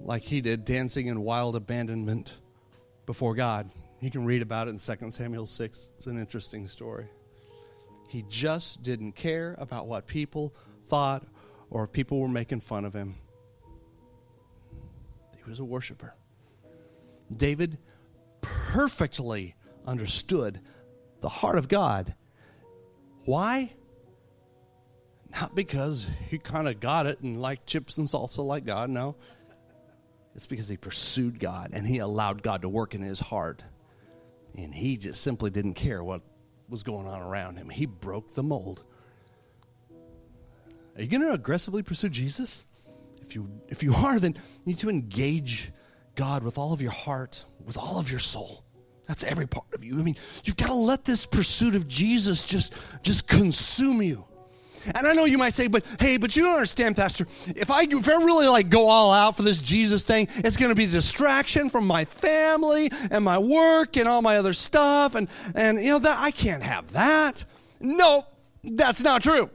like 0.00 0.22
he 0.22 0.40
did, 0.40 0.64
dancing 0.64 1.06
in 1.06 1.22
wild 1.22 1.56
abandonment 1.56 2.36
before 3.06 3.34
God. 3.34 3.70
You 4.00 4.10
can 4.10 4.24
read 4.24 4.42
about 4.42 4.68
it 4.68 4.70
in 4.70 4.78
2 4.78 5.10
Samuel 5.10 5.46
6. 5.46 5.92
It's 5.96 6.06
an 6.06 6.18
interesting 6.18 6.68
story. 6.68 7.08
He 8.08 8.24
just 8.28 8.82
didn't 8.82 9.12
care 9.12 9.56
about 9.58 9.86
what 9.86 10.06
people 10.06 10.54
thought 10.84 11.26
or 11.70 11.84
if 11.84 11.92
people 11.92 12.20
were 12.20 12.28
making 12.28 12.60
fun 12.60 12.84
of 12.84 12.94
him. 12.94 13.16
He 15.36 15.50
was 15.50 15.58
a 15.58 15.64
worshiper. 15.64 16.14
David 17.34 17.78
perfectly 18.40 19.54
understood 19.86 20.60
the 21.20 21.28
heart 21.28 21.58
of 21.58 21.68
God. 21.68 22.14
Why? 23.24 23.72
Not 25.32 25.54
because 25.54 26.06
he 26.28 26.38
kind 26.38 26.68
of 26.68 26.80
got 26.80 27.06
it 27.06 27.20
and 27.20 27.40
liked 27.40 27.66
chips 27.66 27.98
and 27.98 28.06
salsa 28.06 28.44
like 28.46 28.64
God, 28.64 28.90
no. 28.90 29.16
It's 30.34 30.46
because 30.46 30.68
he 30.68 30.76
pursued 30.76 31.40
God 31.40 31.70
and 31.72 31.86
he 31.86 31.98
allowed 31.98 32.42
God 32.42 32.62
to 32.62 32.68
work 32.68 32.94
in 32.94 33.02
his 33.02 33.20
heart. 33.20 33.64
And 34.58 34.74
he 34.74 34.96
just 34.96 35.20
simply 35.20 35.50
didn't 35.50 35.74
care 35.74 36.02
what 36.02 36.22
was 36.68 36.82
going 36.82 37.06
on 37.06 37.22
around 37.22 37.56
him. 37.56 37.70
He 37.70 37.86
broke 37.86 38.34
the 38.34 38.42
mold. 38.42 38.82
Are 40.96 41.02
you 41.02 41.06
going 41.06 41.22
to 41.22 41.32
aggressively 41.32 41.84
pursue 41.84 42.08
Jesus? 42.08 42.66
If 43.22 43.36
you 43.36 43.48
if 43.68 43.84
you 43.84 43.92
are, 43.94 44.18
then 44.18 44.34
you 44.34 44.66
need 44.66 44.78
to 44.78 44.90
engage 44.90 45.70
God 46.16 46.42
with 46.42 46.58
all 46.58 46.72
of 46.72 46.82
your 46.82 46.90
heart, 46.90 47.44
with 47.64 47.78
all 47.78 48.00
of 48.00 48.10
your 48.10 48.18
soul. 48.18 48.64
That's 49.06 49.22
every 49.22 49.46
part 49.46 49.72
of 49.74 49.84
you. 49.84 49.96
I 49.98 50.02
mean, 50.02 50.16
you've 50.44 50.56
got 50.56 50.66
to 50.66 50.74
let 50.74 51.04
this 51.04 51.24
pursuit 51.24 51.76
of 51.76 51.86
Jesus 51.86 52.42
just 52.42 52.74
just 53.02 53.28
consume 53.28 54.02
you. 54.02 54.26
And 54.94 55.06
I 55.06 55.12
know 55.12 55.24
you 55.24 55.38
might 55.38 55.54
say, 55.54 55.66
but 55.66 55.84
hey, 56.00 56.16
but 56.16 56.36
you 56.36 56.42
don't 56.44 56.54
understand, 56.54 56.96
Pastor. 56.96 57.26
If 57.46 57.70
I 57.70 57.82
if 57.82 58.08
I 58.08 58.14
really 58.14 58.48
like 58.48 58.68
go 58.68 58.88
all 58.88 59.12
out 59.12 59.36
for 59.36 59.42
this 59.42 59.60
Jesus 59.60 60.04
thing, 60.04 60.28
it's 60.36 60.56
going 60.56 60.70
to 60.70 60.74
be 60.74 60.84
a 60.84 60.88
distraction 60.88 61.70
from 61.70 61.86
my 61.86 62.04
family 62.04 62.90
and 63.10 63.24
my 63.24 63.38
work 63.38 63.96
and 63.96 64.08
all 64.08 64.22
my 64.22 64.36
other 64.36 64.52
stuff, 64.52 65.14
and 65.14 65.28
and 65.54 65.78
you 65.78 65.90
know 65.90 65.98
that 65.98 66.18
I 66.18 66.30
can't 66.30 66.62
have 66.62 66.92
that. 66.92 67.44
No, 67.80 68.26
that's 68.62 69.02
not 69.02 69.22
true. 69.22 69.50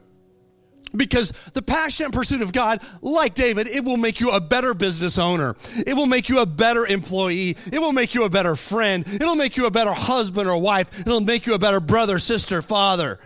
Because 0.96 1.34
the 1.54 1.64
passionate 1.64 2.12
pursuit 2.12 2.44
of 2.44 2.54
God, 2.54 2.80
like 3.02 3.34
David, 3.34 3.68
it 3.68 3.84
will 3.84 3.98
make 3.98 4.20
you 4.20 4.30
a 4.30 4.40
better 4.40 4.76
business 4.76 5.18
owner. 5.18 5.56
It 5.88 5.96
will 5.96 6.06
make 6.06 6.30
you 6.30 6.40
a 6.40 6.46
better 6.46 6.86
employee. 6.86 7.58
It 7.72 7.80
will 7.80 7.94
make 7.94 8.14
you 8.14 8.26
a 8.26 8.30
better 8.30 8.56
friend. 8.56 9.04
It'll 9.08 9.36
make 9.36 9.58
you 9.58 9.66
a 9.66 9.72
better 9.72 9.92
husband 9.92 10.48
or 10.48 10.62
wife. 10.62 11.00
It'll 11.00 11.20
make 11.20 11.48
you 11.48 11.56
a 11.56 11.60
better 11.60 11.80
brother, 11.80 12.20
sister, 12.20 12.62
father. 12.62 13.20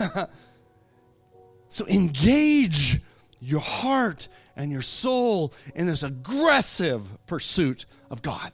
So 1.68 1.86
engage 1.86 3.00
your 3.40 3.60
heart 3.60 4.28
and 4.56 4.70
your 4.70 4.82
soul 4.82 5.52
in 5.74 5.86
this 5.86 6.02
aggressive 6.02 7.04
pursuit 7.26 7.86
of 8.10 8.22
God. 8.22 8.52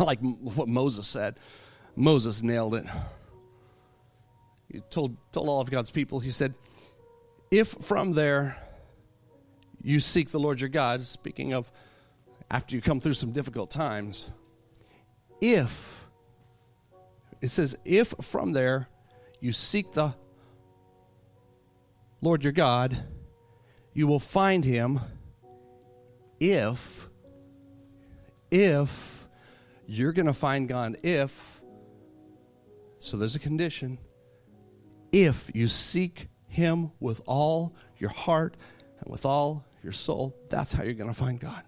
like 0.00 0.20
what 0.20 0.68
Moses 0.68 1.06
said. 1.06 1.36
Moses 1.96 2.42
nailed 2.42 2.74
it. 2.74 2.86
He 4.72 4.80
told, 4.90 5.16
told 5.32 5.48
all 5.48 5.60
of 5.60 5.70
God's 5.70 5.90
people, 5.90 6.20
he 6.20 6.30
said, 6.30 6.54
If 7.50 7.68
from 7.68 8.12
there 8.12 8.56
you 9.82 9.98
seek 10.00 10.30
the 10.30 10.38
Lord 10.38 10.60
your 10.60 10.68
God, 10.68 11.02
speaking 11.02 11.52
of 11.52 11.70
after 12.50 12.76
you 12.76 12.82
come 12.82 13.00
through 13.00 13.14
some 13.14 13.32
difficult 13.32 13.70
times, 13.70 14.30
if, 15.40 16.04
it 17.40 17.48
says, 17.48 17.76
if 17.84 18.14
from 18.22 18.52
there 18.52 18.88
you 19.40 19.52
seek 19.52 19.92
the 19.92 20.14
Lord 22.22 22.44
your 22.44 22.52
God, 22.52 22.96
you 23.94 24.06
will 24.06 24.20
find 24.20 24.64
him 24.64 25.00
if, 26.38 27.08
if 28.50 29.28
you're 29.86 30.12
going 30.12 30.26
to 30.26 30.32
find 30.32 30.68
God, 30.68 30.96
if, 31.02 31.60
so 32.98 33.16
there's 33.16 33.36
a 33.36 33.40
condition, 33.40 33.98
if 35.12 35.50
you 35.54 35.66
seek 35.66 36.28
him 36.46 36.90
with 37.00 37.20
all 37.26 37.74
your 37.98 38.10
heart 38.10 38.56
and 38.98 39.10
with 39.10 39.24
all 39.24 39.64
your 39.82 39.92
soul, 39.92 40.36
that's 40.48 40.72
how 40.72 40.84
you're 40.84 40.94
going 40.94 41.12
to 41.12 41.14
find 41.14 41.40
God. 41.40 41.62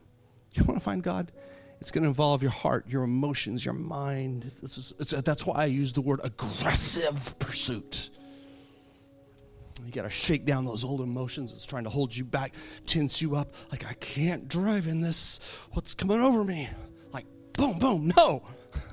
You 0.55 0.65
want 0.65 0.79
to 0.79 0.85
find 0.85 1.03
God? 1.03 1.33
It's 1.81 1.91
going 1.91 2.03
to 2.03 2.09
involve 2.09 2.43
your 2.43 2.51
heart, 2.51 2.85
your 2.89 3.05
emotions, 3.05 3.65
your 3.65 3.75
mind. 3.75 4.45
Is, 4.63 4.93
that's 5.25 5.47
why 5.47 5.63
I 5.63 5.65
use 5.65 5.95
the 5.95 6.03
word 6.03 6.21
aggressive 6.23 7.39
pursuit. 7.39 8.11
You 9.85 9.93
got 9.93 10.03
to 10.03 10.11
shake 10.11 10.45
down 10.45 10.65
those 10.65 10.85
old 10.85 11.01
emotions 11.01 11.53
that's 11.53 11.67
trying 11.67 11.85
to 11.85 11.91
hold 11.91 12.15
you 12.15 12.25
back, 12.25 12.53
tense 12.87 13.21
you 13.21 13.37
up. 13.37 13.55
Like, 13.71 13.87
I 13.87 13.95
can't 13.95 14.49
drive 14.49 14.87
in 14.87 15.01
this. 15.01 15.41
What's 15.73 15.95
coming 15.95 16.21
over 16.21 16.45
me? 16.45 16.69
Like, 17.13 17.27
boom, 17.55 17.79
boom, 17.79 18.13
no. 18.17 18.43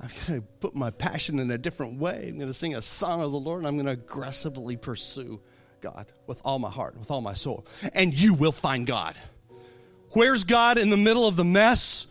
I'm 0.00 0.10
going 0.26 0.40
to 0.40 0.46
put 0.60 0.74
my 0.74 0.90
passion 0.90 1.38
in 1.38 1.50
a 1.50 1.58
different 1.58 1.98
way. 1.98 2.26
I'm 2.28 2.36
going 2.36 2.50
to 2.50 2.54
sing 2.54 2.74
a 2.74 2.82
song 2.82 3.22
of 3.22 3.32
the 3.32 3.38
Lord, 3.38 3.58
and 3.58 3.66
I'm 3.66 3.76
going 3.76 3.86
to 3.86 3.92
aggressively 3.92 4.76
pursue 4.76 5.40
God 5.80 6.06
with 6.26 6.42
all 6.44 6.58
my 6.58 6.70
heart, 6.70 6.98
with 6.98 7.10
all 7.10 7.20
my 7.20 7.32
soul. 7.32 7.66
And 7.94 8.18
you 8.18 8.34
will 8.34 8.52
find 8.52 8.86
God. 8.86 9.16
Where's 10.12 10.44
God 10.44 10.78
in 10.78 10.90
the 10.90 10.96
middle 10.96 11.26
of 11.26 11.36
the 11.36 11.44
mess? 11.44 12.06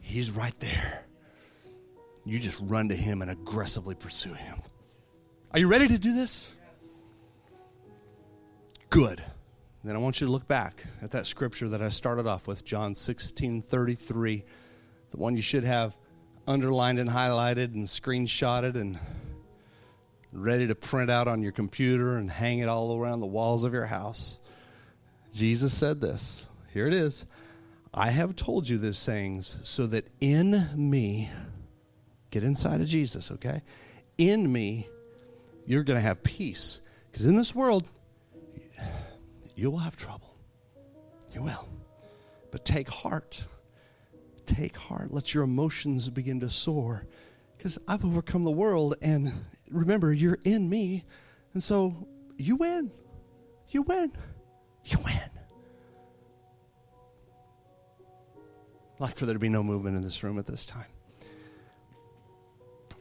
He's 0.00 0.30
right 0.30 0.58
there. 0.60 1.04
You 2.24 2.38
just 2.38 2.58
run 2.60 2.88
to 2.88 2.96
Him 2.96 3.22
and 3.22 3.30
aggressively 3.30 3.94
pursue 3.94 4.34
Him. 4.34 4.56
Are 5.52 5.58
you 5.58 5.66
ready 5.66 5.88
to 5.88 5.98
do 5.98 6.14
this? 6.14 6.54
Good. 8.88 9.20
Then 9.82 9.96
I 9.96 9.98
want 9.98 10.20
you 10.20 10.28
to 10.28 10.32
look 10.32 10.46
back 10.46 10.84
at 11.02 11.10
that 11.10 11.26
scripture 11.26 11.68
that 11.70 11.82
I 11.82 11.88
started 11.88 12.28
off 12.28 12.46
with, 12.46 12.64
John 12.64 12.94
16 12.94 13.60
33, 13.62 14.44
the 15.10 15.16
one 15.16 15.34
you 15.34 15.42
should 15.42 15.64
have 15.64 15.96
underlined 16.46 17.00
and 17.00 17.10
highlighted 17.10 17.74
and 17.74 17.84
screenshotted 17.84 18.76
and 18.76 18.96
ready 20.32 20.68
to 20.68 20.76
print 20.76 21.10
out 21.10 21.26
on 21.26 21.42
your 21.42 21.50
computer 21.50 22.16
and 22.16 22.30
hang 22.30 22.60
it 22.60 22.68
all 22.68 22.96
around 22.96 23.18
the 23.18 23.26
walls 23.26 23.64
of 23.64 23.72
your 23.72 23.86
house. 23.86 24.38
Jesus 25.32 25.76
said 25.76 26.00
this. 26.00 26.46
Here 26.72 26.86
it 26.86 26.94
is. 26.94 27.24
I 27.92 28.12
have 28.12 28.36
told 28.36 28.68
you 28.68 28.78
these 28.78 28.98
sayings 28.98 29.58
so 29.62 29.88
that 29.88 30.06
in 30.20 30.68
me, 30.76 31.28
get 32.30 32.44
inside 32.44 32.80
of 32.80 32.86
Jesus, 32.86 33.32
okay? 33.32 33.62
In 34.16 34.52
me, 34.52 34.88
you're 35.66 35.84
going 35.84 35.96
to 35.96 36.02
have 36.02 36.22
peace. 36.22 36.80
Because 37.10 37.26
in 37.26 37.36
this 37.36 37.54
world, 37.54 37.88
you 39.54 39.70
will 39.70 39.78
have 39.78 39.96
trouble. 39.96 40.34
You 41.34 41.42
will. 41.42 41.68
But 42.50 42.64
take 42.64 42.88
heart. 42.88 43.46
Take 44.46 44.76
heart. 44.76 45.12
Let 45.12 45.34
your 45.34 45.44
emotions 45.44 46.08
begin 46.08 46.40
to 46.40 46.50
soar. 46.50 47.06
Because 47.56 47.78
I've 47.86 48.04
overcome 48.04 48.44
the 48.44 48.50
world, 48.50 48.96
and 49.02 49.32
remember, 49.70 50.12
you're 50.12 50.38
in 50.44 50.68
me. 50.68 51.04
And 51.52 51.62
so 51.62 52.08
you 52.38 52.56
win. 52.56 52.90
You 53.68 53.82
win. 53.82 54.12
You 54.84 54.98
win. 55.04 55.30
I'd 58.94 59.00
like 59.00 59.16
for 59.16 59.26
there 59.26 59.34
to 59.34 59.38
be 59.38 59.48
no 59.48 59.62
movement 59.62 59.96
in 59.96 60.02
this 60.02 60.22
room 60.22 60.38
at 60.38 60.46
this 60.46 60.64
time. 60.66 60.89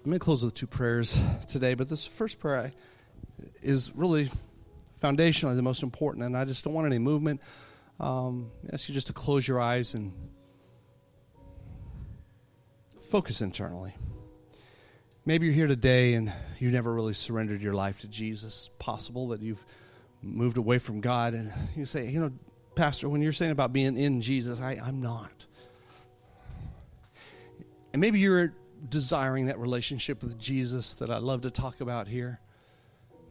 I'm 0.09 0.13
going 0.13 0.21
to 0.21 0.25
close 0.25 0.43
with 0.43 0.55
two 0.55 0.65
prayers 0.65 1.21
today, 1.47 1.75
but 1.75 1.87
this 1.87 2.07
first 2.07 2.39
prayer 2.39 2.71
is 3.61 3.95
really 3.95 4.31
foundationally 5.03 5.55
the 5.55 5.61
most 5.61 5.83
important, 5.83 6.25
and 6.25 6.35
I 6.35 6.45
just 6.45 6.63
don't 6.63 6.73
want 6.73 6.87
any 6.87 6.97
movement. 6.97 7.43
Um, 7.99 8.49
I 8.65 8.73
ask 8.73 8.89
you 8.89 8.95
just 8.95 9.05
to 9.05 9.13
close 9.13 9.47
your 9.47 9.61
eyes 9.61 9.93
and 9.93 10.11
focus 13.11 13.41
internally. 13.41 13.93
Maybe 15.27 15.45
you're 15.45 15.53
here 15.53 15.67
today 15.67 16.15
and 16.15 16.33
you 16.57 16.71
never 16.71 16.91
really 16.91 17.13
surrendered 17.13 17.61
your 17.61 17.73
life 17.73 17.99
to 17.99 18.07
Jesus. 18.07 18.71
Possible 18.79 19.27
that 19.27 19.43
you've 19.43 19.63
moved 20.23 20.57
away 20.57 20.79
from 20.79 21.01
God 21.01 21.35
and 21.35 21.53
you 21.75 21.85
say, 21.85 22.09
you 22.09 22.19
know, 22.19 22.31
Pastor, 22.73 23.09
when 23.09 23.21
you're 23.21 23.31
saying 23.31 23.51
about 23.51 23.73
being 23.73 23.95
in 23.95 24.21
Jesus, 24.21 24.59
I, 24.59 24.79
I'm 24.83 25.01
not. 25.03 25.45
And 27.93 28.01
maybe 28.01 28.19
you're 28.19 28.55
desiring 28.87 29.47
that 29.47 29.59
relationship 29.59 30.21
with 30.21 30.37
Jesus 30.37 30.93
that 30.95 31.11
I 31.11 31.17
love 31.17 31.41
to 31.41 31.51
talk 31.51 31.81
about 31.81 32.07
here. 32.07 32.39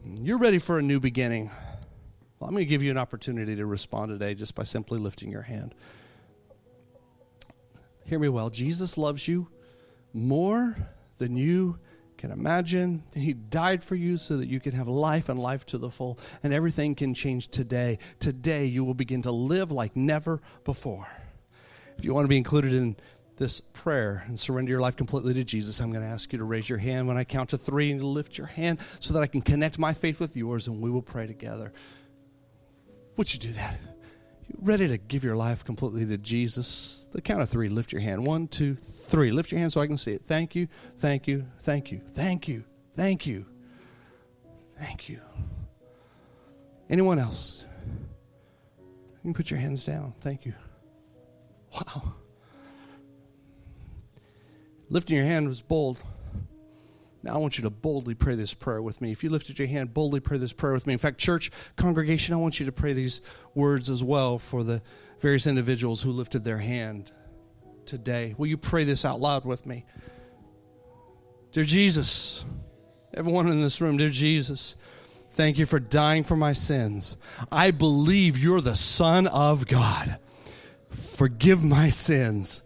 You're 0.05 0.39
ready 0.39 0.59
for 0.59 0.79
a 0.79 0.83
new 0.83 1.01
beginning. 1.01 1.51
Well, 2.39 2.49
I'm 2.49 2.55
going 2.55 2.65
to 2.65 2.69
give 2.69 2.83
you 2.83 2.91
an 2.91 2.99
opportunity 2.99 3.57
to 3.57 3.67
respond 3.67 4.11
today 4.11 4.35
just 4.35 4.55
by 4.55 4.63
simply 4.63 4.99
lifting 4.99 5.31
your 5.31 5.43
hand. 5.43 5.75
Hear 8.05 8.19
me 8.19 8.29
well. 8.29 8.51
Jesus 8.51 8.97
loves 8.97 9.27
you 9.27 9.49
more 10.13 10.77
than 11.19 11.37
you 11.37 11.79
can 12.17 12.31
imagine. 12.31 13.03
He 13.15 13.33
died 13.33 13.85
for 13.85 13.95
you 13.95 14.17
so 14.17 14.37
that 14.37 14.49
you 14.49 14.61
can 14.61 14.73
have 14.73 14.89
life 14.89 15.29
and 15.29 15.39
life 15.39 15.67
to 15.67 15.79
the 15.79 15.91
full, 15.91 16.19
and 16.43 16.53
everything 16.55 16.95
can 16.95 17.15
change 17.15 17.49
today. 17.49 17.99
Today, 18.19 18.67
you 18.67 18.85
will 18.85 18.95
begin 18.95 19.23
to 19.23 19.31
live 19.31 19.71
like 19.71 19.95
never 19.97 20.41
before. 20.65 21.09
If 21.97 22.05
you 22.05 22.15
want 22.15 22.25
to 22.25 22.29
be 22.29 22.37
included 22.37 22.75
in 22.75 22.97
this 23.39 23.61
prayer 23.61 24.25
and 24.27 24.39
surrender 24.39 24.71
your 24.71 24.81
life 24.81 24.97
completely 24.97 25.33
to 25.35 25.45
Jesus, 25.45 25.81
I'm 25.81 25.91
going 25.91 26.05
to 26.05 26.11
ask 26.11 26.33
you 26.33 26.39
to 26.39 26.45
raise 26.45 26.69
your 26.69 26.79
hand 26.79 27.09
when 27.09 27.17
I 27.17 27.25
count 27.25 27.51
to 27.51 27.59
three 27.59 27.91
and 27.91 28.03
lift 28.03 28.37
your 28.37 28.47
hand 28.47 28.79
so 29.01 29.15
that 29.15 29.23
I 29.23 29.27
can 29.27 29.41
connect 29.41 29.79
my 29.79 29.95
faith 29.95 30.21
with 30.21 30.37
yours 30.37 30.67
and 30.67 30.81
we 30.81 30.91
will 30.91 31.03
pray 31.03 31.27
together. 31.27 31.73
Would 33.17 33.33
you 33.33 33.41
do 33.41 33.53
that? 33.53 33.79
You 34.49 34.57
ready 34.61 34.89
to 34.89 34.99
give 34.99 35.25
your 35.25 35.37
life 35.37 35.65
completely 35.65 36.07
to 36.07 36.19
Jesus? 36.19 37.09
The 37.13 37.21
count 37.21 37.43
of 37.43 37.49
three, 37.49 37.69
lift 37.69 37.93
your 37.93 38.01
hand. 38.01 38.27
One, 38.27 38.49
two, 38.49 38.75
three. 38.75 39.31
Lift 39.31 39.53
your 39.53 39.61
hand 39.61 39.73
so 39.73 39.81
I 39.81 39.87
can 39.87 39.99
see 39.99 40.13
it. 40.13 40.23
Thank 40.23 40.55
you, 40.55 40.69
thank 40.99 41.27
you, 41.27 41.47
thank 41.61 41.93
you, 41.93 42.01
thank 42.13 42.49
you, 42.49 42.65
thank 42.95 43.27
you, 43.27 43.47
thank 44.79 45.09
you. 45.09 45.21
Anyone 46.91 47.19
else? 47.19 47.65
You 48.79 49.23
can 49.23 49.35
put 49.35 49.51
your 49.51 49.61
hands 49.61 49.85
down. 49.85 50.15
Thank 50.21 50.47
you. 50.47 50.55
Wow. 51.75 52.15
Lifting 54.91 55.17
your 55.17 55.27
hand 55.27 55.49
was 55.49 55.61
bold. 55.61 56.03
Now 57.23 57.35
I 57.35 57.39
want 57.39 57.59
you 57.59 57.65
to 57.65 57.71
boldly 57.71 58.15
pray 58.15 58.37
this 58.37 58.55
prayer 58.55 58.81
with 58.81 59.01
me. 59.01 59.11
If 59.11 59.25
you 59.25 59.31
lifted 59.31 59.59
your 59.59 59.69
hand, 59.69 59.93
boldly 59.93 60.21
pray 60.21 60.39
this 60.39 60.53
prayer 60.53 60.73
with 60.73 60.87
me. 60.87 60.93
In 60.93 60.99
fact, 60.99 61.19
church 61.19 61.51
congregation, 61.77 62.35
I 62.35 62.39
want 62.39 62.61
you 62.61 62.67
to 62.67 62.73
pray 62.73 62.93
these 62.93 63.21
words 63.55 63.91
as 63.91 64.03
well 64.05 64.39
for 64.39 64.63
the 64.63 64.81
various 65.21 65.47
individuals 65.47 66.01
who 66.01 66.11
lifted 66.11 66.45
their 66.45 66.59
hand 66.59 67.11
today. 67.87 68.35
Will 68.39 68.47
you 68.47 68.57
pray 68.57 68.85
this 68.85 69.05
out 69.05 69.21
loud 69.21 69.45
with 69.45 69.67
me? 69.67 69.85
Dear 71.53 71.65
Jesus, 71.65 72.45
everyone 73.13 73.49
in 73.49 73.61
this 73.61 73.81
room, 73.81 73.97
dear 73.97 74.11
Jesus, 74.11 74.77
thank 75.33 75.59
you 75.59 75.67
for 75.67 75.81
dying 75.81 76.23
for 76.23 76.37
my 76.37 76.53
sins. 76.53 77.17
I 77.51 77.73
believe 77.73 78.39
you're 78.39 78.61
the 78.61 78.77
Son 78.77 79.27
of 79.27 79.67
God. 79.67 80.19
Forgive 80.93 81.65
my 81.65 81.89
sins 81.91 82.63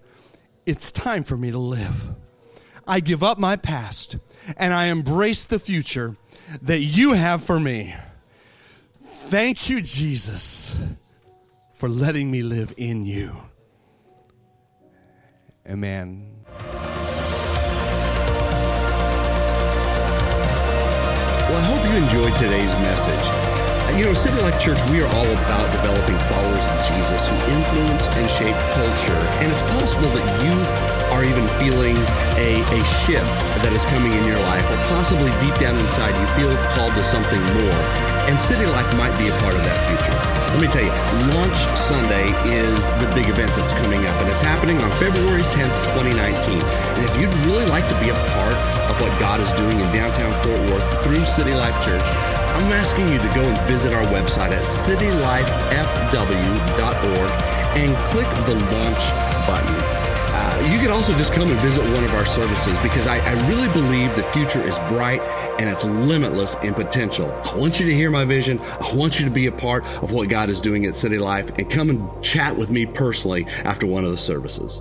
it's 0.66 0.92
time 0.92 1.24
for 1.24 1.36
me 1.36 1.50
to 1.50 1.58
live. 1.58 2.10
I 2.86 3.00
give 3.00 3.22
up 3.22 3.38
my 3.38 3.56
past 3.56 4.18
and 4.56 4.72
I 4.72 4.86
embrace 4.86 5.46
the 5.46 5.58
future 5.58 6.16
that 6.62 6.80
you 6.80 7.12
have 7.12 7.42
for 7.42 7.58
me. 7.58 7.94
Thank 9.02 9.68
you, 9.68 9.80
Jesus, 9.80 10.78
for 11.74 11.88
letting 11.88 12.30
me 12.30 12.42
live 12.42 12.74
in 12.76 13.06
you. 13.06 13.36
Amen. 15.68 16.28
Well, 21.48 21.56
I 21.56 21.64
hope 21.64 21.84
you 21.90 21.96
enjoyed 22.04 22.38
today's 22.38 22.72
message. 22.74 23.41
Uh, 23.92 23.96
you 23.96 24.04
know, 24.04 24.14
City 24.14 24.40
Life 24.40 24.60
Church, 24.60 24.78
we 24.90 25.02
are 25.02 25.10
all 25.12 25.28
about 25.28 25.66
developing 25.72 26.16
followers 26.28 26.64
of 26.64 26.78
Jesus 26.88 27.28
who 27.28 27.36
influence 27.52 28.04
and 28.16 28.24
shape 28.30 28.56
culture. 28.72 29.20
And 29.44 29.52
it's 29.52 29.62
possible 29.76 30.08
that 30.16 30.26
you 30.40 30.54
are 31.12 31.24
even 31.24 31.44
feeling 31.60 31.96
a, 32.40 32.64
a 32.64 32.80
shift 33.04 33.28
that 33.60 33.72
is 33.72 33.84
coming 33.92 34.12
in 34.12 34.24
your 34.24 34.40
life, 34.48 34.64
or 34.64 34.78
possibly 34.96 35.28
deep 35.44 35.52
down 35.60 35.76
inside 35.76 36.16
you 36.16 36.26
feel 36.32 36.52
called 36.72 36.94
to 36.96 37.04
something 37.04 37.40
more. 37.60 37.80
And 38.28 38.38
City 38.40 38.64
Life 38.64 38.88
might 38.96 39.12
be 39.20 39.28
a 39.28 39.36
part 39.44 39.52
of 39.52 39.60
that 39.60 39.78
future. 39.88 40.16
Let 40.56 40.60
me 40.60 40.68
tell 40.68 40.84
you, 40.84 40.94
Launch 41.32 41.60
Sunday 41.76 42.28
is 42.48 42.88
the 43.00 43.08
big 43.12 43.28
event 43.28 43.52
that's 43.56 43.72
coming 43.72 44.04
up, 44.04 44.16
and 44.20 44.28
it's 44.28 44.44
happening 44.44 44.80
on 44.80 44.88
February 44.96 45.44
10th, 45.52 45.76
2019. 45.96 46.60
And 46.60 47.02
if 47.04 47.12
you'd 47.20 47.32
really 47.44 47.66
like 47.68 47.84
to 47.88 47.96
be 48.00 48.08
a 48.08 48.18
part 48.36 48.56
of 48.88 49.00
what 49.00 49.12
God 49.20 49.40
is 49.40 49.52
doing 49.52 49.80
in 49.80 49.88
downtown 49.92 50.32
Fort 50.44 50.60
Worth 50.72 50.86
through 51.04 51.24
City 51.24 51.52
Life 51.52 51.76
Church, 51.84 52.04
I'm 52.54 52.72
asking 52.72 53.08
you 53.08 53.18
to 53.18 53.28
go 53.34 53.42
and 53.42 53.58
visit 53.66 53.94
our 53.94 54.04
website 54.04 54.50
at 54.50 54.64
citylifefw.org 54.64 57.30
and 57.76 57.96
click 58.06 58.28
the 58.46 58.54
launch 58.54 59.10
button. 59.46 59.76
Uh, 60.34 60.68
you 60.70 60.78
can 60.78 60.90
also 60.90 61.14
just 61.16 61.32
come 61.32 61.50
and 61.50 61.58
visit 61.60 61.82
one 61.94 62.04
of 62.04 62.14
our 62.14 62.26
services 62.26 62.78
because 62.80 63.06
I, 63.06 63.18
I 63.18 63.48
really 63.48 63.72
believe 63.72 64.14
the 64.16 64.22
future 64.22 64.62
is 64.62 64.78
bright 64.88 65.20
and 65.58 65.68
it's 65.68 65.84
limitless 65.84 66.54
in 66.62 66.74
potential. 66.74 67.30
I 67.44 67.56
want 67.56 67.80
you 67.80 67.86
to 67.86 67.94
hear 67.94 68.10
my 68.10 68.24
vision. 68.24 68.60
I 68.60 68.94
want 68.94 69.18
you 69.18 69.24
to 69.24 69.30
be 69.30 69.46
a 69.46 69.52
part 69.52 69.84
of 70.02 70.12
what 70.12 70.28
God 70.28 70.50
is 70.50 70.60
doing 70.60 70.84
at 70.86 70.94
City 70.94 71.18
Life 71.18 71.50
and 71.58 71.70
come 71.70 71.90
and 71.90 72.22
chat 72.22 72.56
with 72.56 72.70
me 72.70 72.86
personally 72.86 73.46
after 73.64 73.86
one 73.86 74.04
of 74.04 74.10
the 74.10 74.16
services. 74.16 74.80